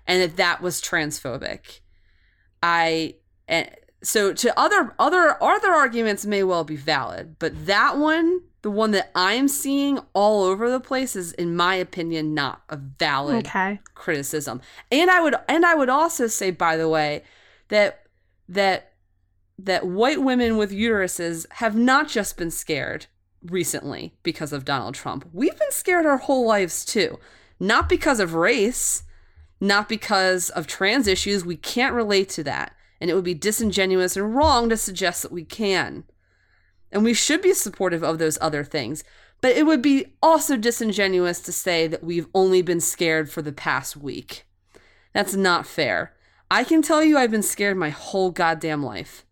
And 0.06 0.22
that 0.22 0.36
that 0.36 0.62
was 0.62 0.80
transphobic. 0.80 1.80
I 2.62 3.16
and 3.48 3.70
so 4.02 4.32
to 4.32 4.58
other 4.58 4.94
other 4.98 5.42
other 5.42 5.70
arguments 5.70 6.24
may 6.24 6.42
well 6.42 6.64
be 6.64 6.76
valid 6.76 7.36
but 7.38 7.66
that 7.66 7.96
one 7.96 8.40
the 8.62 8.70
one 8.70 8.90
that 8.90 9.10
i'm 9.14 9.48
seeing 9.48 9.98
all 10.12 10.44
over 10.44 10.70
the 10.70 10.80
place 10.80 11.16
is 11.16 11.32
in 11.32 11.56
my 11.56 11.74
opinion 11.74 12.34
not 12.34 12.62
a 12.68 12.76
valid 12.76 13.46
okay. 13.46 13.80
criticism. 13.94 14.60
And 14.90 15.10
I 15.10 15.20
would 15.20 15.34
and 15.48 15.64
I 15.64 15.74
would 15.74 15.88
also 15.88 16.26
say 16.26 16.50
by 16.50 16.76
the 16.76 16.88
way 16.88 17.22
that 17.68 18.06
that 18.48 18.92
that 19.58 19.86
white 19.86 20.22
women 20.22 20.56
with 20.56 20.70
uteruses 20.70 21.46
have 21.52 21.76
not 21.76 22.08
just 22.08 22.36
been 22.36 22.50
scared 22.50 23.06
recently 23.42 24.14
because 24.22 24.52
of 24.52 24.64
Donald 24.64 24.94
Trump. 24.94 25.28
We've 25.32 25.58
been 25.58 25.70
scared 25.70 26.06
our 26.06 26.18
whole 26.18 26.46
lives 26.46 26.84
too. 26.84 27.18
Not 27.58 27.88
because 27.88 28.20
of 28.20 28.34
race, 28.34 29.04
not 29.60 29.88
because 29.88 30.50
of 30.50 30.66
trans 30.66 31.06
issues. 31.06 31.44
We 31.44 31.56
can't 31.56 31.94
relate 31.94 32.28
to 32.30 32.44
that. 32.44 32.74
And 33.00 33.10
it 33.10 33.14
would 33.14 33.24
be 33.24 33.34
disingenuous 33.34 34.16
and 34.16 34.34
wrong 34.34 34.68
to 34.68 34.76
suggest 34.76 35.22
that 35.22 35.32
we 35.32 35.44
can. 35.44 36.04
And 36.92 37.04
we 37.04 37.14
should 37.14 37.42
be 37.42 37.52
supportive 37.52 38.02
of 38.02 38.18
those 38.18 38.38
other 38.40 38.64
things. 38.64 39.04
But 39.40 39.56
it 39.56 39.66
would 39.66 39.82
be 39.82 40.06
also 40.22 40.56
disingenuous 40.56 41.40
to 41.40 41.52
say 41.52 41.86
that 41.86 42.02
we've 42.02 42.28
only 42.34 42.62
been 42.62 42.80
scared 42.80 43.30
for 43.30 43.42
the 43.42 43.52
past 43.52 43.96
week. 43.96 44.44
That's 45.12 45.34
not 45.34 45.66
fair. 45.66 46.14
I 46.50 46.64
can 46.64 46.80
tell 46.80 47.02
you 47.02 47.18
I've 47.18 47.30
been 47.30 47.42
scared 47.42 47.76
my 47.76 47.90
whole 47.90 48.30
goddamn 48.30 48.82
life. 48.82 49.25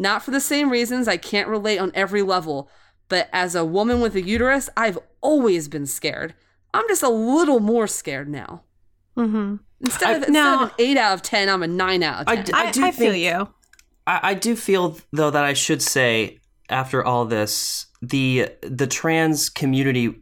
Not 0.00 0.22
for 0.22 0.30
the 0.30 0.40
same 0.40 0.70
reasons, 0.70 1.06
I 1.06 1.16
can't 1.18 1.46
relate 1.48 1.78
on 1.78 1.92
every 1.94 2.22
level, 2.22 2.70
but 3.08 3.28
as 3.32 3.54
a 3.54 3.64
woman 3.64 4.00
with 4.00 4.14
a 4.14 4.22
uterus, 4.22 4.70
I've 4.76 4.98
always 5.20 5.68
been 5.68 5.84
scared. 5.86 6.34
I'm 6.72 6.88
just 6.88 7.02
a 7.02 7.08
little 7.08 7.60
more 7.60 7.86
scared 7.86 8.28
now. 8.28 8.62
mm-hmm. 9.16 9.56
Instead, 9.82 10.08
I- 10.08 10.12
of, 10.12 10.22
instead 10.24 10.54
of 10.54 10.60
an 10.62 10.70
8 10.78 10.96
out 10.96 11.14
of 11.14 11.22
10, 11.22 11.48
I'm 11.48 11.62
a 11.62 11.66
9 11.66 12.02
out 12.02 12.20
of 12.22 12.28
I 12.28 12.36
10. 12.36 12.44
d- 12.44 12.52
i, 12.54 12.70
do 12.70 12.84
I 12.84 12.90
feel 12.92 13.12
think- 13.12 13.24
you 13.24 13.48
I, 14.06 14.20
I 14.30 14.34
do 14.34 14.56
feel 14.56 14.98
though 15.12 15.30
that 15.30 15.44
I 15.44 15.52
should 15.52 15.82
say 15.82 16.38
after 16.70 17.04
all 17.04 17.24
this, 17.26 17.86
the 18.00 18.48
the 18.62 18.86
trans 18.86 19.50
community 19.50 20.14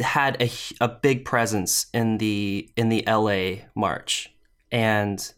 had 0.00 0.36
a, 0.42 0.50
a 0.80 0.88
big 0.88 1.24
presence 1.24 1.86
in 1.94 2.18
the 2.18 2.68
in 2.76 2.88
the 2.90 3.02
LA 3.06 3.64
march, 3.74 4.28
and 4.70 5.32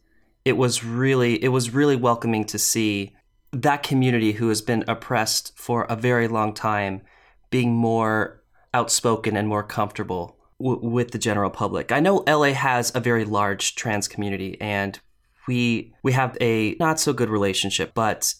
it 0.44 0.56
was 0.56 0.82
really 0.82 1.42
it 1.42 1.48
was 1.48 1.70
really 1.72 1.94
welcoming 1.96 2.44
to 2.46 2.58
see 2.58 3.14
that 3.53 3.82
community 3.82 4.32
who 4.32 4.49
has 4.49 4.61
been 4.61 4.84
oppressed 4.86 5.57
for 5.57 5.84
a 5.84 5.96
very 5.96 6.28
long 6.28 6.53
time 6.53 7.03
being 7.51 7.74
more 7.74 8.42
outspoken 8.74 9.36
and 9.36 9.49
more 9.49 9.62
comfortable 9.62 10.36
w- 10.61 10.80
with 10.80 11.12
the 11.12 11.18
general 11.18 11.51
public. 11.51 11.90
I 11.90 12.01
know 12.01 12.24
LA 12.26 12.53
has 12.53 12.94
a 12.94 13.01
very 13.01 13.24
large 13.24 13.74
trans 13.74 14.09
community 14.09 14.61
and 14.61 14.99
we 15.46 15.94
we 16.03 16.12
have 16.12 16.36
a 16.40 16.76
not 16.78 17.01
so 17.01 17.12
good 17.12 17.30
relationship, 17.30 17.92
but 17.94 18.34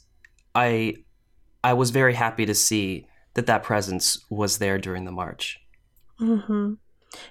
I 0.55 0.97
I 1.65 1.73
was 1.73 1.91
very 1.91 2.15
happy 2.15 2.45
to 2.47 2.55
see 2.55 3.07
that 3.35 3.47
that 3.47 3.63
presence 3.63 4.25
was 4.31 4.59
there 4.59 4.79
during 4.79 5.05
the 5.05 5.13
march. 5.13 5.59
hmm 6.19 6.75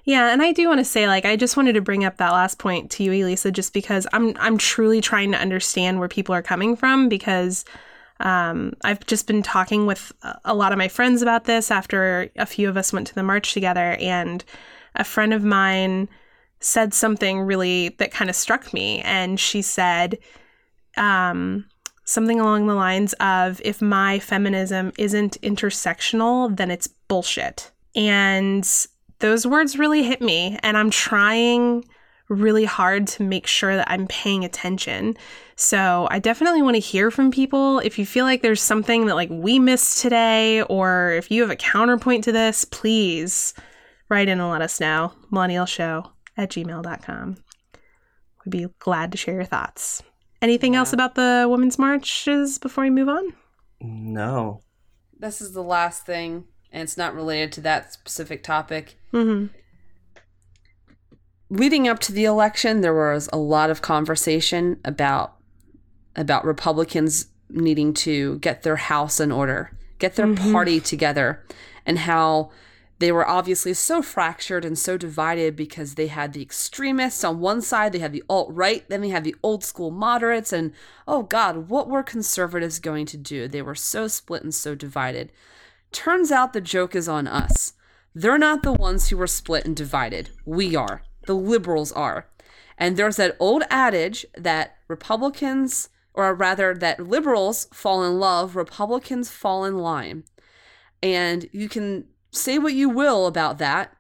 Yeah, 0.03 0.32
and 0.32 0.41
I 0.41 0.53
do 0.53 0.67
want 0.67 0.80
to 0.80 0.86
say, 0.86 1.07
like, 1.07 1.25
I 1.25 1.36
just 1.36 1.57
wanted 1.57 1.73
to 1.73 1.82
bring 1.82 2.03
up 2.03 2.17
that 2.17 2.32
last 2.32 2.59
point 2.59 2.89
to 2.91 3.03
you, 3.03 3.11
Elisa, 3.11 3.51
just 3.51 3.73
because 3.73 4.07
I'm 4.13 4.36
I'm 4.39 4.57
truly 4.57 5.01
trying 5.01 5.32
to 5.32 5.38
understand 5.38 5.99
where 5.99 6.07
people 6.07 6.34
are 6.34 6.41
coming 6.41 6.75
from 6.75 7.09
because 7.09 7.63
um, 8.19 8.73
I've 8.84 9.05
just 9.05 9.28
been 9.28 9.43
talking 9.43 9.86
with 9.86 10.11
a- 10.43 10.55
lot 10.55 10.71
of 10.71 10.78
my 10.78 10.88
friends 10.88 11.21
about 11.21 11.45
this 11.45 11.69
after 11.69 12.30
a 12.36 12.45
few 12.45 12.67
of 12.69 12.78
us 12.78 12.91
went 12.91 13.07
to 13.07 13.15
the 13.15 13.23
march 13.23 13.53
together, 13.53 13.97
and 13.99 14.43
a 14.95 15.03
friend 15.03 15.34
of 15.34 15.43
mine 15.43 16.09
said 16.59 16.93
something 16.93 17.41
really 17.41 17.89
that 17.99 18.11
kind 18.11 18.30
of 18.30 18.36
struck 18.36 18.73
me, 18.73 19.01
and 19.01 19.39
she 19.39 19.61
said, 19.61 20.17
um, 20.95 21.65
something 22.03 22.39
along 22.39 22.65
the 22.65 22.73
lines 22.73 23.13
of, 23.19 23.61
"If 23.63 23.82
my 23.82 24.17
feminism 24.17 24.91
isn't 24.97 25.39
intersectional, 25.41 26.55
then 26.55 26.71
it's 26.71 26.88
bullshit." 26.88 27.71
And 27.95 28.67
those 29.20 29.45
words 29.47 29.78
really 29.78 30.03
hit 30.03 30.22
me, 30.22 30.57
and 30.63 30.78
I'm 30.78 30.89
trying 30.89 31.84
really 32.30 32.65
hard 32.65 33.07
to 33.07 33.24
make 33.24 33.47
sure 33.47 33.76
that 33.76 33.89
I'm 33.89 34.07
paying 34.07 34.43
attention. 34.43 35.15
So 35.55 36.07
I 36.11 36.20
definitely 36.20 36.61
want 36.61 36.76
to 36.76 36.82
hear 36.82 37.09
from 37.09 37.32
people. 37.32 37.80
If 37.80 37.97
you 37.97 38.05
feel 38.05 38.26
like 38.26 38.41
there's 38.41 38.61
something 38.61 39.05
that 39.05 39.15
like 39.15 39.30
we 39.32 39.59
missed 39.59 40.01
today, 40.01 40.61
or 40.63 41.11
if 41.11 41.32
you 41.32 41.41
have 41.41 41.51
a 41.51 41.55
counterpoint 41.55 42.24
to 42.26 42.32
this, 42.32 42.65
please 42.65 43.53
write 44.09 44.30
in 44.30 44.39
and 44.39 44.49
let 44.49 44.61
us 44.61 44.80
know. 44.80 45.13
Millennialshow 45.32 46.11
at 46.36 46.51
gmail.com. 46.51 47.38
We'd 48.45 48.51
be 48.51 48.68
glad 48.80 49.11
to 49.11 49.18
share 49.18 49.36
your 49.36 49.45
thoughts. 49.45 50.03
Anything 50.41 50.76
else 50.76 50.93
about 50.93 51.15
the 51.15 51.47
Women's 51.49 51.80
Marches 51.80 52.59
before 52.59 52.84
we 52.84 52.89
move 52.89 53.09
on? 53.09 53.34
No. 53.82 54.61
This 55.18 55.41
is 55.41 55.53
the 55.53 55.63
last 55.63 56.05
thing, 56.05 56.45
and 56.72 56.84
it's 56.84 56.97
not 56.97 57.15
related 57.15 57.51
to 57.53 57.61
that 57.61 57.93
specific 57.93 58.43
topic. 58.43 58.95
Mm-hmm. 59.13 59.47
Leading 61.49 61.88
up 61.88 61.99
to 61.99 62.11
the 62.11 62.26
election, 62.26 62.82
there 62.82 62.93
was 62.93 63.30
a 63.32 63.38
lot 63.38 63.70
of 63.70 63.82
conversation 63.82 64.80
about 64.84 65.36
about 66.15 66.43
Republicans 66.43 67.28
needing 67.49 67.93
to 67.93 68.39
get 68.39 68.63
their 68.63 68.76
house 68.76 69.20
in 69.20 69.32
order, 69.32 69.72
get 69.99 70.15
their 70.15 70.34
party 70.36 70.80
together, 70.80 71.45
and 71.86 71.99
how 71.99 72.49
they 72.99 73.11
were 73.11 73.28
obviously 73.28 73.74
so 73.74 74.01
fractured 74.01 74.65
and 74.65 74.78
so 74.78 74.97
divided 74.97 75.55
because 75.55 75.95
they 75.95 76.07
had 76.07 76.34
the 76.34 76.41
extremists 76.41 77.24
on 77.24 77.39
one 77.39 77.61
side, 77.61 77.93
they 77.93 77.99
had 77.99 78.11
the 78.11 78.24
alt 78.28 78.49
right, 78.51 78.88
then 78.89 79.01
they 79.01 79.09
had 79.09 79.24
the 79.24 79.36
old 79.43 79.63
school 79.63 79.91
moderates, 79.91 80.51
and 80.51 80.74
oh 81.07 81.24
God, 81.24 81.70
what 81.70 81.88
were 81.88 82.03
conservatives 82.03 82.80
going 82.80 83.05
to 83.05 83.18
do? 83.18 83.47
They 83.47 83.61
were 83.61 83.76
so 83.76 84.07
split 84.07 84.43
and 84.43 84.53
so 84.53 84.74
divided. 84.74 85.32
Turns 85.91 86.31
out 86.31 86.53
the 86.53 86.61
joke 86.61 86.95
is 86.95 87.07
on 87.07 87.27
us. 87.27 87.73
They're 88.13 88.38
not 88.38 88.63
the 88.63 88.73
ones 88.73 89.09
who 89.09 89.17
were 89.17 89.27
split 89.27 89.65
and 89.65 89.75
divided. 89.75 90.31
We 90.45 90.75
are. 90.75 91.03
The 91.25 91.35
liberals 91.35 91.91
are. 91.91 92.27
And 92.77 92.97
there's 92.97 93.17
that 93.17 93.35
old 93.39 93.63
adage 93.69 94.25
that 94.35 94.77
Republicans, 94.88 95.89
or 96.13 96.33
rather, 96.33 96.73
that 96.75 97.07
liberals 97.07 97.67
fall 97.73 98.03
in 98.03 98.19
love, 98.19 98.55
Republicans 98.55 99.29
fall 99.29 99.65
in 99.65 99.77
line. 99.77 100.23
And 101.03 101.49
you 101.51 101.69
can 101.69 102.05
say 102.31 102.57
what 102.59 102.73
you 102.73 102.89
will 102.89 103.27
about 103.27 103.57
that, 103.59 103.95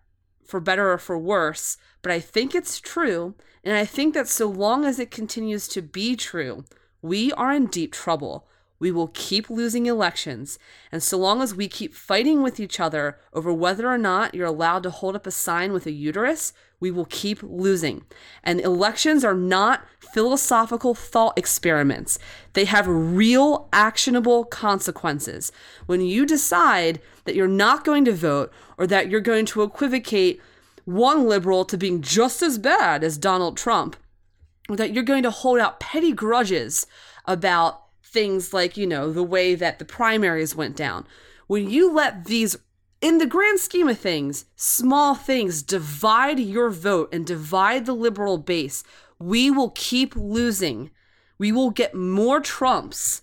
for 0.45 0.59
better 0.59 0.91
or 0.91 0.97
for 0.97 1.17
worse, 1.17 1.77
but 2.01 2.11
I 2.11 2.19
think 2.19 2.55
it's 2.55 2.79
true. 2.79 3.35
And 3.63 3.75
I 3.75 3.85
think 3.85 4.13
that 4.13 4.29
so 4.29 4.47
long 4.47 4.85
as 4.85 4.99
it 4.99 5.11
continues 5.11 5.67
to 5.69 5.81
be 5.81 6.15
true, 6.15 6.63
we 7.01 7.33
are 7.33 7.51
in 7.51 7.67
deep 7.67 7.91
trouble. 7.91 8.46
We 8.79 8.91
will 8.91 9.07
keep 9.09 9.49
losing 9.49 9.85
elections. 9.87 10.59
And 10.91 11.01
so 11.01 11.17
long 11.17 11.41
as 11.41 11.55
we 11.55 11.67
keep 11.67 11.93
fighting 11.93 12.43
with 12.43 12.59
each 12.59 12.79
other 12.79 13.17
over 13.33 13.51
whether 13.51 13.87
or 13.87 13.97
not 13.97 14.35
you're 14.35 14.45
allowed 14.45 14.83
to 14.83 14.89
hold 14.89 15.15
up 15.15 15.25
a 15.25 15.31
sign 15.31 15.73
with 15.73 15.85
a 15.87 15.91
uterus, 15.91 16.53
we 16.79 16.91
will 16.91 17.05
keep 17.05 17.41
losing. 17.41 18.05
And 18.43 18.61
elections 18.61 19.23
are 19.23 19.33
not 19.33 19.85
philosophical 20.13 20.93
thought 20.93 21.37
experiments, 21.37 22.19
they 22.53 22.65
have 22.65 22.87
real, 22.87 23.67
actionable 23.73 24.45
consequences. 24.45 25.51
When 25.85 26.01
you 26.01 26.25
decide 26.25 27.01
that 27.25 27.35
you're 27.35 27.47
not 27.47 27.83
going 27.83 28.05
to 28.05 28.13
vote 28.13 28.51
or 28.77 28.87
that 28.87 29.09
you're 29.09 29.21
going 29.21 29.45
to 29.47 29.63
equivocate 29.63 30.41
one 30.85 31.27
liberal 31.27 31.65
to 31.65 31.77
being 31.77 32.01
just 32.01 32.41
as 32.41 32.57
bad 32.57 33.03
as 33.03 33.17
Donald 33.17 33.57
Trump, 33.57 33.97
or 34.69 34.75
that 34.75 34.93
you're 34.93 35.03
going 35.03 35.23
to 35.23 35.31
hold 35.31 35.59
out 35.59 35.79
petty 35.79 36.13
grudges 36.13 36.85
about 37.25 37.86
things 38.07 38.53
like, 38.53 38.77
you 38.77 38.87
know, 38.87 39.11
the 39.11 39.23
way 39.23 39.55
that 39.55 39.79
the 39.79 39.85
primaries 39.85 40.55
went 40.55 40.75
down. 40.75 41.05
When 41.47 41.69
you 41.69 41.91
let 41.91 42.25
these, 42.25 42.57
in 43.01 43.17
the 43.17 43.25
grand 43.25 43.59
scheme 43.59 43.87
of 43.87 43.99
things, 43.99 44.45
small 44.55 45.15
things 45.15 45.61
divide 45.61 46.39
your 46.39 46.69
vote 46.69 47.13
and 47.13 47.25
divide 47.25 47.85
the 47.85 47.93
liberal 47.93 48.37
base, 48.37 48.83
we 49.19 49.51
will 49.51 49.71
keep 49.71 50.15
losing. 50.15 50.91
We 51.37 51.51
will 51.51 51.71
get 51.71 51.93
more 51.93 52.39
Trumps 52.39 53.21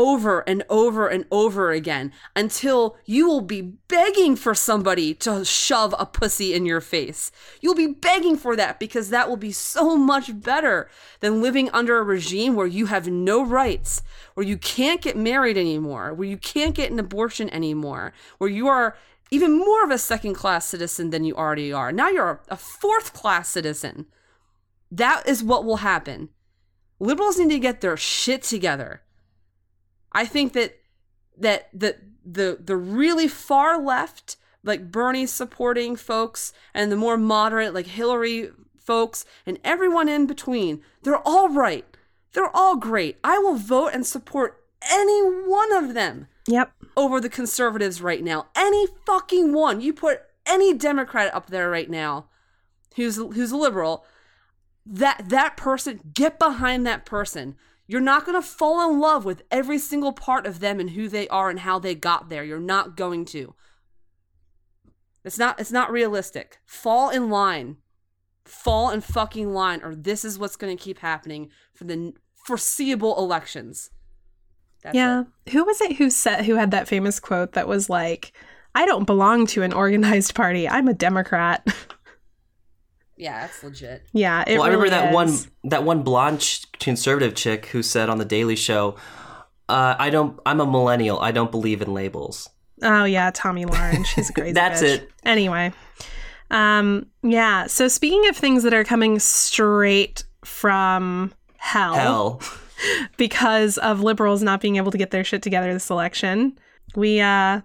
over 0.00 0.40
and 0.48 0.64
over 0.70 1.08
and 1.08 1.26
over 1.30 1.72
again 1.72 2.10
until 2.34 2.96
you 3.04 3.28
will 3.28 3.42
be 3.42 3.60
begging 3.60 4.34
for 4.34 4.54
somebody 4.54 5.12
to 5.12 5.44
shove 5.44 5.94
a 5.98 6.06
pussy 6.06 6.54
in 6.54 6.64
your 6.64 6.80
face. 6.80 7.30
You'll 7.60 7.74
be 7.74 7.92
begging 7.92 8.38
for 8.38 8.56
that 8.56 8.80
because 8.80 9.10
that 9.10 9.28
will 9.28 9.36
be 9.36 9.52
so 9.52 9.98
much 9.98 10.40
better 10.40 10.88
than 11.20 11.42
living 11.42 11.68
under 11.74 11.98
a 11.98 12.02
regime 12.02 12.54
where 12.54 12.66
you 12.66 12.86
have 12.86 13.08
no 13.08 13.44
rights, 13.44 14.02
where 14.32 14.46
you 14.46 14.56
can't 14.56 15.02
get 15.02 15.18
married 15.18 15.58
anymore, 15.58 16.14
where 16.14 16.28
you 16.28 16.38
can't 16.38 16.74
get 16.74 16.90
an 16.90 16.98
abortion 16.98 17.50
anymore, 17.50 18.14
where 18.38 18.48
you 18.48 18.68
are 18.68 18.96
even 19.30 19.58
more 19.58 19.84
of 19.84 19.90
a 19.90 19.98
second 19.98 20.32
class 20.32 20.64
citizen 20.66 21.10
than 21.10 21.24
you 21.24 21.34
already 21.34 21.74
are. 21.74 21.92
Now 21.92 22.08
you're 22.08 22.40
a 22.48 22.56
fourth 22.56 23.12
class 23.12 23.50
citizen. 23.50 24.06
That 24.90 25.28
is 25.28 25.44
what 25.44 25.66
will 25.66 25.76
happen. 25.76 26.30
Liberals 26.98 27.38
need 27.38 27.50
to 27.50 27.58
get 27.58 27.82
their 27.82 27.98
shit 27.98 28.42
together. 28.42 29.02
I 30.12 30.24
think 30.24 30.52
that 30.54 30.78
that 31.38 31.68
the 31.72 31.96
the 32.24 32.58
the 32.62 32.76
really 32.76 33.28
far 33.28 33.80
left, 33.80 34.36
like 34.62 34.90
Bernie 34.90 35.26
supporting 35.26 35.96
folks, 35.96 36.52
and 36.74 36.90
the 36.90 36.96
more 36.96 37.16
moderate, 37.16 37.74
like 37.74 37.86
Hillary 37.86 38.50
folks, 38.78 39.24
and 39.46 39.58
everyone 39.64 40.08
in 40.08 40.26
between, 40.26 40.82
they're 41.02 41.26
all 41.26 41.48
right. 41.48 41.84
They're 42.32 42.54
all 42.54 42.76
great. 42.76 43.18
I 43.24 43.38
will 43.38 43.56
vote 43.56 43.90
and 43.92 44.06
support 44.06 44.62
any 44.90 45.20
one 45.22 45.72
of 45.72 45.94
them 45.94 46.28
Yep. 46.46 46.72
over 46.96 47.20
the 47.20 47.28
conservatives 47.28 48.00
right 48.00 48.22
now. 48.22 48.46
Any 48.54 48.86
fucking 49.06 49.52
one. 49.52 49.80
You 49.80 49.92
put 49.92 50.22
any 50.46 50.72
Democrat 50.74 51.32
up 51.34 51.48
there 51.48 51.70
right 51.70 51.90
now 51.90 52.26
who's 52.96 53.16
who's 53.16 53.52
a 53.52 53.56
liberal, 53.56 54.04
that 54.86 55.28
that 55.28 55.56
person, 55.56 56.00
get 56.14 56.38
behind 56.38 56.86
that 56.86 57.04
person. 57.04 57.56
You're 57.90 58.00
not 58.00 58.24
going 58.24 58.40
to 58.40 58.48
fall 58.48 58.88
in 58.88 59.00
love 59.00 59.24
with 59.24 59.42
every 59.50 59.76
single 59.76 60.12
part 60.12 60.46
of 60.46 60.60
them 60.60 60.78
and 60.78 60.90
who 60.90 61.08
they 61.08 61.26
are 61.26 61.50
and 61.50 61.58
how 61.58 61.80
they 61.80 61.96
got 61.96 62.28
there. 62.28 62.44
You're 62.44 62.60
not 62.60 62.96
going 62.96 63.24
to. 63.26 63.56
It's 65.24 65.40
not 65.40 65.58
it's 65.58 65.72
not 65.72 65.90
realistic. 65.90 66.60
Fall 66.64 67.10
in 67.10 67.30
line. 67.30 67.78
Fall 68.44 68.90
in 68.90 69.00
fucking 69.00 69.52
line 69.52 69.80
or 69.82 69.96
this 69.96 70.24
is 70.24 70.38
what's 70.38 70.54
going 70.54 70.76
to 70.76 70.80
keep 70.80 71.00
happening 71.00 71.50
for 71.74 71.82
the 71.82 72.12
foreseeable 72.44 73.18
elections. 73.18 73.90
That's 74.84 74.94
yeah. 74.94 75.24
it. 75.46 75.50
Who 75.50 75.64
was 75.64 75.80
it 75.80 75.96
who 75.96 76.10
said 76.10 76.44
who 76.44 76.54
had 76.54 76.70
that 76.70 76.86
famous 76.86 77.18
quote 77.18 77.54
that 77.54 77.66
was 77.66 77.90
like, 77.90 78.30
"I 78.72 78.86
don't 78.86 79.04
belong 79.04 79.48
to 79.48 79.64
an 79.64 79.72
organized 79.72 80.36
party. 80.36 80.68
I'm 80.68 80.86
a 80.86 80.94
Democrat." 80.94 81.66
Yeah, 83.20 83.40
that's 83.42 83.62
legit. 83.62 84.06
yeah, 84.14 84.44
it 84.46 84.54
well, 84.54 84.62
I 84.62 84.66
remember 84.68 84.84
really 84.84 84.90
that 84.96 85.12
one 85.12 85.36
that 85.64 85.84
one 85.84 86.02
blonde 86.02 86.66
conservative 86.78 87.34
chick 87.34 87.66
who 87.66 87.82
said 87.82 88.08
on 88.08 88.16
the 88.16 88.24
Daily 88.24 88.56
Show, 88.56 88.96
uh, 89.68 89.94
"I 89.98 90.08
don't. 90.08 90.40
I'm 90.46 90.58
a 90.60 90.66
millennial. 90.66 91.20
I 91.20 91.30
don't 91.30 91.50
believe 91.50 91.82
in 91.82 91.92
labels." 91.92 92.48
Oh 92.82 93.04
yeah, 93.04 93.30
Tomi 93.30 93.66
Lahren. 93.66 94.06
She's 94.06 94.30
a 94.30 94.32
crazy. 94.32 94.52
That's 94.54 94.82
bitch. 94.82 95.00
it. 95.00 95.10
Anyway, 95.24 95.72
um, 96.50 97.06
yeah. 97.22 97.66
So 97.66 97.88
speaking 97.88 98.26
of 98.30 98.36
things 98.36 98.62
that 98.62 98.72
are 98.72 98.84
coming 98.84 99.18
straight 99.18 100.24
from 100.42 101.34
hell, 101.58 101.94
Hell. 101.94 102.42
because 103.18 103.76
of 103.78 104.00
liberals 104.00 104.42
not 104.42 104.62
being 104.62 104.76
able 104.76 104.92
to 104.92 104.98
get 104.98 105.10
their 105.10 105.24
shit 105.24 105.42
together 105.42 105.74
this 105.74 105.90
election, 105.90 106.58
we 106.96 107.20
uh 107.20 107.60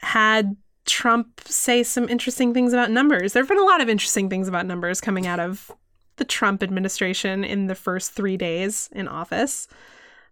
had 0.00 0.56
Trump 0.88 1.42
say 1.44 1.82
some 1.82 2.08
interesting 2.08 2.54
things 2.54 2.72
about 2.72 2.90
numbers. 2.90 3.32
There 3.32 3.42
have 3.42 3.48
been 3.48 3.58
a 3.58 3.64
lot 3.64 3.80
of 3.80 3.88
interesting 3.88 4.28
things 4.28 4.48
about 4.48 4.66
numbers 4.66 5.00
coming 5.00 5.26
out 5.26 5.38
of 5.38 5.70
the 6.16 6.24
Trump 6.24 6.62
administration 6.62 7.44
in 7.44 7.66
the 7.66 7.74
first 7.74 8.12
three 8.12 8.36
days 8.36 8.88
in 8.92 9.06
office. 9.06 9.68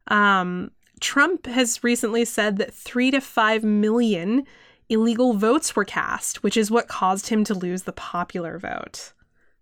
Um, 0.09 0.71
Trump 1.01 1.47
has 1.47 1.85
recently 1.85 2.25
said 2.25 2.57
that 2.57 2.75
three 2.75 3.11
to 3.11 3.21
five 3.21 3.63
million 3.63 4.45
illegal 4.89 5.35
votes 5.35 5.77
were 5.77 5.85
cast, 5.85 6.43
which 6.43 6.57
is 6.57 6.71
what 6.71 6.89
caused 6.89 7.29
him 7.29 7.45
to 7.45 7.55
lose 7.55 7.83
the 7.83 7.93
popular 7.93 8.59
vote. 8.59 9.13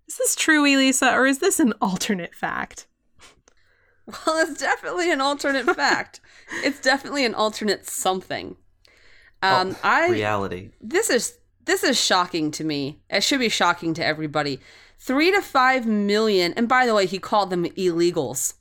Is 0.06 0.16
this 0.16 0.36
true, 0.36 0.64
Elisa, 0.64 1.12
or 1.12 1.26
is 1.26 1.38
this 1.38 1.58
an 1.58 1.72
alternate 1.80 2.34
fact? 2.34 2.86
Well, 4.06 4.46
it's 4.46 4.60
definitely 4.60 5.10
an 5.10 5.20
alternate 5.20 5.74
fact. 5.74 6.20
It's 6.62 6.78
definitely 6.78 7.24
an 7.24 7.34
alternate 7.34 7.86
something. 7.86 8.56
Um, 9.44 9.76
I 9.82 10.08
Reality. 10.08 10.70
this 10.80 11.10
is 11.10 11.38
this 11.64 11.82
is 11.84 12.00
shocking 12.00 12.50
to 12.52 12.64
me. 12.64 13.00
It 13.10 13.22
should 13.24 13.40
be 13.40 13.48
shocking 13.48 13.94
to 13.94 14.04
everybody. 14.04 14.60
Three 14.98 15.30
to 15.32 15.40
five 15.42 15.86
million, 15.86 16.52
and 16.54 16.68
by 16.68 16.86
the 16.86 16.94
way, 16.94 17.06
he 17.06 17.18
called 17.18 17.50
them 17.50 17.64
illegals. 17.64 18.54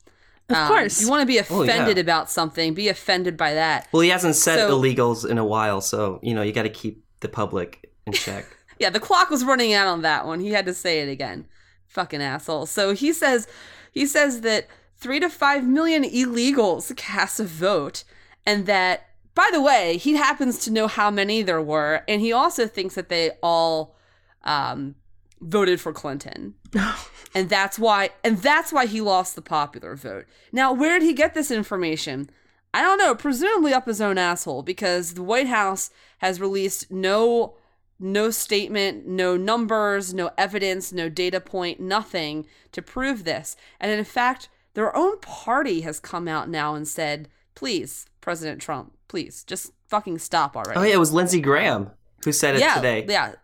Of 0.50 0.58
Um, 0.58 0.68
course. 0.68 1.02
you 1.02 1.10
want 1.10 1.22
to 1.22 1.26
be 1.26 1.40
Oh, 1.40 1.62
offended 1.64 1.98
yeah. 1.98 2.02
about 2.02 2.30
something, 2.30 2.74
be 2.74 2.90
offended 2.90 3.38
by 3.38 3.54
that. 3.54 3.88
Well, 3.92 4.02
he 4.02 4.10
hasn't 4.10 4.36
said 4.36 4.58
So- 4.58 4.78
illegals 4.80 5.30
in 5.30 5.38
a 5.38 5.46
while, 5.46 5.80
so 5.82 6.20
you 6.22 6.34
know 6.34 6.42
you 6.42 6.52
got 6.52 6.64
to 6.64 6.70
keep 6.70 7.04
the 7.22 7.30
public 7.30 7.90
in 8.06 8.14
check. 8.14 8.46
Yeah, 8.80 8.90
the 8.90 9.00
clock 9.00 9.30
was 9.30 9.46
running 9.46 9.72
out 9.72 9.88
on 9.88 10.02
that 10.02 10.26
one. 10.26 10.40
He 10.42 10.50
had 10.50 10.66
to 10.66 10.74
say 10.74 11.00
it 11.00 11.08
again. 11.08 11.46
Fucking 11.88 12.22
asshole. 12.22 12.66
So 12.66 12.94
he 12.94 13.14
says 13.14 13.48
he 13.92 14.06
says 14.06 14.42
that 14.42 14.68
three 14.98 15.20
to 15.22 15.30
five 15.30 15.64
million 15.66 16.04
illegals 16.04 16.94
cast 16.98 17.40
a 17.40 17.44
vote, 17.46 18.04
and 18.46 18.66
that 18.66 19.08
by 19.36 19.50
the 19.52 19.62
way, 19.62 19.98
he 19.98 20.14
happens 20.14 20.60
to 20.60 20.72
know 20.72 20.88
how 20.88 21.10
many 21.10 21.42
there 21.42 21.62
were, 21.62 22.04
and 22.08 22.22
he 22.22 22.32
also 22.32 22.68
thinks 22.68 22.96
that 22.96 23.10
they 23.10 23.32
all 23.42 23.96
um, 24.44 24.96
voted 25.42 25.82
for 25.82 25.92
Clinton. 25.94 26.56
and 27.36 27.50
that's 27.50 27.78
why 27.80 28.12
and 28.24 28.38
that's 28.40 28.72
why 28.72 28.86
he 28.86 29.02
lost 29.02 29.36
the 29.36 29.42
popular 29.42 29.96
vote. 29.96 30.26
Now, 30.52 30.74
where 30.74 31.00
did 31.00 31.06
he 31.06 31.14
get 31.14 31.34
this 31.34 31.52
information? 31.52 32.30
I 32.74 32.82
don't 32.82 32.98
know, 32.98 33.14
presumably 33.14 33.74
up 33.74 33.86
his 33.86 34.02
own 34.02 34.18
asshole 34.18 34.64
because 34.64 35.14
the 35.14 35.24
White 35.24 35.48
House 35.48 35.92
has 36.20 36.42
released 36.42 36.92
no 36.92 37.56
no 38.00 38.32
statement, 38.32 39.08
no 39.08 39.38
numbers, 39.38 40.14
no 40.14 40.32
evidence, 40.38 40.92
no 40.92 41.08
data 41.08 41.40
point, 41.40 41.80
nothing 41.80 42.46
to 42.72 42.82
prove 42.82 43.24
this. 43.24 43.56
And 43.80 43.92
in 43.92 44.04
fact, 44.04 44.50
their 44.74 44.96
own 44.96 45.20
party 45.20 45.82
has 45.82 46.00
come 46.00 46.28
out 46.28 46.50
now 46.50 46.74
and 46.76 46.88
said, 46.88 47.30
"Please, 47.56 48.08
President 48.20 48.62
Trump, 48.62 48.94
please 49.14 49.44
just 49.44 49.72
fucking 49.88 50.18
stop 50.18 50.56
already." 50.56 50.80
Oh 50.80 50.84
yeah, 50.84 50.96
it 50.96 51.00
was 51.00 51.14
Lindsey 51.14 51.40
Graham 51.40 51.92
who 52.24 52.32
said 52.32 52.56
it 52.56 52.62
yeah, 52.62 52.76
today. 52.76 53.06
Yeah. 53.08 53.36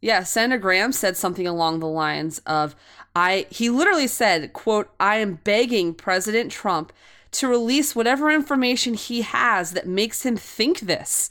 Yeah, 0.00 0.22
Senator 0.22 0.58
Graham 0.58 0.92
said 0.92 1.16
something 1.16 1.46
along 1.46 1.80
the 1.80 1.88
lines 1.88 2.38
of 2.40 2.74
I 3.14 3.46
he 3.50 3.70
literally 3.70 4.06
said, 4.06 4.52
quote, 4.52 4.90
I 4.98 5.16
am 5.16 5.40
begging 5.44 5.94
President 5.94 6.50
Trump 6.50 6.92
to 7.32 7.48
release 7.48 7.94
whatever 7.94 8.30
information 8.30 8.94
he 8.94 9.22
has 9.22 9.72
that 9.72 9.86
makes 9.86 10.22
him 10.22 10.36
think 10.36 10.80
this. 10.80 11.30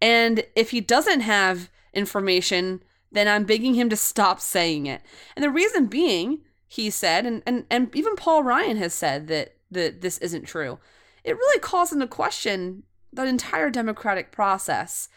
And 0.00 0.44
if 0.54 0.70
he 0.70 0.80
doesn't 0.80 1.20
have 1.20 1.70
information, 1.92 2.82
then 3.12 3.28
I'm 3.28 3.44
begging 3.44 3.74
him 3.74 3.88
to 3.90 3.96
stop 3.96 4.40
saying 4.40 4.86
it. 4.86 5.00
And 5.36 5.44
the 5.44 5.50
reason 5.50 5.86
being, 5.86 6.40
he 6.66 6.90
said, 6.90 7.24
and, 7.24 7.42
and, 7.46 7.64
and 7.70 7.94
even 7.94 8.16
Paul 8.16 8.42
Ryan 8.42 8.76
has 8.78 8.92
said 8.92 9.28
that, 9.28 9.54
that 9.70 10.00
this 10.00 10.18
isn't 10.18 10.46
true. 10.46 10.78
It 11.22 11.36
really 11.36 11.60
calls 11.60 11.92
into 11.92 12.06
question 12.06 12.82
the 13.14 13.24
entire 13.24 13.70
democratic 13.70 14.32
process. 14.32 15.08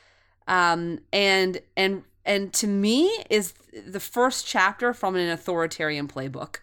Um, 0.47 0.99
and 1.11 1.61
and 1.75 2.03
and 2.25 2.53
to 2.53 2.67
me 2.67 3.23
is 3.29 3.53
the 3.85 3.99
first 3.99 4.45
chapter 4.45 4.93
from 4.93 5.15
an 5.15 5.29
authoritarian 5.29 6.07
playbook 6.07 6.57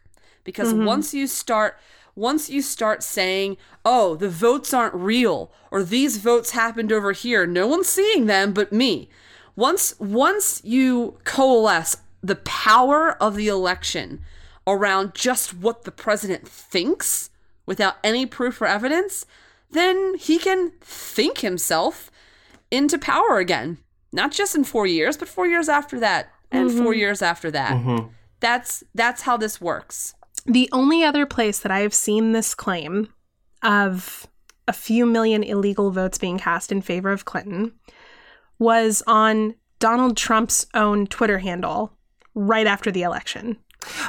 because 0.45 0.73
once 0.75 1.15
you 1.15 1.27
start 1.27 1.79
once 2.15 2.49
you 2.49 2.63
start 2.63 3.03
saying 3.03 3.57
oh 3.85 4.15
the 4.15 4.29
votes 4.29 4.73
aren't 4.73 4.95
real 4.95 5.51
or 5.71 5.83
these 5.83 6.19
votes 6.19 6.51
happened 6.51 6.93
over 6.93 7.13
here 7.13 7.47
no 7.47 7.67
one's 7.67 7.89
seeing 7.89 8.27
them 8.27 8.53
but 8.53 8.73
me 8.73 9.09
once 9.57 9.99
once 9.99 10.61
you 10.65 11.17
coalesce 11.25 11.97
the 12.23 12.37
power 12.37 13.21
of 13.23 13.37
the 13.37 13.49
election 13.49 14.21
around 14.67 15.15
just 15.15 15.55
what 15.55 15.85
the 15.85 15.91
president 15.91 16.47
thinks 16.49 17.31
without 17.67 17.97
any 18.03 18.27
proof 18.27 18.61
or 18.61 18.67
evidence 18.67 19.27
then 19.75 20.15
he 20.15 20.39
can 20.39 20.73
think 20.81 21.39
himself 21.39 22.11
into 22.71 22.99
power 22.99 23.39
again. 23.39 23.79
Not 24.13 24.33
just 24.33 24.55
in 24.55 24.65
four 24.65 24.87
years, 24.87 25.17
but 25.17 25.29
four 25.29 25.47
years 25.47 25.69
after 25.69 25.99
that, 26.01 26.33
and 26.51 26.71
four 26.71 26.93
mm-hmm. 26.93 27.01
years 27.01 27.21
after 27.21 27.51
that. 27.51 27.73
Mm-hmm. 27.73 28.07
That's 28.41 28.85
that's 28.95 29.23
how 29.23 29.37
this 29.37 29.61
works. 29.61 30.15
The 30.47 30.69
only 30.73 31.03
other 31.03 31.27
place 31.27 31.59
that 31.61 31.73
I 31.73 31.81
have 31.81 31.95
seen 31.95 32.33
this 32.33 32.55
claim 32.55 33.09
of 33.63 34.29
a 34.69 34.73
few 34.73 35.05
million 35.05 35.43
illegal 35.43 35.91
votes 35.91 36.19
being 36.19 36.39
cast 36.39 36.71
in 36.71 36.81
favor 36.81 37.11
of 37.11 37.25
Clinton 37.25 37.73
was 38.59 39.03
on 39.07 39.55
Donald 39.79 40.17
Trump's 40.17 40.67
own 40.75 41.07
Twitter 41.07 41.39
handle 41.39 41.93
right 42.35 42.67
after 42.67 42.91
the 42.91 43.03
election. 43.03 43.59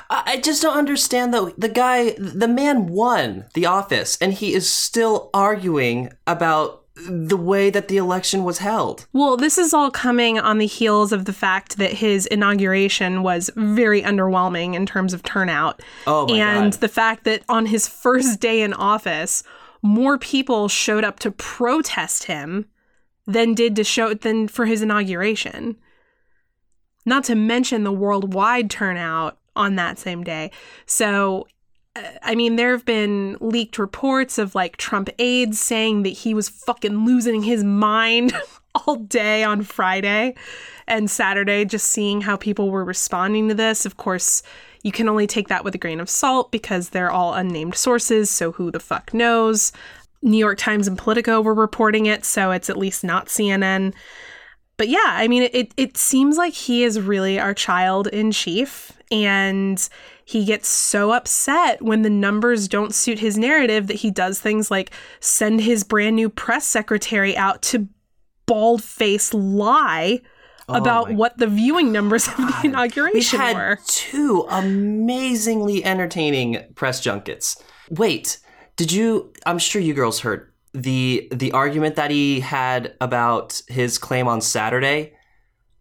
I 0.09 0.39
just 0.43 0.61
don't 0.61 0.78
understand 0.78 1.34
though. 1.34 1.49
The 1.49 1.69
guy, 1.69 2.11
the 2.17 2.47
man 2.47 2.88
won 2.88 3.45
the 3.53 3.65
office, 3.65 4.17
and 4.19 4.34
he 4.34 4.53
is 4.53 4.69
still 4.69 5.30
arguing 5.34 6.11
about 6.28 6.86
the 6.95 7.38
way 7.38 7.69
that 7.69 7.89
the 7.89 7.97
election 7.97 8.43
was 8.43 8.59
held. 8.59 9.05
Well, 9.11 9.36
this 9.36 9.57
is 9.57 9.73
all 9.73 9.91
coming 9.91 10.39
on 10.39 10.59
the 10.59 10.65
heels 10.65 11.11
of 11.11 11.26
the 11.26 11.34
fact 11.34 11.78
that 11.78 11.91
his 11.91 12.26
inauguration 12.28 13.21
was 13.21 13.51
very 13.55 14.01
underwhelming 14.01 14.76
in 14.76 14.86
terms 14.86 15.13
of 15.13 15.21
turnout. 15.23 15.82
Oh 16.07 16.26
my 16.28 16.38
and 16.38 16.71
God. 16.71 16.80
the 16.80 16.88
fact 16.88 17.26
that 17.26 17.43
on 17.49 17.65
his 17.65 17.88
first 17.88 18.39
day 18.39 18.61
in 18.61 18.73
office, 18.73 19.43
more 19.82 20.17
people 20.17 20.69
showed 20.69 21.03
up 21.03 21.19
to 21.19 21.32
protest 21.32 22.26
him 22.26 22.65
than 23.28 23.53
did 23.53 23.76
to 23.76 23.84
show 23.84 24.13
than 24.13 24.47
for 24.47 24.65
his 24.65 24.82
inauguration. 24.82 25.76
Not 27.05 27.26
to 27.26 27.36
mention 27.36 27.84
the 27.84 27.91
worldwide 27.91 28.69
turnout 28.69 29.38
on 29.56 29.76
that 29.76 29.97
same 29.97 30.24
day. 30.24 30.51
So 30.86 31.47
uh, 31.95 32.03
I 32.22 32.36
mean, 32.36 32.56
there 32.56 32.72
have 32.72 32.86
been 32.86 33.38
leaked 33.39 33.78
reports 33.78 34.38
of 34.38 34.56
like 34.56 34.78
Trump 34.78 35.10
aides 35.20 35.60
saying 35.60 36.03
that 36.03 36.10
he 36.10 36.34
was 36.34 36.49
fucking 36.49 37.06
losing 37.06 37.43
his 37.43 37.64
mind 37.64 38.34
all 38.76 38.97
day 38.97 39.43
on 39.43 39.64
Friday 39.64 40.36
and 40.88 41.10
Saturday, 41.10 41.66
just 41.66 41.88
seeing 41.88 42.22
how 42.22 42.36
people 42.36 42.70
were 42.70 42.84
responding 42.84 43.47
to 43.49 43.56
this. 43.56 43.86
Of 43.86 43.97
course, 43.97 44.43
you 44.84 44.91
can 44.91 45.10
only 45.10 45.26
take 45.26 45.47
that 45.47 45.64
with 45.64 45.74
a 45.74 45.80
grain 45.80 45.99
of 45.99 46.10
salt 46.10 46.51
because 46.51 46.89
they're 46.89 47.12
all 47.12 47.34
unnamed 47.34 47.76
sources, 47.76 48.30
so 48.30 48.51
who 48.51 48.72
the 48.72 48.80
fuck 48.80 49.14
knows? 49.14 49.72
New 50.22 50.38
York 50.38 50.58
Times 50.58 50.88
and 50.88 50.97
Politico 50.97 51.41
were 51.41 51.53
reporting 51.53 52.06
it, 52.06 52.26
so 52.26 52.51
it's 52.51 52.70
at 52.70 52.78
least 52.78 53.03
not 53.03 53.28
CNN. 53.28 53.93
But 54.78 54.89
yeah, 54.89 54.99
I 55.06 55.28
mean, 55.28 55.49
it, 55.53 55.74
it 55.78 55.97
seems 55.97 56.38
like 56.38 56.53
he 56.53 56.84
is 56.84 56.99
really 56.99 57.39
our 57.39 57.53
child 57.53 58.08
in 58.08 58.32
chief, 58.32 58.91
and 59.24 59.88
he 60.26 60.43
gets 60.43 60.68
so 60.68 61.11
upset 61.11 61.82
when 61.82 62.01
the 62.01 62.09
numbers 62.09 62.68
don't 62.68 62.93
suit 62.93 63.20
his 63.20 63.38
narrative 63.38 63.88
that 63.88 63.97
he 63.97 64.11
does 64.11 64.39
things 64.39 64.72
like 64.72 64.91
send 65.20 65.61
his 65.61 65.84
brand 65.84 66.16
new 66.16 66.30
press 66.30 66.66
secretary 66.66 67.38
out 67.38 67.61
to 67.61 67.88
bald 68.47 68.84
face 68.84 69.34
lie 69.34 70.20
oh 70.68 70.76
about 70.76 71.09
my 71.09 71.16
what 71.16 71.38
the 71.38 71.47
viewing 71.47 71.91
numbers 71.91 72.28
of 72.28 72.38
the 72.38 72.59
We 72.63 72.70
inauguration 72.70 73.39
had 73.39 73.55
were. 73.55 73.80
two 73.88 74.45
amazingly 74.49 75.84
entertaining 75.86 76.63
press 76.76 76.99
junkets. 77.01 77.61
Wait, 77.89 78.39
did 78.76 78.91
you? 78.91 79.32
I'm 79.45 79.59
sure 79.59 79.82
you 79.82 79.93
girls 79.93 80.20
heard 80.20 80.51
the 80.74 81.28
the 81.32 81.51
argument 81.53 81.95
that 81.95 82.11
he 82.11 82.41
had 82.41 82.95
about 82.99 83.61
his 83.68 83.97
claim 83.97 84.28
on 84.28 84.41
Saturday 84.41 85.14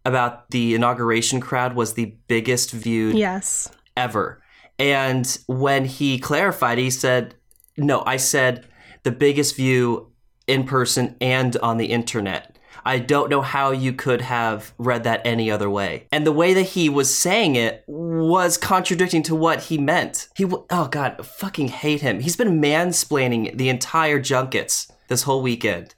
about 0.05 0.49
the 0.51 0.75
inauguration 0.75 1.39
crowd 1.41 1.75
was 1.75 1.93
the 1.93 2.15
biggest 2.27 2.71
viewed 2.71 3.17
Yes. 3.17 3.69
ever. 3.97 4.41
And 4.77 5.37
when 5.47 5.85
he 5.85 6.19
clarified, 6.19 6.77
he 6.77 6.89
said, 6.89 7.35
No, 7.77 8.03
I 8.05 8.17
said 8.17 8.65
the 9.03 9.11
biggest 9.11 9.55
view 9.55 10.11
in 10.47 10.63
person 10.65 11.15
and 11.19 11.55
on 11.57 11.77
the 11.77 11.87
internet. 11.87 12.51
I 12.87 12.99
don't 12.99 13.31
know 13.31 13.41
how 13.41 13.71
you 13.71 13.93
could 13.93 14.21
have 14.21 14.71
read 14.77 15.05
that 15.05 15.21
any 15.25 15.49
other 15.49 15.69
way. 15.71 16.05
And 16.11 16.25
the 16.25 16.31
way 16.31 16.53
that 16.53 16.61
he 16.61 16.87
was 16.87 17.11
saying 17.15 17.55
it 17.55 17.83
was 17.87 18.57
contradicting 18.57 19.23
to 19.23 19.35
what 19.35 19.63
he 19.63 19.79
meant. 19.79 20.27
He, 20.35 20.43
w- 20.43 20.65
oh 20.69 20.87
God, 20.89 21.25
fucking 21.25 21.69
hate 21.69 22.01
him. 22.01 22.19
He's 22.19 22.35
been 22.35 22.61
mansplaining 22.61 23.57
the 23.57 23.69
entire 23.69 24.19
junkets 24.19 24.91
this 25.07 25.23
whole 25.23 25.41
weekend. 25.41 25.95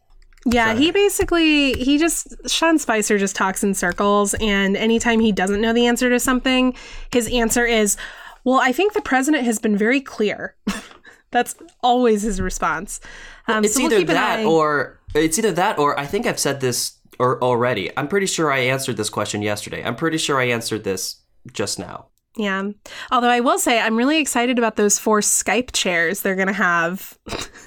Yeah, 0.49 0.75
he 0.75 0.91
basically 0.91 1.73
he 1.73 1.97
just 1.97 2.49
Sean 2.49 2.77
Spicer 2.79 3.17
just 3.17 3.35
talks 3.35 3.63
in 3.63 3.73
circles 3.73 4.33
and 4.35 4.77
anytime 4.77 5.19
he 5.19 5.31
doesn't 5.31 5.59
know 5.59 5.73
the 5.73 5.87
answer 5.87 6.09
to 6.09 6.19
something, 6.19 6.73
his 7.11 7.27
answer 7.27 7.65
is, 7.65 7.97
"Well, 8.45 8.59
I 8.59 8.71
think 8.71 8.93
the 8.93 9.01
president 9.01 9.43
has 9.43 9.59
been 9.59 9.77
very 9.77 9.99
clear." 9.99 10.55
That's 11.31 11.55
always 11.83 12.21
his 12.21 12.39
response. 12.39 13.01
Um, 13.47 13.65
it's 13.65 13.75
so 13.75 13.83
we'll 13.83 13.93
either 13.93 14.13
that 14.13 14.39
eye- 14.39 14.45
or 14.45 15.01
it's 15.13 15.37
either 15.37 15.51
that 15.51 15.77
or 15.77 15.99
I 15.99 16.05
think 16.05 16.25
I've 16.25 16.39
said 16.39 16.61
this 16.61 16.97
or 17.19 17.43
already. 17.43 17.91
I'm 17.97 18.07
pretty 18.07 18.27
sure 18.27 18.51
I 18.51 18.59
answered 18.59 18.95
this 18.95 19.09
question 19.09 19.41
yesterday. 19.41 19.83
I'm 19.83 19.95
pretty 19.95 20.17
sure 20.17 20.39
I 20.39 20.45
answered 20.45 20.85
this 20.85 21.17
just 21.51 21.77
now. 21.77 22.07
Yeah. 22.37 22.69
Although 23.11 23.29
I 23.29 23.39
will 23.39 23.59
say 23.59 23.79
I'm 23.79 23.97
really 23.97 24.19
excited 24.19 24.57
about 24.57 24.75
those 24.75 24.99
four 24.99 25.21
Skype 25.21 25.71
chairs 25.73 26.21
they're 26.21 26.35
going 26.35 26.47
to 26.47 26.53
have 26.53 27.17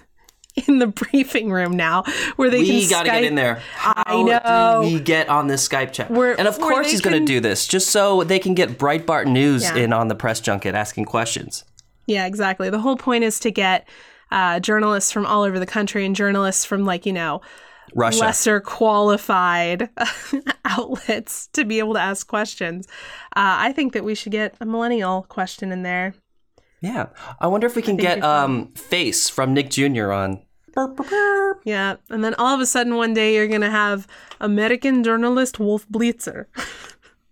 in 0.67 0.79
the 0.79 0.87
briefing 0.87 1.51
room 1.51 1.73
now 1.73 2.03
where 2.37 2.51
they 2.51 2.61
we 2.61 2.81
can 2.81 2.91
got 2.91 3.03
to 3.05 3.11
get 3.11 3.25
in 3.25 3.35
there. 3.35 3.63
How 3.75 4.03
I 4.07 4.23
know. 4.23 4.81
do 4.83 4.95
we 4.95 5.01
get 5.01 5.29
on 5.29 5.47
this 5.47 5.67
Skype 5.69 5.93
chat? 5.93 6.11
Where- 6.11 6.39
and 6.39 6.49
of 6.49 6.59
course 6.59 6.91
he's 6.91 7.01
going 7.01 7.19
to 7.19 7.25
do 7.25 7.41
this 7.41 7.67
just 7.67 7.91
so 7.91 8.25
they 8.25 8.39
can 8.39 8.55
get 8.55 8.79
Breitbart 8.79 9.27
News 9.27 9.63
Yeah. 9.65 9.77
in 9.77 9.93
on 9.93 10.09
the 10.09 10.15
press 10.15 10.41
junket 10.41 10.75
asking 10.75 11.05
questions. 11.07 11.65
Yeah, 12.07 12.27
exactly. 12.27 12.71
The 12.71 12.81
whole 12.81 12.97
point 12.97 13.23
is 13.25 13.39
to 13.41 13.51
get 13.51 13.89
uh, 14.33 14.59
journalists 14.61 15.13
from 15.13 15.27
all 15.27 15.43
over 15.43 15.59
the 15.59 15.67
country 15.67 16.05
and 16.05 16.15
journalists 16.17 16.65
from 16.65 16.85
like, 16.85 17.07
you 17.07 17.13
know, 17.13 17.41
Russia. 17.95 18.21
lesser 18.21 18.61
qualified 18.61 19.91
outlets 20.65 21.49
to 21.49 21.65
be 21.65 21.79
able 21.79 21.95
to 21.95 22.01
ask 22.01 22.27
questions. 22.27 22.87
Uh, 23.37 23.59
I 23.59 23.73
think 23.73 23.93
that 23.93 24.05
we 24.05 24.15
should 24.15 24.33
get 24.33 24.55
a 24.61 24.67
millennial 24.67 25.23
question 25.29 25.73
in 25.73 25.83
there. 25.83 26.15
Yeah. 26.81 27.07
I 27.41 27.47
wonder 27.47 27.67
if 27.67 27.77
we 27.77 27.83
can 27.83 27.97
get 27.97 28.23
um 28.23 28.73
Face 28.75 29.29
from 29.29 29.55
Nick 29.55 29.71
Jr. 29.71 30.13
on. 30.13 30.43
Yeah. 31.65 31.97
And 32.09 32.23
then 32.25 32.35
all 32.35 32.55
of 32.55 32.61
a 32.61 32.67
sudden 32.67 32.95
one 32.97 33.13
day 33.13 33.35
you're 33.35 33.49
going 33.49 33.61
to 33.61 33.71
have 33.71 34.07
American 34.41 35.03
journalist 35.03 35.59
Wolf 35.59 35.87
Blitzer, 35.89 36.47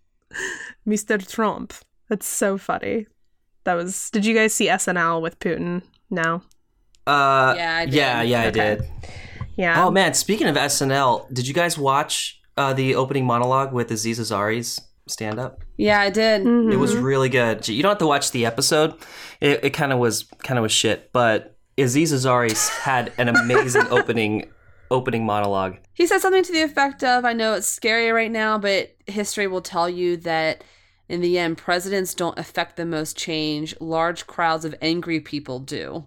Mr. 0.87 1.27
Trump. 1.27 1.73
That's 2.09 2.27
so 2.27 2.59
funny. 2.59 3.07
That 3.65 3.75
was, 3.75 4.11
did 4.11 4.27
you 4.27 4.35
guys 4.35 4.55
see 4.55 4.67
SNL 4.69 5.21
with 5.23 5.39
Putin? 5.39 5.83
No. 6.11 6.43
Uh, 7.07 7.55
Yeah, 7.57 7.77
I 7.77 7.85
did. 7.87 7.95
Yeah, 7.95 8.23
yeah, 8.23 8.43
I 8.43 8.51
did. 8.51 8.83
Yeah. 9.57 9.85
Oh 9.85 9.91
man, 9.91 10.15
speaking 10.15 10.47
of 10.47 10.57
SNL, 10.57 11.33
did 11.33 11.47
you 11.49 11.55
guys 11.55 11.77
watch 11.79 12.41
uh, 12.57 12.73
the 12.73 12.95
opening 12.95 13.25
monologue 13.25 13.73
with 13.73 13.91
Aziz 13.91 14.19
Ansari's 14.19 14.81
stand 15.11 15.39
up. 15.39 15.63
Yeah, 15.77 16.01
I 16.01 16.11
did. 16.11 16.43
Mm-hmm. 16.43 16.73
It 16.73 16.77
was 16.77 16.97
really 16.97 17.29
good. 17.29 17.69
You 17.69 17.83
don't 17.83 17.91
have 17.91 17.99
to 17.99 18.07
watch 18.07 18.31
the 18.31 18.47
episode. 18.47 18.95
It, 19.41 19.65
it 19.65 19.71
kind 19.71 19.93
of 19.93 19.99
was 19.99 20.25
kind 20.45 20.59
of 20.59 20.63
was 20.63 20.73
shit, 20.73 21.13
but 21.13 21.57
Aziz 21.77 22.13
Ansari 22.13 22.57
had 22.81 23.13
an 23.19 23.29
amazing 23.29 23.87
opening 23.91 24.51
opening 24.91 25.25
monologue. 25.27 25.77
He 25.95 26.07
said 26.07 26.21
something 26.21 26.43
to 26.43 26.53
the 26.53 26.63
effect 26.63 27.05
of, 27.05 27.25
I 27.25 27.33
know 27.33 27.55
it's 27.55 27.67
scary 27.67 28.11
right 28.11 28.31
now, 28.31 28.59
but 28.59 28.95
history 29.07 29.47
will 29.47 29.61
tell 29.61 29.89
you 29.89 30.17
that 30.19 30.65
in 31.09 31.21
the 31.21 31.39
end, 31.39 31.59
presidents 31.59 32.15
don't 32.15 32.39
affect 32.39 32.77
the 32.77 32.87
most 32.87 33.17
change. 33.17 33.75
Large 33.81 34.27
crowds 34.27 34.65
of 34.65 34.75
angry 34.81 35.21
people 35.21 35.59
do. 35.59 36.07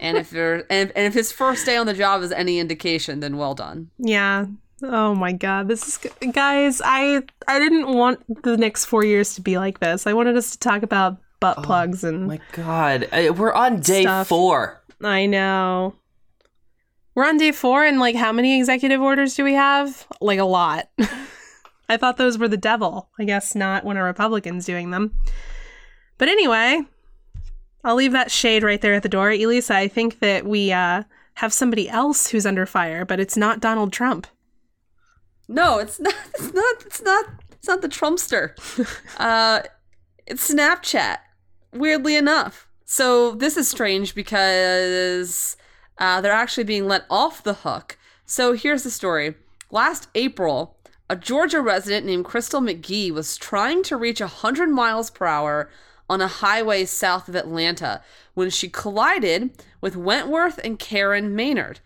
and 0.00 0.16
if 0.16 0.32
you're 0.32 0.64
and, 0.68 0.92
and 0.96 1.06
if 1.06 1.14
his 1.14 1.32
first 1.32 1.64
day 1.64 1.76
on 1.76 1.86
the 1.86 1.94
job 1.94 2.22
is 2.22 2.32
any 2.32 2.58
indication, 2.58 3.20
then 3.20 3.36
well 3.36 3.54
done. 3.54 3.90
Yeah. 3.98 4.46
Oh 4.82 5.14
my 5.14 5.32
god. 5.32 5.68
This 5.68 5.88
is 5.88 6.32
guys, 6.32 6.82
I 6.84 7.22
I 7.48 7.58
didn't 7.58 7.88
want 7.94 8.42
the 8.42 8.56
next 8.56 8.84
4 8.86 9.04
years 9.04 9.34
to 9.34 9.40
be 9.40 9.58
like 9.58 9.80
this. 9.80 10.06
I 10.06 10.12
wanted 10.12 10.36
us 10.36 10.50
to 10.52 10.58
talk 10.58 10.82
about 10.82 11.16
butt 11.40 11.62
plugs 11.62 12.04
and 12.04 12.26
My 12.26 12.40
God, 12.52 13.08
we're 13.36 13.52
on 13.52 13.80
day 13.80 14.02
Stuff. 14.02 14.28
four. 14.28 14.82
I 15.02 15.26
know. 15.26 15.94
We're 17.14 17.26
on 17.26 17.38
day 17.38 17.52
4 17.52 17.84
and 17.84 17.98
like 18.00 18.16
how 18.16 18.32
many 18.32 18.58
executive 18.58 19.00
orders 19.00 19.34
do 19.34 19.44
we 19.44 19.54
have? 19.54 20.06
Like 20.20 20.38
a 20.38 20.44
lot. 20.44 20.88
I 21.88 21.96
thought 21.96 22.16
those 22.16 22.36
were 22.36 22.48
the 22.48 22.56
devil. 22.56 23.08
I 23.18 23.24
guess 23.24 23.54
not 23.54 23.84
when 23.84 23.96
a 23.96 24.02
Republican's 24.02 24.66
doing 24.66 24.90
them. 24.90 25.16
But 26.18 26.28
anyway, 26.28 26.80
I'll 27.84 27.94
leave 27.94 28.12
that 28.12 28.30
shade 28.30 28.62
right 28.62 28.80
there 28.80 28.94
at 28.94 29.02
the 29.02 29.08
door. 29.08 29.30
Elisa, 29.30 29.74
I 29.76 29.88
think 29.88 30.18
that 30.18 30.46
we 30.46 30.72
uh 30.72 31.04
have 31.34 31.52
somebody 31.52 31.88
else 31.88 32.28
who's 32.28 32.46
under 32.46 32.66
fire, 32.66 33.04
but 33.04 33.20
it's 33.20 33.36
not 33.36 33.60
Donald 33.60 33.92
Trump. 33.92 34.26
No, 35.48 35.78
it's 35.78 36.00
not 36.00 36.14
it's 36.34 36.52
not 36.52 36.82
it's 36.84 37.02
not 37.02 37.24
it's 37.52 37.68
not 37.68 37.82
the 37.82 37.88
Trumpster. 37.88 38.54
uh 39.18 39.62
it's 40.26 40.52
Snapchat. 40.52 41.18
Weirdly 41.72 42.16
enough. 42.16 42.66
So 42.84 43.32
this 43.32 43.56
is 43.56 43.68
strange 43.68 44.14
because 44.14 45.56
uh, 45.98 46.20
they're 46.20 46.32
actually 46.32 46.64
being 46.64 46.86
let 46.86 47.04
off 47.10 47.42
the 47.42 47.54
hook. 47.54 47.98
So 48.24 48.52
here's 48.52 48.82
the 48.82 48.90
story. 48.90 49.34
Last 49.70 50.08
April, 50.14 50.76
a 51.08 51.16
Georgia 51.16 51.60
resident 51.60 52.06
named 52.06 52.24
Christal 52.24 52.60
McGee 52.62 53.10
was 53.10 53.36
trying 53.36 53.82
to 53.84 53.96
reach 53.96 54.20
100 54.20 54.68
miles 54.68 55.10
per 55.10 55.26
hour 55.26 55.70
on 56.08 56.20
a 56.20 56.28
highway 56.28 56.84
south 56.84 57.28
of 57.28 57.34
Atlanta 57.34 58.02
when 58.34 58.50
she 58.50 58.68
collided 58.68 59.50
with 59.80 59.96
Wentworth 59.96 60.58
and 60.62 60.78
Karen 60.78 61.34
Maynard. 61.34 61.80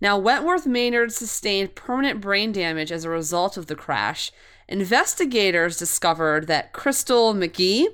Now, 0.00 0.16
Wentworth 0.16 0.66
Maynard 0.66 1.12
sustained 1.12 1.74
permanent 1.74 2.20
brain 2.20 2.52
damage 2.52 2.90
as 2.90 3.04
a 3.04 3.10
result 3.10 3.56
of 3.56 3.66
the 3.66 3.76
crash. 3.76 4.32
Investigators 4.68 5.76
discovered 5.76 6.46
that 6.46 6.72
Christal 6.72 7.34
McGee 7.34 7.86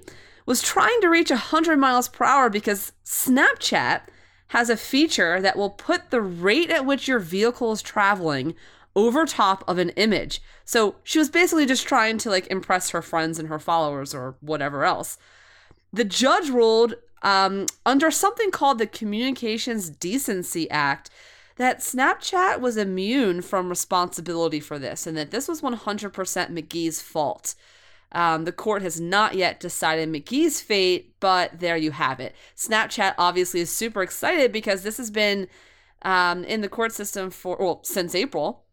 was 0.45 0.63
trying 0.63 1.01
to 1.01 1.09
reach 1.09 1.31
100 1.31 1.79
miles 1.79 2.09
per 2.09 2.25
hour 2.25 2.49
because 2.49 2.93
Snapchat 3.05 4.03
has 4.49 4.71
a 4.71 4.77
feature 4.77 5.41
that 5.41 5.57
will 5.57 5.71
put 5.71 6.11
the 6.11 6.21
rate 6.21 6.71
at 6.71 6.87
which 6.87 7.09
your 7.09 7.19
vehicle 7.19 7.73
is 7.73 7.83
traveling 7.83 8.55
over 8.95 9.27
top 9.27 9.65
of 9.67 9.79
an 9.79 9.91
image. 9.91 10.41
So 10.65 10.97
she 11.03 11.19
was 11.19 11.29
basically 11.29 11.67
just 11.67 11.87
trying 11.87 12.19
to 12.19 12.31
like 12.31 12.47
impress 12.47 12.91
her 12.91 13.03
friends 13.03 13.39
and 13.39 13.49
her 13.49 13.59
followers 13.59 14.15
or 14.15 14.37
whatever 14.41 14.85
else. 14.85 15.19
The 15.93 16.05
judge 16.05 16.49
ruled 16.49 16.95
um, 17.23 17.67
under 17.85 18.11
something 18.11 18.51
called 18.51 18.79
the 18.79 18.87
Communications 18.87 19.91
Decency 19.91 20.71
Act 20.71 21.11
that 21.57 21.81
Snapchat 21.81 22.61
was 22.61 22.77
immune 22.77 23.43
from 23.43 23.69
responsibility 23.69 24.61
for 24.61 24.79
this 24.79 25.07
and 25.07 25.17
that 25.17 25.31
this 25.31 25.49
was 25.49 25.63
100% 25.63 26.13
McGee's 26.13 27.01
fault. 27.01 27.55
Um, 28.13 28.45
the 28.45 28.53
court 28.53 28.83
has 28.83 29.01
not 29.01 29.35
yet 29.35 29.59
decided 29.59 30.09
McGee's 30.09 30.61
fate, 30.61 31.15
but 31.19 31.59
there 31.59 31.77
you 31.77 31.91
have 31.91 32.21
it. 32.21 32.35
Snapchat 32.57 33.15
obviously 33.19 33.61
is 33.61 33.71
super 33.71 34.03
excited 34.03 34.53
because 34.53 34.83
this 34.83 34.97
has 34.99 35.11
been 35.11 35.49
um, 36.03 36.45
in 36.45 36.61
the 36.61 36.69
court 36.69 36.93
system 36.93 37.31
for, 37.31 37.57
well, 37.59 37.81
since 37.83 38.15
April. 38.15 38.65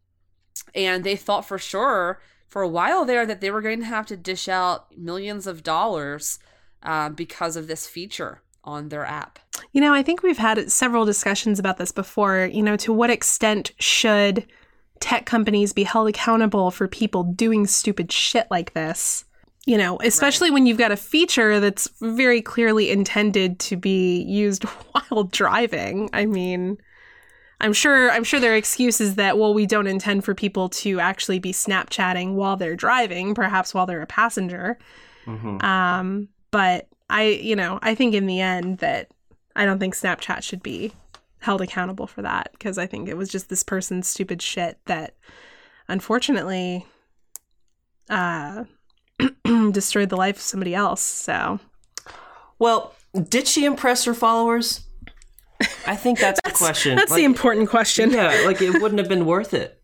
And 0.76 1.04
they 1.04 1.16
thought 1.16 1.48
for 1.48 1.58
sure 1.58 2.22
for 2.48 2.62
a 2.62 2.70
while 2.70 3.06
there 3.06 3.26
that 3.26 3.42
they 3.42 3.50
were 3.50 3.62
going 3.62 3.80
to 3.80 3.86
have 3.86 4.06
to 4.08 4.18
dish 4.18 4.48
out 4.48 4.96
millions 4.96 5.48
of 5.48 5.64
dollars 5.64 6.38
uh, 6.84 7.10
because 7.10 7.56
of 7.56 7.68
this 7.68 7.88
feature 7.88 8.42
on 8.64 8.90
their 8.90 9.06
app. 9.06 9.40
You 9.74 9.82
know, 9.82 9.94
I 9.94 10.04
think 10.04 10.24
we've 10.24 10.38
had 10.38 10.72
several 10.72 11.04
discussions 11.04 11.60
about 11.60 11.78
this 11.78 11.92
before. 11.92 12.50
You 12.52 12.64
know, 12.64 12.78
to 12.78 12.94
what 12.94 13.10
extent 13.10 13.72
should 13.80 14.46
tech 15.00 15.26
companies 15.26 15.74
be 15.74 15.84
held 15.84 16.08
accountable 16.08 16.72
for 16.72 16.88
people 16.88 17.24
doing 17.24 17.68
stupid 17.68 18.12
shit 18.12 18.48
like 18.50 18.74
this? 18.74 19.26
You 19.66 19.78
know, 19.78 19.98
especially 20.04 20.52
when 20.52 20.66
you've 20.66 20.78
got 20.78 20.92
a 20.92 20.98
feature 20.98 21.60
that's 21.60 21.90
very 22.02 22.42
clearly 22.42 22.92
intended 22.92 23.60
to 23.60 23.76
be 23.78 24.22
used 24.24 24.64
while 24.92 25.24
driving. 25.24 26.10
I 26.14 26.26
mean, 26.26 26.78
I'm 27.62 27.74
sure 27.74 28.12
I'm 28.12 28.26
sure 28.26 28.40
there 28.40 28.54
are 28.54 28.58
excuses 28.58 29.16
that 29.16 29.38
well 29.38 29.54
we 29.54 29.66
don't 29.66 29.88
intend 29.88 30.26
for 30.26 30.36
people 30.36 30.70
to 30.70 31.00
actually 31.00 31.40
be 31.40 31.54
Snapchatting 31.54 32.34
while 32.34 32.58
they're 32.58 32.76
driving, 32.76 33.34
perhaps 33.34 33.74
while 33.74 33.86
they're 33.86 34.02
a 34.02 34.08
passenger. 34.08 34.78
Mhm. 35.26 35.64
Um, 35.64 36.28
but 36.52 36.90
I, 37.10 37.24
you 37.24 37.56
know, 37.56 37.80
I 37.82 37.96
think 37.96 38.14
in 38.14 38.26
the 38.26 38.42
end 38.42 38.80
that 38.80 39.12
I 39.56 39.66
don't 39.66 39.80
think 39.80 39.96
Snapchat 39.96 40.44
should 40.44 40.64
be 40.64 40.94
held 41.40 41.62
accountable 41.62 42.08
for 42.08 42.22
that 42.22 42.50
because 42.54 42.78
I 42.78 42.86
think 42.88 43.10
it 43.10 43.18
was 43.18 43.30
just 43.30 43.50
this 43.50 43.64
person's 43.64 44.08
stupid 44.08 44.42
shit 44.42 44.78
that 44.86 45.14
unfortunately 45.88 46.86
uh 48.10 48.64
destroyed 49.72 50.10
the 50.10 50.18
life 50.18 50.38
of 50.38 50.42
somebody 50.42 50.74
else. 50.74 51.02
So 51.02 51.60
Well, 52.60 52.94
did 53.30 53.48
she 53.48 53.66
impress 53.66 54.06
her 54.06 54.14
followers? 54.14 54.82
I 55.86 55.96
think 55.96 56.20
that's, 56.20 56.42
the 56.44 56.52
question. 56.54 56.96
that's 56.96 57.12
Like, 57.12 57.20
the 57.20 57.26
important 57.26 57.70
question. 57.70 58.12
Yeah, 58.12 58.44
like 58.46 58.62
it 58.62 58.82
wouldn't 58.82 59.00
have 59.00 59.08
been 59.10 59.26
worth 59.26 59.54
it. 59.54 59.80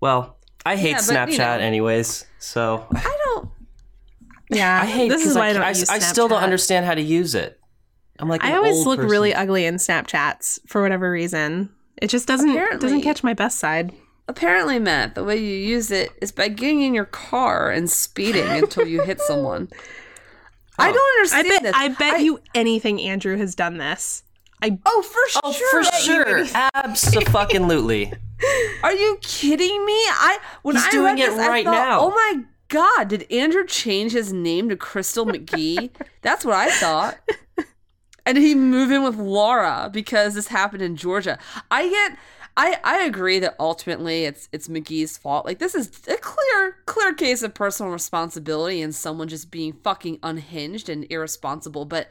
Well, 0.00 0.36
I 0.66 0.76
hate 0.76 0.90
Yeah, 0.90 1.00
but, 1.06 1.30
you 1.30 1.38
Snapchat 1.38 1.58
know. 1.58 1.64
anyways, 1.64 2.26
so 2.38 2.86
I 2.94 3.16
don't. 3.24 3.48
Yeah, 4.50 4.80
I 4.82 4.86
hate 4.86 5.08
this 5.08 5.24
is 5.26 5.34
why 5.36 5.46
I, 5.46 5.50
I, 5.50 5.52
don't 5.52 5.62
I, 5.62 5.68
I 5.68 5.98
still 5.98 6.28
don't 6.28 6.42
understand 6.42 6.84
how 6.86 6.94
to 6.94 7.00
use 7.02 7.34
it. 7.34 7.58
I'm 8.18 8.28
like 8.28 8.44
I 8.44 8.54
always 8.56 8.86
look 8.86 8.98
person. 8.98 9.10
really 9.10 9.34
ugly 9.34 9.64
in 9.66 9.76
Snapchats 9.76 10.60
for 10.66 10.82
whatever 10.82 11.10
reason. 11.10 11.70
It 12.00 12.08
just 12.08 12.26
doesn't 12.28 12.50
Apparently- 12.50 12.78
doesn't 12.80 13.02
catch 13.02 13.22
my 13.24 13.34
best 13.34 13.58
side. 13.58 13.92
Apparently, 14.26 14.78
Matt, 14.78 15.14
the 15.14 15.22
way 15.24 15.36
you 15.36 15.54
use 15.54 15.90
it 15.90 16.10
is 16.22 16.32
by 16.32 16.48
getting 16.48 16.80
in 16.80 16.94
your 16.94 17.04
car 17.04 17.70
and 17.70 17.90
speeding 17.90 18.46
until 18.46 18.86
you 18.86 19.02
hit 19.02 19.20
someone. 19.20 19.68
Oh, 20.76 20.82
I 20.82 20.90
don't 20.90 20.96
I 20.96 21.38
understand 21.38 21.48
bet 21.48 21.62
this. 21.62 21.72
I 21.76 21.88
bet 21.88 22.20
you 22.22 22.40
anything 22.52 23.00
Andrew 23.00 23.36
has 23.36 23.54
done 23.54 23.78
this. 23.78 24.24
I 24.60 24.76
Oh, 24.84 25.02
for 25.02 25.40
Oh, 25.44 25.52
sure. 25.52 25.84
for 25.84 25.90
sure, 26.00 26.44
absolutely. 26.74 28.12
Are 28.82 28.92
you 28.92 29.18
kidding 29.22 29.86
me? 29.86 29.92
I 29.92 30.38
when 30.62 30.74
He's 30.74 30.84
I 30.86 30.90
doing 30.90 31.14
read 31.14 31.20
it 31.20 31.30
this, 31.30 31.38
I 31.38 31.48
right 31.48 31.64
thought, 31.64 31.70
now. 31.72 32.00
Oh 32.00 32.10
my 32.10 32.40
god! 32.68 33.06
Did 33.06 33.30
Andrew 33.30 33.64
change 33.64 34.10
his 34.10 34.32
name 34.32 34.68
to 34.68 34.74
Christal 34.76 35.30
McGee? 35.30 35.90
That's 36.22 36.44
what 36.44 36.54
I 36.56 36.70
thought. 36.72 37.18
And 38.26 38.38
he 38.38 38.54
move 38.54 38.90
in 38.90 39.02
with 39.02 39.16
Laura 39.16 39.90
because 39.92 40.34
this 40.34 40.48
happened 40.48 40.82
in 40.82 40.96
Georgia. 40.96 41.38
I 41.70 41.88
get. 41.88 42.18
I, 42.56 42.78
I 42.84 43.02
agree 43.02 43.40
that 43.40 43.56
ultimately 43.58 44.24
it's 44.24 44.48
it's 44.52 44.68
McGee's 44.68 45.18
fault. 45.18 45.44
Like 45.44 45.58
this 45.58 45.74
is 45.74 45.88
a 46.08 46.16
clear 46.16 46.76
clear 46.86 47.12
case 47.12 47.42
of 47.42 47.52
personal 47.52 47.92
responsibility 47.92 48.80
and 48.80 48.94
someone 48.94 49.28
just 49.28 49.50
being 49.50 49.72
fucking 49.72 50.20
unhinged 50.22 50.88
and 50.88 51.04
irresponsible. 51.10 51.84
But 51.84 52.10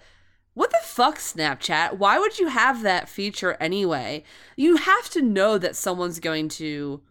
what 0.54 0.70
the 0.70 0.80
fuck, 0.84 1.18
Snapchat? 1.18 1.98
Why 1.98 2.20
would 2.20 2.38
you 2.38 2.48
have 2.48 2.84
that 2.84 3.10
feature 3.10 3.58
anyway? 3.60 4.24
You 4.56 4.76
have 4.78 5.10
to 5.12 5.22
know 5.22 5.58
that 5.58 5.76
someone's 5.76 6.20
going 6.20 6.50
to 6.50 7.02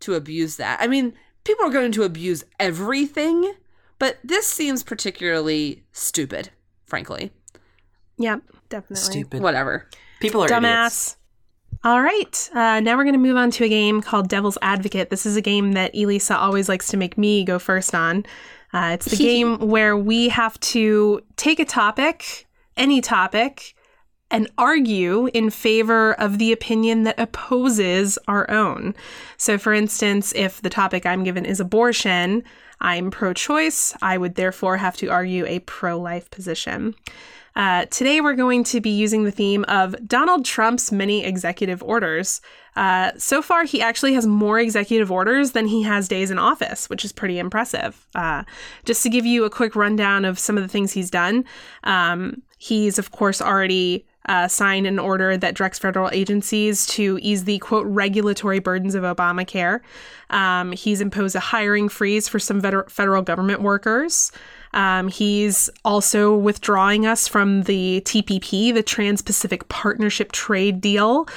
to 0.00 0.14
abuse 0.14 0.56
that. 0.56 0.80
I 0.80 0.86
mean, 0.86 1.14
people 1.44 1.66
are 1.66 1.72
going 1.72 1.92
to 1.92 2.02
abuse 2.02 2.44
everything, 2.60 3.54
but 3.98 4.18
this 4.22 4.46
seems 4.46 4.82
particularly 4.82 5.84
stupid, 5.92 6.50
frankly. 6.84 7.32
Yep, 8.18 8.42
definitely. 8.68 8.96
Stupid. 8.96 9.42
Whatever. 9.42 9.88
People 10.20 10.42
are 10.42 10.46
idiots. 10.46 10.64
Dumbass. 10.64 11.16
All 11.84 12.00
right. 12.00 12.50
Uh, 12.54 12.80
now 12.80 12.96
we're 12.96 13.04
going 13.04 13.12
to 13.14 13.18
move 13.18 13.36
on 13.36 13.50
to 13.52 13.64
a 13.64 13.68
game 13.68 14.00
called 14.00 14.28
Devil's 14.28 14.56
Advocate. 14.62 15.10
This 15.10 15.26
is 15.26 15.36
a 15.36 15.42
game 15.42 15.72
that 15.72 15.94
Elisa 15.94 16.36
always 16.36 16.68
likes 16.68 16.88
to 16.88 16.96
make 16.96 17.18
me 17.18 17.44
go 17.44 17.58
first 17.58 17.94
on. 17.94 18.24
Uh, 18.72 18.92
it's 18.94 19.06
the 19.06 19.16
game 19.22 19.58
where 19.58 19.96
we 19.96 20.30
have 20.30 20.58
to 20.60 21.20
take 21.36 21.60
a 21.60 21.64
topic, 21.64 22.46
any 22.76 23.02
topic, 23.02 23.74
and 24.30 24.50
argue 24.56 25.26
in 25.34 25.50
favor 25.50 26.14
of 26.14 26.38
the 26.38 26.52
opinion 26.52 27.02
that 27.02 27.20
opposes 27.20 28.18
our 28.26 28.50
own. 28.50 28.94
So, 29.36 29.58
for 29.58 29.74
instance, 29.74 30.32
if 30.34 30.62
the 30.62 30.70
topic 30.70 31.04
I'm 31.04 31.22
given 31.22 31.44
is 31.44 31.60
abortion, 31.60 32.42
I'm 32.80 33.10
pro 33.10 33.32
choice. 33.32 33.94
I 34.02 34.18
would 34.18 34.34
therefore 34.34 34.78
have 34.78 34.96
to 34.96 35.08
argue 35.08 35.44
a 35.46 35.60
pro 35.60 35.98
life 36.00 36.30
position. 36.30 36.94
Uh, 37.56 37.84
today, 37.86 38.20
we're 38.20 38.34
going 38.34 38.64
to 38.64 38.80
be 38.80 38.90
using 38.90 39.24
the 39.24 39.30
theme 39.30 39.64
of 39.68 39.94
Donald 40.08 40.44
Trump's 40.44 40.90
many 40.90 41.24
executive 41.24 41.82
orders. 41.82 42.40
Uh, 42.74 43.12
so 43.16 43.40
far, 43.40 43.64
he 43.64 43.80
actually 43.80 44.14
has 44.14 44.26
more 44.26 44.58
executive 44.58 45.12
orders 45.12 45.52
than 45.52 45.66
he 45.66 45.82
has 45.82 46.08
days 46.08 46.32
in 46.32 46.38
office, 46.38 46.90
which 46.90 47.04
is 47.04 47.12
pretty 47.12 47.38
impressive. 47.38 48.06
Uh, 48.14 48.42
just 48.84 49.02
to 49.04 49.08
give 49.08 49.24
you 49.24 49.44
a 49.44 49.50
quick 49.50 49.76
rundown 49.76 50.24
of 50.24 50.38
some 50.38 50.56
of 50.56 50.64
the 50.64 50.68
things 50.68 50.92
he's 50.92 51.10
done, 51.10 51.44
um, 51.84 52.42
he's, 52.58 52.98
of 52.98 53.12
course, 53.12 53.40
already 53.40 54.04
uh, 54.26 54.48
signed 54.48 54.86
an 54.86 54.98
order 54.98 55.36
that 55.36 55.54
directs 55.54 55.78
federal 55.78 56.10
agencies 56.10 56.86
to 56.86 57.18
ease 57.22 57.44
the 57.44 57.58
quote 57.58 57.86
regulatory 57.86 58.58
burdens 58.58 58.94
of 58.94 59.04
Obamacare. 59.04 59.80
Um, 60.30 60.72
he's 60.72 61.00
imposed 61.00 61.36
a 61.36 61.40
hiring 61.40 61.88
freeze 61.88 62.26
for 62.26 62.38
some 62.38 62.60
federal 62.60 63.22
government 63.22 63.60
workers. 63.60 64.32
Um, 64.74 65.08
he's 65.08 65.70
also 65.84 66.36
withdrawing 66.36 67.06
us 67.06 67.28
from 67.28 67.62
the 67.62 68.02
TPP, 68.04 68.74
the 68.74 68.82
Trans 68.82 69.22
Pacific 69.22 69.68
Partnership 69.68 70.32
Trade 70.32 70.80
Deal. 70.80 71.28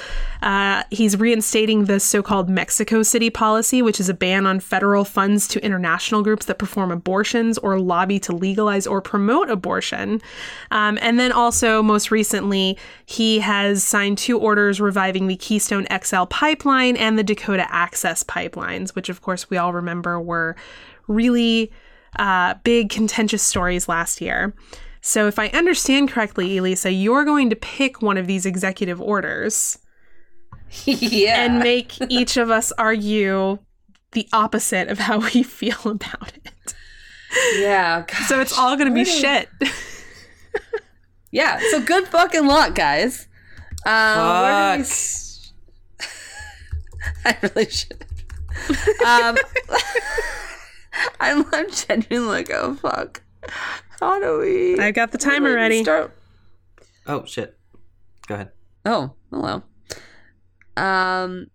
Uh, 0.42 0.82
he's 0.90 1.16
reinstating 1.16 1.84
the 1.84 2.00
so 2.00 2.20
called 2.20 2.48
Mexico 2.48 3.02
City 3.04 3.30
policy, 3.30 3.80
which 3.80 4.00
is 4.00 4.08
a 4.08 4.14
ban 4.14 4.44
on 4.44 4.58
federal 4.58 5.04
funds 5.04 5.46
to 5.48 5.64
international 5.64 6.22
groups 6.22 6.46
that 6.46 6.58
perform 6.58 6.90
abortions 6.90 7.58
or 7.58 7.78
lobby 7.78 8.18
to 8.18 8.32
legalize 8.34 8.88
or 8.88 9.00
promote 9.00 9.48
abortion. 9.50 10.20
Um, 10.72 10.98
and 11.00 11.18
then 11.18 11.30
also, 11.30 11.80
most 11.80 12.10
recently, 12.10 12.76
he 13.06 13.38
has 13.38 13.84
signed 13.84 14.18
two 14.18 14.38
orders 14.38 14.80
reviving 14.80 15.28
the 15.28 15.36
Keystone 15.36 15.86
XL 16.04 16.24
pipeline 16.24 16.96
and 16.96 17.16
the 17.16 17.24
Dakota 17.24 17.66
Access 17.72 18.24
pipelines, 18.24 18.96
which, 18.96 19.08
of 19.08 19.22
course, 19.22 19.48
we 19.48 19.56
all 19.56 19.72
remember 19.72 20.20
were 20.20 20.56
really 21.06 21.70
uh, 22.16 22.54
big 22.64 22.90
contentious 22.90 23.42
stories 23.42 23.88
last 23.88 24.20
year. 24.20 24.54
So, 25.00 25.26
if 25.26 25.38
I 25.38 25.48
understand 25.48 26.10
correctly, 26.10 26.58
Elisa, 26.58 26.90
you're 26.90 27.24
going 27.24 27.50
to 27.50 27.56
pick 27.56 28.02
one 28.02 28.18
of 28.18 28.26
these 28.26 28.44
executive 28.44 29.00
orders 29.00 29.78
yeah. 30.84 31.44
and 31.44 31.60
make 31.60 31.94
each 32.10 32.36
of 32.36 32.50
us 32.50 32.72
argue 32.72 33.58
the 34.12 34.28
opposite 34.32 34.88
of 34.88 34.98
how 34.98 35.18
we 35.34 35.42
feel 35.42 35.78
about 35.84 36.32
it. 36.44 36.74
Yeah. 37.58 38.04
Gosh, 38.06 38.28
so, 38.28 38.40
it's 38.40 38.58
all 38.58 38.76
going 38.76 38.88
to 38.88 38.94
be 38.94 39.04
shit. 39.04 39.48
yeah. 41.30 41.60
So, 41.70 41.80
good 41.80 42.08
fucking 42.08 42.46
luck, 42.46 42.74
guys. 42.74 43.28
Um, 43.86 44.82
Fuck. 44.82 46.08
I 47.24 47.36
really 47.42 47.70
should. 47.70 48.04
Um, 49.06 49.36
I'm, 51.20 51.44
I'm 51.52 51.70
genuinely 51.70 52.28
like, 52.28 52.50
oh 52.52 52.74
fuck. 52.74 53.22
How 54.00 54.20
do 54.20 54.38
we? 54.38 54.78
I 54.78 54.90
got 54.90 55.12
the 55.12 55.18
timer 55.18 55.54
ready. 55.54 55.82
Start? 55.82 56.14
Oh 57.06 57.24
shit. 57.24 57.56
Go 58.26 58.34
ahead. 58.34 58.50
Oh, 58.84 59.14
hello. 59.30 59.62
Um. 60.76 61.48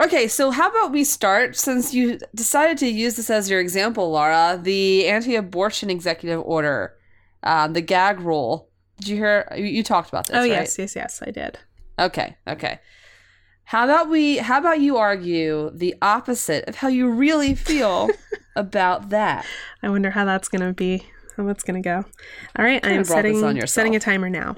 Okay, 0.00 0.28
so 0.28 0.52
how 0.52 0.68
about 0.68 0.92
we 0.92 1.02
start 1.02 1.56
since 1.56 1.92
you 1.92 2.20
decided 2.32 2.78
to 2.78 2.88
use 2.88 3.16
this 3.16 3.30
as 3.30 3.50
your 3.50 3.58
example, 3.60 4.12
Laura, 4.12 4.58
the 4.62 5.08
anti-abortion 5.08 5.90
executive 5.90 6.40
order, 6.44 6.94
um, 7.42 7.72
the 7.72 7.80
gag 7.80 8.20
rule. 8.20 8.68
Did 8.98 9.08
you 9.08 9.16
hear? 9.16 9.52
You, 9.56 9.64
you 9.64 9.82
talked 9.82 10.08
about 10.08 10.26
this. 10.26 10.36
Oh 10.36 10.40
right? 10.40 10.50
yes, 10.50 10.78
yes, 10.78 10.94
yes, 10.94 11.22
I 11.26 11.30
did. 11.30 11.58
Okay, 11.98 12.36
okay. 12.46 12.78
How 13.68 13.84
about 13.84 14.08
we 14.08 14.38
how 14.38 14.60
about 14.60 14.80
you 14.80 14.96
argue 14.96 15.70
the 15.74 15.94
opposite 16.00 16.66
of 16.68 16.76
how 16.76 16.88
you 16.88 17.06
really 17.10 17.54
feel 17.54 18.08
about 18.56 19.10
that? 19.10 19.44
I 19.82 19.90
wonder 19.90 20.08
how 20.10 20.24
that's 20.24 20.48
going 20.48 20.62
to 20.62 20.72
be. 20.72 21.06
How 21.36 21.44
that's 21.44 21.62
going 21.62 21.82
to 21.82 21.86
go. 21.86 21.96
All 22.56 22.64
right, 22.64 22.82
I'm 22.82 23.04
setting 23.04 23.44
on 23.44 23.66
setting 23.66 23.94
a 23.94 24.00
timer 24.00 24.30
now. 24.30 24.56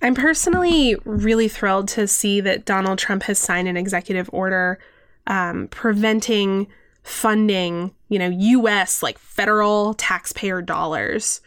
I'm 0.00 0.14
personally 0.14 0.94
really 1.04 1.48
thrilled 1.48 1.88
to 1.88 2.06
see 2.06 2.40
that 2.40 2.64
Donald 2.64 3.00
Trump 3.00 3.24
has 3.24 3.40
signed 3.40 3.66
an 3.66 3.76
executive 3.76 4.30
order 4.32 4.78
um, 5.26 5.66
preventing 5.72 6.68
funding, 7.02 7.96
you 8.08 8.20
know, 8.20 8.28
U.S. 8.28 9.02
like 9.02 9.18
federal 9.18 9.94
taxpayer 9.94 10.62
dollars 10.62 11.40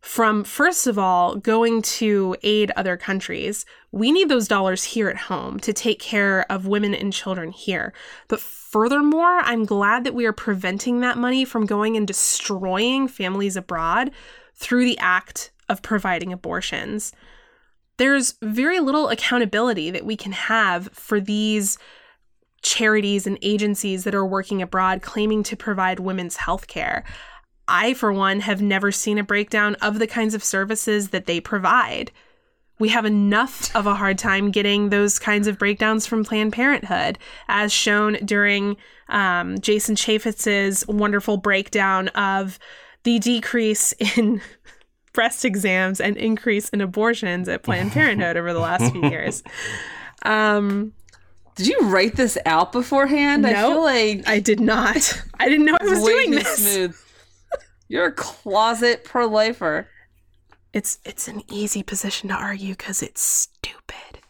from, 0.00 0.44
first 0.44 0.86
of 0.86 0.98
all, 0.98 1.36
going 1.36 1.82
to 1.82 2.34
aid 2.42 2.70
other 2.72 2.96
countries. 2.96 3.66
We 3.92 4.10
need 4.10 4.28
those 4.28 4.48
dollars 4.48 4.82
here 4.82 5.08
at 5.08 5.16
home 5.16 5.60
to 5.60 5.72
take 5.72 6.00
care 6.00 6.50
of 6.50 6.66
women 6.66 6.94
and 6.94 7.12
children 7.12 7.52
here. 7.52 7.92
But 8.28 8.40
furthermore, 8.40 9.40
I'm 9.40 9.64
glad 9.64 10.04
that 10.04 10.14
we 10.14 10.24
are 10.24 10.32
preventing 10.32 11.00
that 11.00 11.18
money 11.18 11.44
from 11.44 11.66
going 11.66 11.96
and 11.96 12.06
destroying 12.06 13.08
families 13.08 13.56
abroad 13.56 14.10
through 14.54 14.84
the 14.84 14.98
act 14.98 15.50
of 15.68 15.82
providing 15.82 16.32
abortions. 16.32 17.12
There's 17.98 18.36
very 18.40 18.80
little 18.80 19.08
accountability 19.08 19.90
that 19.90 20.06
we 20.06 20.16
can 20.16 20.32
have 20.32 20.88
for 20.92 21.20
these 21.20 21.76
charities 22.62 23.26
and 23.26 23.38
agencies 23.42 24.04
that 24.04 24.14
are 24.14 24.26
working 24.26 24.62
abroad 24.62 25.02
claiming 25.02 25.42
to 25.42 25.56
provide 25.56 26.00
women's 26.00 26.36
health 26.36 26.66
care. 26.66 27.04
I, 27.70 27.94
for 27.94 28.12
one, 28.12 28.40
have 28.40 28.60
never 28.60 28.90
seen 28.92 29.16
a 29.18 29.24
breakdown 29.24 29.76
of 29.76 29.98
the 29.98 30.06
kinds 30.06 30.34
of 30.34 30.44
services 30.44 31.10
that 31.10 31.26
they 31.26 31.40
provide. 31.40 32.10
We 32.78 32.88
have 32.90 33.04
enough 33.04 33.74
of 33.76 33.86
a 33.86 33.94
hard 33.94 34.18
time 34.18 34.50
getting 34.50 34.88
those 34.88 35.18
kinds 35.18 35.46
of 35.46 35.58
breakdowns 35.58 36.06
from 36.06 36.24
Planned 36.24 36.52
Parenthood, 36.52 37.18
as 37.48 37.72
shown 37.72 38.14
during 38.24 38.76
um, 39.08 39.58
Jason 39.60 39.96
Chaffetz's 39.96 40.86
wonderful 40.88 41.36
breakdown 41.36 42.08
of 42.08 42.58
the 43.02 43.18
decrease 43.18 43.92
in 44.16 44.40
breast 45.12 45.44
exams 45.44 46.00
and 46.00 46.16
increase 46.16 46.68
in 46.70 46.80
abortions 46.80 47.48
at 47.48 47.62
Planned 47.62 47.92
Parenthood 47.92 48.36
over 48.36 48.52
the 48.52 48.60
last 48.60 48.92
few 48.92 49.08
years. 49.08 49.42
Um, 50.22 50.92
Did 51.56 51.66
you 51.66 51.78
write 51.82 52.16
this 52.16 52.38
out 52.46 52.72
beforehand? 52.72 53.46
I 53.46 53.52
No, 53.52 53.68
feel 53.72 53.82
like 53.82 54.28
I 54.28 54.38
did 54.40 54.60
not. 54.60 55.22
I 55.40 55.48
didn't 55.48 55.66
know 55.66 55.76
I 55.80 55.84
was 55.84 56.02
doing 56.02 56.30
this. 56.30 56.72
smooth. 56.72 56.96
You're 57.90 58.06
a 58.06 58.12
closet 58.12 59.02
pro 59.02 59.26
lifer. 59.26 59.88
it's 60.72 61.00
it's 61.04 61.26
an 61.26 61.42
easy 61.50 61.82
position 61.82 62.28
to 62.28 62.36
argue 62.36 62.74
because 62.74 63.02
it's 63.02 63.20
stupid. 63.20 64.20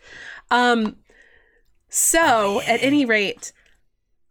Um, 0.50 0.96
so 1.90 2.62
at 2.62 2.82
any 2.82 3.04
rate, 3.04 3.52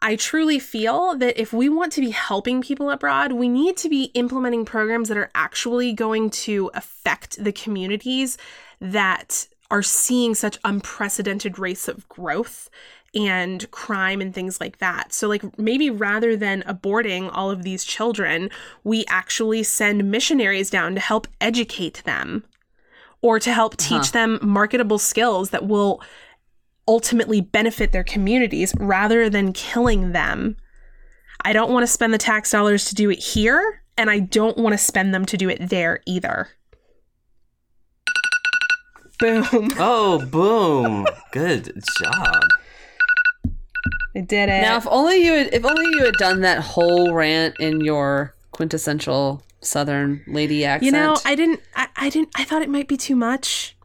I 0.02 0.16
truly 0.16 0.58
feel 0.58 1.16
that 1.18 1.40
if 1.40 1.54
we 1.54 1.70
want 1.70 1.94
to 1.94 2.02
be 2.02 2.10
helping 2.10 2.64
people 2.64 2.90
abroad, 2.90 3.34
we 3.34 3.50
need 3.50 3.78
to 3.78 3.88
be 3.88 4.06
implementing 4.16 4.66
programs 4.66 5.10
that 5.10 5.18
are 5.18 5.30
actually 5.36 5.94
going 5.94 6.32
to 6.32 6.72
affect 6.74 7.44
the 7.44 7.52
communities 7.52 8.36
that 8.82 9.48
are 9.70 9.84
seeing 9.84 10.34
such 10.34 10.58
unprecedented 10.66 11.60
rates 11.60 11.88
of 11.88 12.10
growth 12.10 12.68
and 13.16 13.70
crime 13.72 14.22
and 14.22 14.34
things 14.34 14.60
like 14.60 14.78
that. 14.80 15.14
So, 15.14 15.28
like, 15.28 15.58
maybe 15.58 15.90
rather 15.90 16.36
than 16.36 16.62
aborting 16.64 17.30
all 17.34 17.50
of 17.50 17.64
these 17.64 17.84
children, 17.84 18.50
we 18.84 19.06
actually 19.08 19.64
send 19.64 20.10
missionaries 20.10 20.70
down 20.70 20.94
to 20.96 21.02
help 21.02 21.28
educate 21.42 22.04
them 22.06 22.44
or 23.22 23.40
to 23.40 23.54
help 23.54 23.76
uh-huh. 23.80 24.00
teach 24.00 24.12
them 24.12 24.40
marketable 24.42 25.00
skills 25.00 25.50
that 25.50 25.68
will 25.68 26.02
ultimately 26.88 27.42
benefit 27.42 27.92
their 27.92 28.04
communities 28.04 28.74
rather 28.80 29.30
than 29.30 29.54
killing 29.54 30.12
them. 30.12 30.58
I 31.42 31.54
don't 31.54 31.72
want 31.72 31.84
to 31.84 31.88
spend 31.88 32.14
the 32.14 32.18
tax 32.18 32.52
dollars 32.52 32.86
to 32.86 32.96
do 32.96 33.10
it 33.10 33.20
here, 33.20 33.84
and 33.98 34.10
I 34.10 34.20
don't 34.20 34.58
want 34.58 34.74
to 34.74 34.78
spend 34.78 35.14
them 35.14 35.26
to 35.28 35.38
do 35.38 35.50
it 35.50 35.70
there 35.70 36.02
either. 36.06 36.50
Boom. 39.20 39.70
Oh, 39.78 40.26
boom. 40.26 41.06
Good 41.32 41.74
job. 42.00 42.44
I 44.16 44.22
did 44.22 44.50
it. 44.50 44.62
Now, 44.62 44.78
if 44.78 44.88
only 44.88 45.24
you 45.24 45.34
had, 45.34 45.54
if 45.54 45.64
only 45.66 45.86
you 45.98 46.06
had 46.06 46.16
done 46.16 46.42
that 46.42 46.60
whole 46.62 47.14
rant 47.14 47.56
in 47.60 47.82
your 47.82 48.36
quintessential 48.52 49.42
Southern 49.62 50.24
lady 50.28 50.66
accent. 50.66 50.86
you 50.86 50.92
know, 50.92 51.18
I 51.26 51.36
didn't 51.36 51.60
I, 51.76 51.88
I 51.96 52.10
didn't 52.10 52.30
I 52.36 52.44
thought 52.46 52.62
it 52.62 52.70
might 52.70 52.88
be 52.88 52.98
too 52.98 53.16
much. 53.16 53.76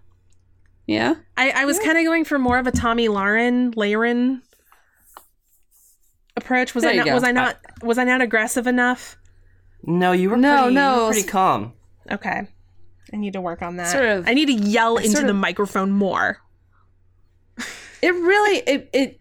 yeah. 0.87 1.15
I, 1.37 1.51
I 1.51 1.65
was 1.65 1.79
kind 1.81 1.99
of 1.99 2.05
going 2.05 2.25
for 2.25 2.39
more 2.39 2.59
of 2.59 2.67
a 2.67 2.73
Tomi 2.73 3.09
Lahren, 3.09 3.75
Lahren 3.75 4.41
approach. 6.37 6.75
Was 6.75 6.83
There 6.85 6.93
I 6.93 6.97
not 6.97 7.07
go. 7.07 7.15
was 7.15 7.25
I 7.25 7.33
not 7.33 7.57
was 7.83 7.99
I 7.99 8.05
not 8.05 8.21
aggressive 8.21 8.67
enough? 8.67 9.17
No, 9.87 10.13
you 10.13 10.31
were 10.31 10.37
No, 10.37 10.63
pretty, 10.63 10.75
no. 10.75 11.07
were 11.07 11.13
pretty 11.13 11.29
calm. 11.29 11.73
Okay. 12.11 12.47
I 13.13 13.17
need 13.17 13.35
to 13.35 13.41
work 13.41 13.61
on 13.63 13.77
that. 13.77 13.93
Sort 13.93 14.05
of- 14.07 14.27
I 14.29 14.35
need 14.35 14.47
to 14.47 14.53
yell 14.55 14.97
into 14.97 15.11
sort 15.11 15.25
the 15.25 15.31
of- 15.31 15.37
microphone 15.37 15.91
more. 15.93 16.39
It 18.03 18.11
really 18.15 18.59
it 18.59 18.91
it 18.93 18.93
it 18.93 19.21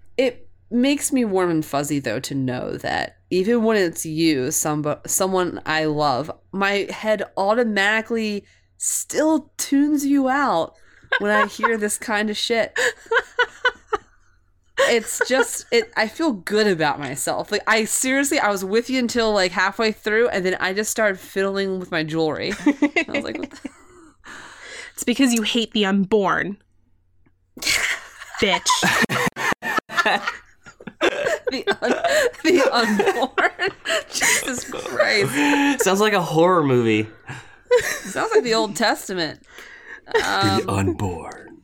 makes 0.73 1.11
me 1.13 1.23
warm 1.25 1.49
and 1.49 1.65
fuzzy 1.65 1.99
though 1.99 2.19
to 2.21 2.35
know 2.35 2.77
that 2.77 3.17
even 3.29 3.63
when 3.63 3.77
it's 3.77 4.05
you, 4.05 4.51
some 4.51 4.95
someone 5.05 5.61
I 5.65 5.85
love, 5.85 6.31
my 6.51 6.87
head 6.91 7.23
automatically 7.37 8.45
still 8.77 9.51
tunes 9.57 10.05
you 10.05 10.29
out 10.29 10.75
when 11.19 11.31
I 11.31 11.45
hear 11.47 11.77
this 11.77 11.97
kind 11.97 12.29
of 12.29 12.37
shit. 12.37 12.77
it's 14.79 15.21
just 15.27 15.65
it 15.71 15.91
I 15.95 16.07
feel 16.07 16.31
good 16.33 16.67
about 16.67 16.99
myself. 16.99 17.51
Like 17.51 17.63
I 17.67 17.85
seriously 17.85 18.39
I 18.39 18.49
was 18.49 18.65
with 18.65 18.89
you 18.89 18.99
until 18.99 19.31
like 19.33 19.51
halfway 19.51 19.91
through 19.91 20.29
and 20.29 20.45
then 20.45 20.55
I 20.59 20.73
just 20.73 20.91
started 20.91 21.19
fiddling 21.19 21.79
with 21.79 21.91
my 21.91 22.03
jewelry. 22.03 22.51
I 22.51 23.05
was 23.09 23.23
like, 23.23 23.37
what 23.39 23.51
the- 23.51 23.69
It's 24.93 25.03
because 25.03 25.33
you 25.33 25.41
hate 25.41 25.71
the 25.71 25.85
unborn. 25.85 26.57
Bitch. 28.41 28.69
the, 31.53 31.67
un- 31.81 32.29
the 32.43 32.69
unborn. 32.71 33.71
Jesus 34.09 34.69
Christ. 34.69 35.83
Sounds 35.83 35.99
like 36.01 36.13
a 36.13 36.21
horror 36.21 36.63
movie. 36.63 37.07
Sounds 38.01 38.31
like 38.33 38.43
the 38.43 38.53
Old 38.53 38.75
Testament. 38.75 39.41
the 40.13 40.65
unborn. 40.67 41.61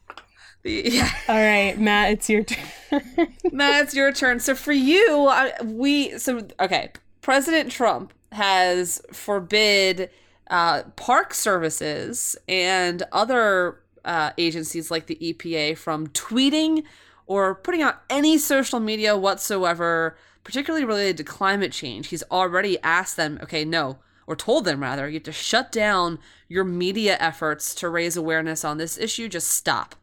The- 0.63 0.81
yeah. 0.85 1.11
All 1.27 1.35
right, 1.35 1.77
Matt, 1.79 2.11
it's 2.11 2.29
your 2.29 2.43
turn. 2.43 2.65
Matt, 3.51 3.83
it's 3.85 3.95
your 3.95 4.11
turn. 4.11 4.39
So 4.39 4.55
for 4.55 4.71
you, 4.73 5.27
I, 5.27 5.53
we 5.63 6.17
so 6.17 6.47
okay. 6.59 6.91
President 7.21 7.71
Trump 7.71 8.13
has 8.31 9.01
forbid 9.11 10.09
uh, 10.49 10.83
park 10.95 11.33
services 11.33 12.35
and 12.47 13.03
other 13.11 13.79
uh, 14.05 14.31
agencies 14.37 14.89
like 14.89 15.07
the 15.07 15.15
EPA 15.21 15.77
from 15.77 16.07
tweeting 16.07 16.83
or 17.29 17.53
putting 17.53 17.83
out 17.83 18.01
any 18.09 18.39
social 18.39 18.79
media 18.79 19.15
whatsoever, 19.15 20.17
particularly 20.43 20.83
related 20.83 21.15
to 21.15 21.23
climate 21.23 21.71
change. 21.71 22.07
He's 22.07 22.23
already 22.31 22.79
asked 22.81 23.17
them, 23.17 23.37
okay, 23.43 23.63
no, 23.63 23.99
or 24.25 24.35
told 24.35 24.65
them 24.65 24.81
rather, 24.81 25.07
you 25.07 25.13
have 25.13 25.23
to 25.23 25.31
shut 25.31 25.71
down 25.71 26.17
your 26.47 26.63
media 26.63 27.15
efforts 27.19 27.75
to 27.75 27.87
raise 27.87 28.17
awareness 28.17 28.65
on 28.65 28.79
this 28.79 28.97
issue. 28.97 29.29
Just 29.29 29.51
stop. 29.51 29.93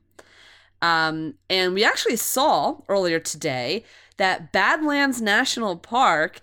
Um, 0.80 1.34
and 1.50 1.74
we 1.74 1.82
actually 1.82 2.14
saw 2.14 2.82
earlier 2.88 3.18
today 3.18 3.82
that 4.18 4.52
Badlands 4.52 5.20
National 5.20 5.76
Park 5.76 6.38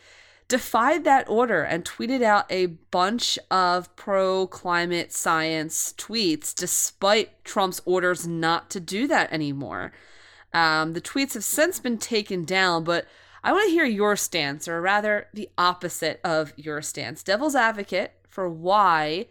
defied 0.49 1.05
that 1.05 1.29
order 1.29 1.63
and 1.63 1.85
tweeted 1.85 2.21
out 2.21 2.45
a 2.51 2.65
bunch 2.65 3.39
of 3.49 3.95
pro 3.95 4.47
climate 4.47 5.13
science 5.13 5.93
tweets 5.97 6.53
despite 6.53 7.45
Trump's 7.45 7.79
orders 7.85 8.27
not 8.27 8.69
to 8.71 8.81
do 8.81 9.07
that 9.07 9.31
anymore. 9.31 9.93
Um, 10.53 10.93
the 10.93 11.01
tweets 11.01 11.33
have 11.33 11.43
since 11.43 11.79
been 11.79 11.97
taken 11.97 12.45
down, 12.45 12.83
but 12.83 13.07
I 13.43 13.51
want 13.51 13.67
to 13.67 13.71
hear 13.71 13.85
your 13.85 14.15
stance, 14.15 14.67
or 14.67 14.81
rather, 14.81 15.27
the 15.33 15.49
opposite 15.57 16.21
of 16.23 16.53
your 16.55 16.81
stance. 16.81 17.23
Devil's 17.23 17.55
advocate 17.55 18.13
for 18.29 18.47
why 18.47 19.27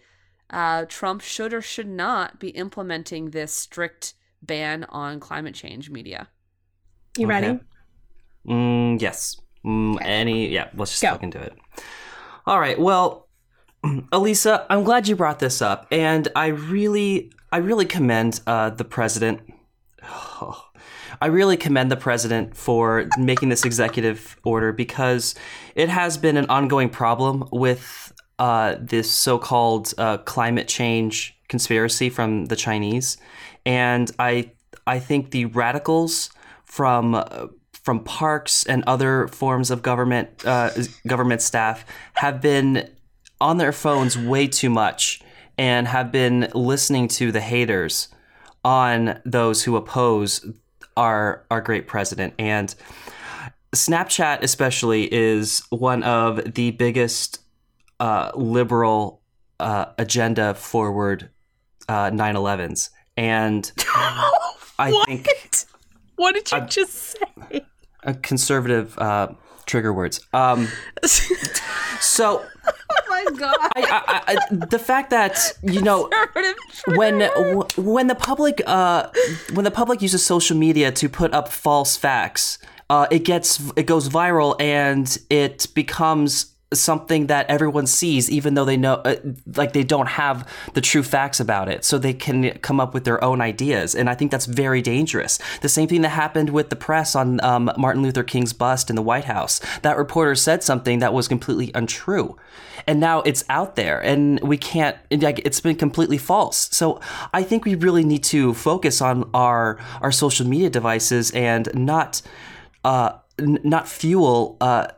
uh, 0.50 0.84
Trump 0.88 1.22
should 1.22 1.54
or 1.54 1.62
should 1.62 1.88
not 1.88 2.38
be 2.38 2.48
implementing 2.50 3.30
this 3.30 3.54
strict 3.54 4.14
ban 4.42 4.84
on 4.90 5.20
climate 5.20 5.54
change 5.54 5.88
media. 5.90 6.28
You 7.16 7.26
ready? 7.26 7.46
Okay. 7.48 7.60
Mm, 8.48 9.00
yes. 9.00 9.40
Mm, 9.64 9.98
Any? 10.02 10.48
Yeah. 10.48 10.68
Let's 10.74 10.90
just 10.90 11.02
Go. 11.02 11.12
look 11.12 11.22
into 11.22 11.40
it. 11.40 11.54
All 12.46 12.58
right. 12.58 12.78
Well, 12.78 13.28
Elisa, 14.12 14.66
I'm 14.68 14.82
glad 14.84 15.08
you 15.08 15.16
brought 15.16 15.38
this 15.38 15.62
up, 15.62 15.86
and 15.90 16.28
I 16.34 16.48
really, 16.48 17.32
I 17.50 17.58
really 17.58 17.86
commend 17.86 18.40
uh, 18.46 18.70
the 18.70 18.84
president. 18.84 19.40
I 21.22 21.26
really 21.26 21.56
commend 21.56 21.88
the 21.88 21.96
president 21.96 22.56
for 22.56 23.08
making 23.16 23.48
this 23.48 23.64
executive 23.64 24.36
order 24.42 24.72
because 24.72 25.36
it 25.76 25.88
has 25.88 26.18
been 26.18 26.36
an 26.36 26.46
ongoing 26.48 26.88
problem 26.88 27.48
with 27.52 28.12
uh, 28.40 28.74
this 28.80 29.08
so-called 29.08 29.94
uh, 29.98 30.18
climate 30.18 30.66
change 30.66 31.38
conspiracy 31.48 32.10
from 32.10 32.46
the 32.46 32.56
Chinese, 32.56 33.18
and 33.64 34.10
I 34.18 34.50
I 34.84 34.98
think 34.98 35.30
the 35.30 35.44
radicals 35.44 36.30
from 36.64 37.14
uh, 37.14 37.46
from 37.84 38.02
parks 38.02 38.66
and 38.66 38.82
other 38.88 39.28
forms 39.28 39.70
of 39.70 39.80
government 39.80 40.44
uh, 40.44 40.70
government 41.06 41.40
staff 41.40 41.84
have 42.14 42.40
been 42.40 42.90
on 43.40 43.58
their 43.58 43.72
phones 43.72 44.18
way 44.18 44.48
too 44.48 44.70
much 44.70 45.22
and 45.56 45.86
have 45.86 46.10
been 46.10 46.48
listening 46.52 47.06
to 47.06 47.30
the 47.30 47.40
haters 47.40 48.08
on 48.64 49.20
those 49.24 49.62
who 49.62 49.76
oppose 49.76 50.44
our 50.96 51.44
our 51.50 51.60
great 51.60 51.86
president 51.86 52.34
and 52.38 52.74
Snapchat 53.74 54.42
especially 54.42 55.12
is 55.12 55.62
one 55.70 56.02
of 56.02 56.54
the 56.54 56.72
biggest 56.72 57.40
uh, 58.00 58.30
liberal 58.34 59.22
uh, 59.60 59.86
agenda 59.98 60.54
forward 60.54 61.30
uh, 61.88 62.10
9/11s 62.10 62.90
and 63.16 63.72
I 64.78 64.90
think 65.06 65.26
What 66.16 66.34
did 66.34 66.50
you 66.52 66.60
just 66.66 67.16
say? 67.18 67.64
uh, 68.04 68.14
conservative 68.22 68.98
uh, 68.98 69.28
trigger 69.66 69.92
words. 69.92 70.20
Um, 70.32 70.68
so 72.00 72.44
my 73.24 73.38
god! 73.38 73.56
I, 73.60 73.70
I, 73.76 74.22
I, 74.32 74.66
the 74.66 74.78
fact 74.78 75.10
that 75.10 75.52
you 75.62 75.80
know 75.80 76.10
when 76.88 77.22
when 77.76 78.06
the 78.06 78.14
public 78.14 78.62
uh, 78.66 79.08
when 79.54 79.64
the 79.64 79.70
public 79.70 80.02
uses 80.02 80.24
social 80.24 80.56
media 80.56 80.92
to 80.92 81.08
put 81.08 81.32
up 81.32 81.48
false 81.48 81.96
facts, 81.96 82.58
uh, 82.90 83.06
it 83.10 83.24
gets 83.24 83.60
it 83.76 83.86
goes 83.86 84.08
viral 84.08 84.60
and 84.60 85.18
it 85.30 85.68
becomes 85.74 86.51
something 86.72 87.26
that 87.26 87.46
everyone 87.48 87.86
sees 87.86 88.30
even 88.30 88.54
though 88.54 88.64
they 88.64 88.76
know 88.76 88.94
uh, 88.94 89.16
like 89.56 89.72
they 89.72 89.84
don't 89.84 90.08
have 90.08 90.48
the 90.74 90.80
true 90.80 91.02
facts 91.02 91.40
about 91.40 91.68
it. 91.68 91.84
So 91.84 91.98
they 91.98 92.14
can 92.14 92.58
come 92.58 92.80
up 92.80 92.94
with 92.94 93.04
their 93.04 93.22
own 93.22 93.40
ideas. 93.40 93.94
And 93.94 94.08
i 94.08 94.14
think 94.14 94.30
that's 94.30 94.46
very 94.46 94.82
dangerous. 94.82 95.38
The 95.60 95.68
same 95.68 95.88
thing 95.88 96.02
that 96.02 96.10
happened 96.10 96.50
with 96.50 96.70
the 96.70 96.76
press 96.76 97.14
on 97.14 97.42
um, 97.44 97.70
martin 97.76 98.02
luther 98.02 98.22
king's 98.22 98.52
bust 98.52 98.90
in 98.90 98.96
the 98.96 99.02
white 99.02 99.24
house. 99.24 99.60
That 99.82 99.96
reporter 99.96 100.34
said 100.34 100.62
something 100.62 100.98
that 101.00 101.12
was 101.12 101.28
completely 101.28 101.70
untrue. 101.74 102.36
And 102.86 102.98
now 102.98 103.20
it's 103.22 103.44
out 103.48 103.76
there 103.76 104.00
and 104.00 104.40
we 104.40 104.56
can't 104.56 104.96
like 105.10 105.40
it's 105.44 105.60
been 105.60 105.76
completely 105.76 106.18
false. 106.18 106.68
So 106.72 107.00
i 107.32 107.42
think 107.42 107.64
we 107.64 107.74
really 107.74 108.04
need 108.04 108.24
to 108.24 108.54
focus 108.54 109.00
on 109.00 109.28
our 109.34 109.78
our 110.00 110.12
social 110.12 110.46
media 110.46 110.70
devices 110.70 111.30
and 111.32 111.68
not 111.74 112.22
uh 112.84 113.12
n- 113.38 113.60
not 113.62 113.88
fuel 113.88 114.56
uh 114.60 114.88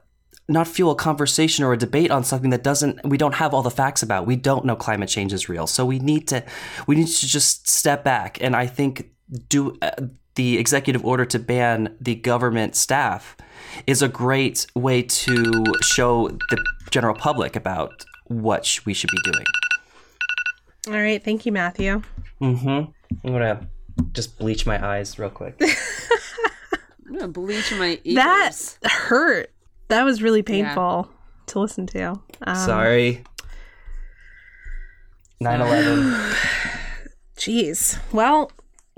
not 0.49 0.69
fuel 0.69 0.93
a 0.93 0.95
conversation 0.95 1.65
or 1.65 1.73
a 1.73 1.77
debate 1.77 2.11
on 2.11 2.23
something 2.25 2.51
that 2.51 2.63
doesn't 2.63 3.01
we 3.05 3.17
don't 3.17 3.35
have 3.35 3.55
all 3.55 3.63
the 3.63 3.71
facts 3.71 4.03
about. 4.03 4.27
We 4.27 4.37
don't 4.37 4.65
know 4.65 4.77
climate 4.77 5.09
change 5.09 5.33
is 5.33 5.49
real. 5.49 5.67
So 5.67 5.85
we 5.87 5.99
need 5.99 6.29
to 6.29 6.45
we 6.87 6.97
need 6.97 7.09
to 7.09 7.27
just 7.27 7.69
step 7.69 8.05
back. 8.05 8.39
And 8.43 8.55
i 8.55 8.67
think 8.67 9.11
do 9.49 9.77
uh, 9.81 9.91
the 10.35 10.59
executive 10.59 11.05
order 11.05 11.25
to 11.25 11.39
ban 11.39 11.97
the 12.01 12.15
government 12.15 12.75
staff 12.75 13.37
is 13.87 14.03
a 14.03 14.09
great 14.09 14.67
way 14.75 15.03
to 15.03 15.65
show 15.83 16.29
the 16.29 16.65
general 16.91 17.15
public 17.15 17.57
about 17.57 18.05
what 18.27 18.65
sh- 18.65 18.81
we 18.85 18.95
should 18.95 19.11
be 19.11 19.19
doing. 19.25 19.45
All 20.89 21.03
right, 21.03 21.23
thank 21.23 21.47
you, 21.47 21.53
Matthew. 21.53 22.03
mm-hmm. 22.41 22.69
I'm 22.69 23.33
gonna 23.33 23.67
just 24.13 24.39
bleach 24.39 24.67
my 24.67 24.85
eyes 24.85 25.19
real 25.19 25.31
quick. 25.31 25.61
I'm 27.07 27.15
gonna 27.15 27.29
bleach 27.29 27.73
my 27.73 28.01
ears. 28.05 28.79
That 28.83 28.91
hurt. 28.91 29.54
That 29.89 30.05
was 30.05 30.23
really 30.23 30.43
painful 30.43 31.09
to 31.47 31.59
listen 31.59 31.87
to. 31.89 32.21
Um, 32.43 32.57
sorry 32.57 33.25
9-11 35.43 36.35
Jeez. 37.37 37.99
Well, 38.13 38.53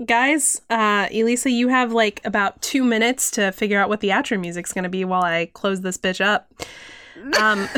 guys, 0.05 0.61
uh, 0.69 1.07
Elisa, 1.11 1.49
you 1.49 1.69
have 1.69 1.91
like 1.91 2.21
about 2.23 2.61
two 2.61 2.83
minutes 2.83 3.31
to 3.31 3.51
figure 3.51 3.79
out 3.79 3.89
what 3.89 3.99
the 3.99 4.09
outro 4.09 4.39
music's 4.39 4.71
going 4.73 4.83
to 4.83 4.89
be 4.89 5.03
while 5.03 5.23
I 5.23 5.47
close 5.53 5.81
this 5.81 5.97
bitch 5.97 6.23
up. 6.23 6.51
Um, 7.39 7.67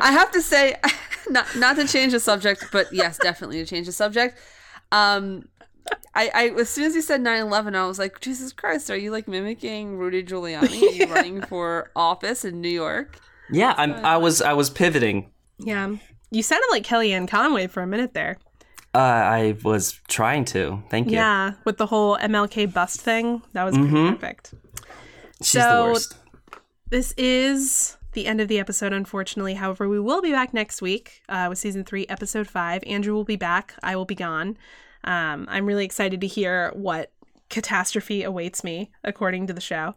I 0.00 0.12
have 0.12 0.30
to 0.32 0.42
say, 0.42 0.76
not 1.30 1.46
not 1.56 1.76
to 1.76 1.88
change 1.88 2.12
the 2.12 2.20
subject, 2.20 2.66
but 2.72 2.92
yes, 2.92 3.16
definitely 3.18 3.58
to 3.58 3.66
change 3.66 3.86
the 3.86 3.92
subject. 3.92 4.38
Um, 4.92 5.48
I, 6.14 6.30
I 6.34 6.48
as 6.60 6.68
soon 6.68 6.84
as 6.84 6.94
you 6.94 7.02
said 7.02 7.20
9-11, 7.20 7.74
I 7.74 7.86
was 7.86 7.98
like, 7.98 8.20
Jesus 8.20 8.52
Christ, 8.52 8.90
are 8.90 8.96
you 8.96 9.10
like 9.10 9.26
mimicking 9.28 9.96
Rudy 9.98 10.22
Giuliani? 10.22 10.82
Are 10.82 10.92
you 10.92 11.06
running 11.12 11.42
for 11.42 11.90
office 11.96 12.44
in 12.44 12.60
New 12.60 12.68
York? 12.68 13.18
yeah 13.50 13.74
I'm, 13.76 13.92
i 14.06 14.16
was 14.16 14.40
i 14.40 14.54
was 14.54 14.70
pivoting 14.70 15.30
yeah. 15.58 15.94
You 16.30 16.42
sounded 16.42 16.66
like 16.70 16.82
Kellyanne 16.82 17.28
Conway 17.28 17.66
for 17.66 17.82
a 17.82 17.86
minute 17.86 18.14
there. 18.14 18.38
uh, 18.94 18.98
i 18.98 19.56
was 19.62 20.00
trying 20.08 20.44
to 20.46 20.82
thank 20.88 21.08
you 21.08 21.12
Yeah, 21.14 21.52
with 21.64 21.76
the 21.76 21.86
whole 21.86 22.16
MLK 22.18 22.72
bust 22.72 23.00
thing. 23.02 23.42
That 23.52 23.64
was 23.64 23.76
pretty 23.76 23.90
perfect. 24.12 24.54
she's 25.42 25.62
So- 25.62 25.84
the 25.86 25.92
worst 25.92 26.16
This 26.88 27.12
is 27.18 27.96
the 28.12 28.26
end 28.26 28.40
of 28.40 28.48
the 28.48 28.58
episode, 28.60 28.92
unfortunately. 28.92 29.54
However, 29.54 29.88
we 29.88 29.98
will 30.00 30.22
be 30.22 30.30
back 30.32 30.54
next 30.54 30.80
week 30.80 31.20
uh, 31.28 31.46
with 31.50 31.58
season 31.58 31.84
three, 31.84 32.06
episode 32.08 32.46
five. 32.48 32.82
Andrew 32.86 33.12
will 33.12 33.24
be 33.24 33.36
back. 33.36 33.74
I 33.82 33.94
will 33.96 34.04
be 34.04 34.14
gone. 34.14 34.56
Um, 35.04 35.46
I'm 35.50 35.66
really 35.66 35.84
excited 35.84 36.20
to 36.22 36.26
hear 36.26 36.70
what 36.74 37.12
catastrophe 37.50 38.22
awaits 38.22 38.64
me, 38.64 38.90
according 39.04 39.46
to 39.46 39.52
the 39.52 39.60
show. 39.60 39.94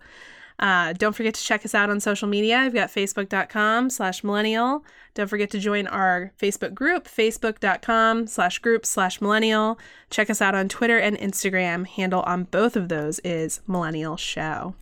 Uh, 0.60 0.94
don't 0.94 1.16
forget 1.16 1.36
to 1.36 1.44
check 1.44 1.64
us 1.66 1.76
out 1.76 1.90
on 1.90 2.00
social 2.00 2.28
media. 2.28 2.58
I've 2.58 2.74
got 2.74 2.90
facebook.com 2.90 3.92
slash 3.92 4.24
millennial. 4.24 4.84
Don't 5.14 5.28
forget 5.28 5.52
to 5.52 5.60
join 5.60 5.86
our 5.88 6.34
Facebook 6.40 6.74
group, 6.74 7.08
facebook.com 7.08 8.28
slash 8.28 8.60
group 8.60 8.86
slash 8.86 9.22
millennial. 9.22 9.78
Check 10.10 10.30
us 10.30 10.42
out 10.42 10.56
on 10.56 10.68
Twitter 10.68 10.98
and 10.98 11.18
Instagram. 11.18 11.86
Handle 11.86 12.22
on 12.22 12.46
both 12.46 12.76
of 12.76 12.90
those 12.90 13.20
is 13.20 13.62
Millennial 13.68 14.18
Show. 14.18 14.74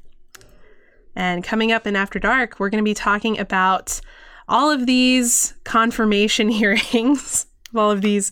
And 1.14 1.44
coming 1.44 1.72
up 1.72 1.86
in 1.86 1.96
After 1.96 2.20
Dark, 2.20 2.60
we're 2.60 2.70
going 2.70 2.84
to 2.84 2.90
be 2.90 2.94
talking 2.94 3.38
about 3.38 4.00
all 4.48 4.72
of 4.72 4.86
these 4.86 5.56
confirmation 5.66 6.50
hearings 6.50 7.48
all 7.76 7.92
of 7.92 8.02
these 8.02 8.32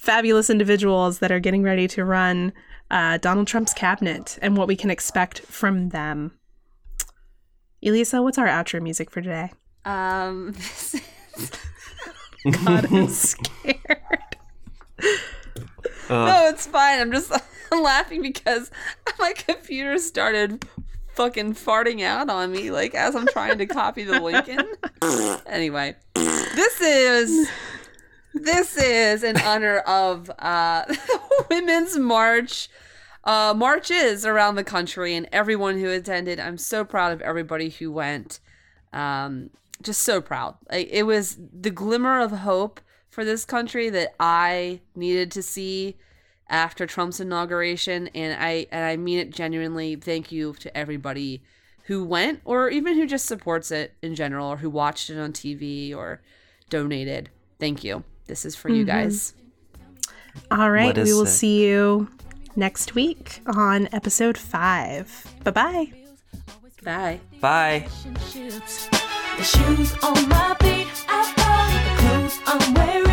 fabulous 0.00 0.48
individuals 0.48 1.18
that 1.18 1.30
are 1.30 1.38
getting 1.40 1.62
ready 1.62 1.86
to 1.86 2.04
run 2.04 2.52
uh, 2.90 3.18
Donald 3.18 3.46
Trump's 3.46 3.74
cabinet 3.74 4.38
and 4.40 4.56
what 4.56 4.66
we 4.66 4.74
can 4.74 4.90
expect 4.90 5.40
from 5.40 5.90
them. 5.90 6.32
Elisa, 7.84 8.22
what's 8.22 8.38
our 8.38 8.46
outro 8.46 8.80
music 8.80 9.10
for 9.10 9.20
today? 9.20 9.52
Um, 9.84 10.52
this 10.56 10.94
is- 10.94 11.50
God, 12.64 12.86
I'm 12.90 13.08
scared. 13.10 13.76
no, 16.08 16.48
it's 16.48 16.66
fine. 16.66 16.98
I'm 17.00 17.12
just 17.12 17.30
laughing 17.72 18.22
because 18.22 18.70
my 19.18 19.34
computer 19.34 19.98
started 19.98 20.64
fucking 21.14 21.54
farting 21.54 22.02
out 22.02 22.30
on 22.30 22.52
me, 22.52 22.70
like 22.70 22.94
as 22.94 23.14
I'm 23.14 23.26
trying 23.26 23.58
to 23.58 23.66
copy 23.66 24.04
the 24.04 24.18
Lincoln. 24.20 24.66
anyway, 25.46 25.94
this 26.14 26.80
is 26.80 27.50
this 28.34 28.76
is 28.76 29.22
in 29.22 29.36
honor 29.40 29.78
of 29.78 30.30
uh, 30.38 30.84
Women's 31.50 31.98
March. 31.98 32.68
Uh, 33.22 33.52
marches 33.54 34.24
around 34.24 34.54
the 34.54 34.64
country 34.64 35.14
and 35.14 35.28
everyone 35.30 35.78
who 35.78 35.90
attended. 35.90 36.40
I'm 36.40 36.56
so 36.56 36.86
proud 36.86 37.12
of 37.12 37.20
everybody 37.20 37.68
who 37.68 37.92
went. 37.92 38.40
Um, 38.94 39.50
just 39.82 40.02
so 40.02 40.22
proud. 40.22 40.56
Like, 40.70 40.88
it 40.90 41.02
was 41.02 41.36
the 41.38 41.70
glimmer 41.70 42.20
of 42.20 42.30
hope 42.30 42.80
for 43.10 43.24
this 43.24 43.44
country 43.44 43.90
that 43.90 44.14
I 44.18 44.80
needed 44.94 45.30
to 45.32 45.42
see 45.42 45.96
after 46.48 46.86
Trump's 46.86 47.20
inauguration, 47.20 48.08
and 48.08 48.36
I 48.40 48.66
and 48.70 48.84
I 48.84 48.96
mean 48.96 49.18
it 49.18 49.30
genuinely. 49.30 49.96
Thank 49.96 50.32
you 50.32 50.54
to 50.54 50.76
everybody 50.76 51.42
who 51.84 52.04
went, 52.04 52.40
or 52.44 52.68
even 52.68 52.96
who 52.96 53.06
just 53.06 53.26
supports 53.26 53.70
it 53.70 53.94
in 54.02 54.14
general, 54.14 54.48
or 54.48 54.56
who 54.58 54.70
watched 54.70 55.10
it 55.10 55.18
on 55.18 55.32
TV 55.32 55.94
or 55.94 56.20
donated. 56.68 57.30
Thank 57.58 57.84
you. 57.84 58.04
This 58.30 58.44
is 58.44 58.54
for 58.54 58.68
mm-hmm. 58.68 58.78
you 58.78 58.84
guys. 58.84 59.34
All 60.52 60.70
right. 60.70 60.96
We 60.96 61.12
will 61.12 61.22
it? 61.22 61.26
see 61.26 61.66
you 61.66 62.08
next 62.54 62.94
week 62.94 63.40
on 63.44 63.88
episode 63.92 64.38
five. 64.38 65.26
Bye-bye. 65.42 65.92
Bye 66.84 67.20
bye. 67.40 67.80
Bye. 67.82 67.88
Bye. 72.76 73.09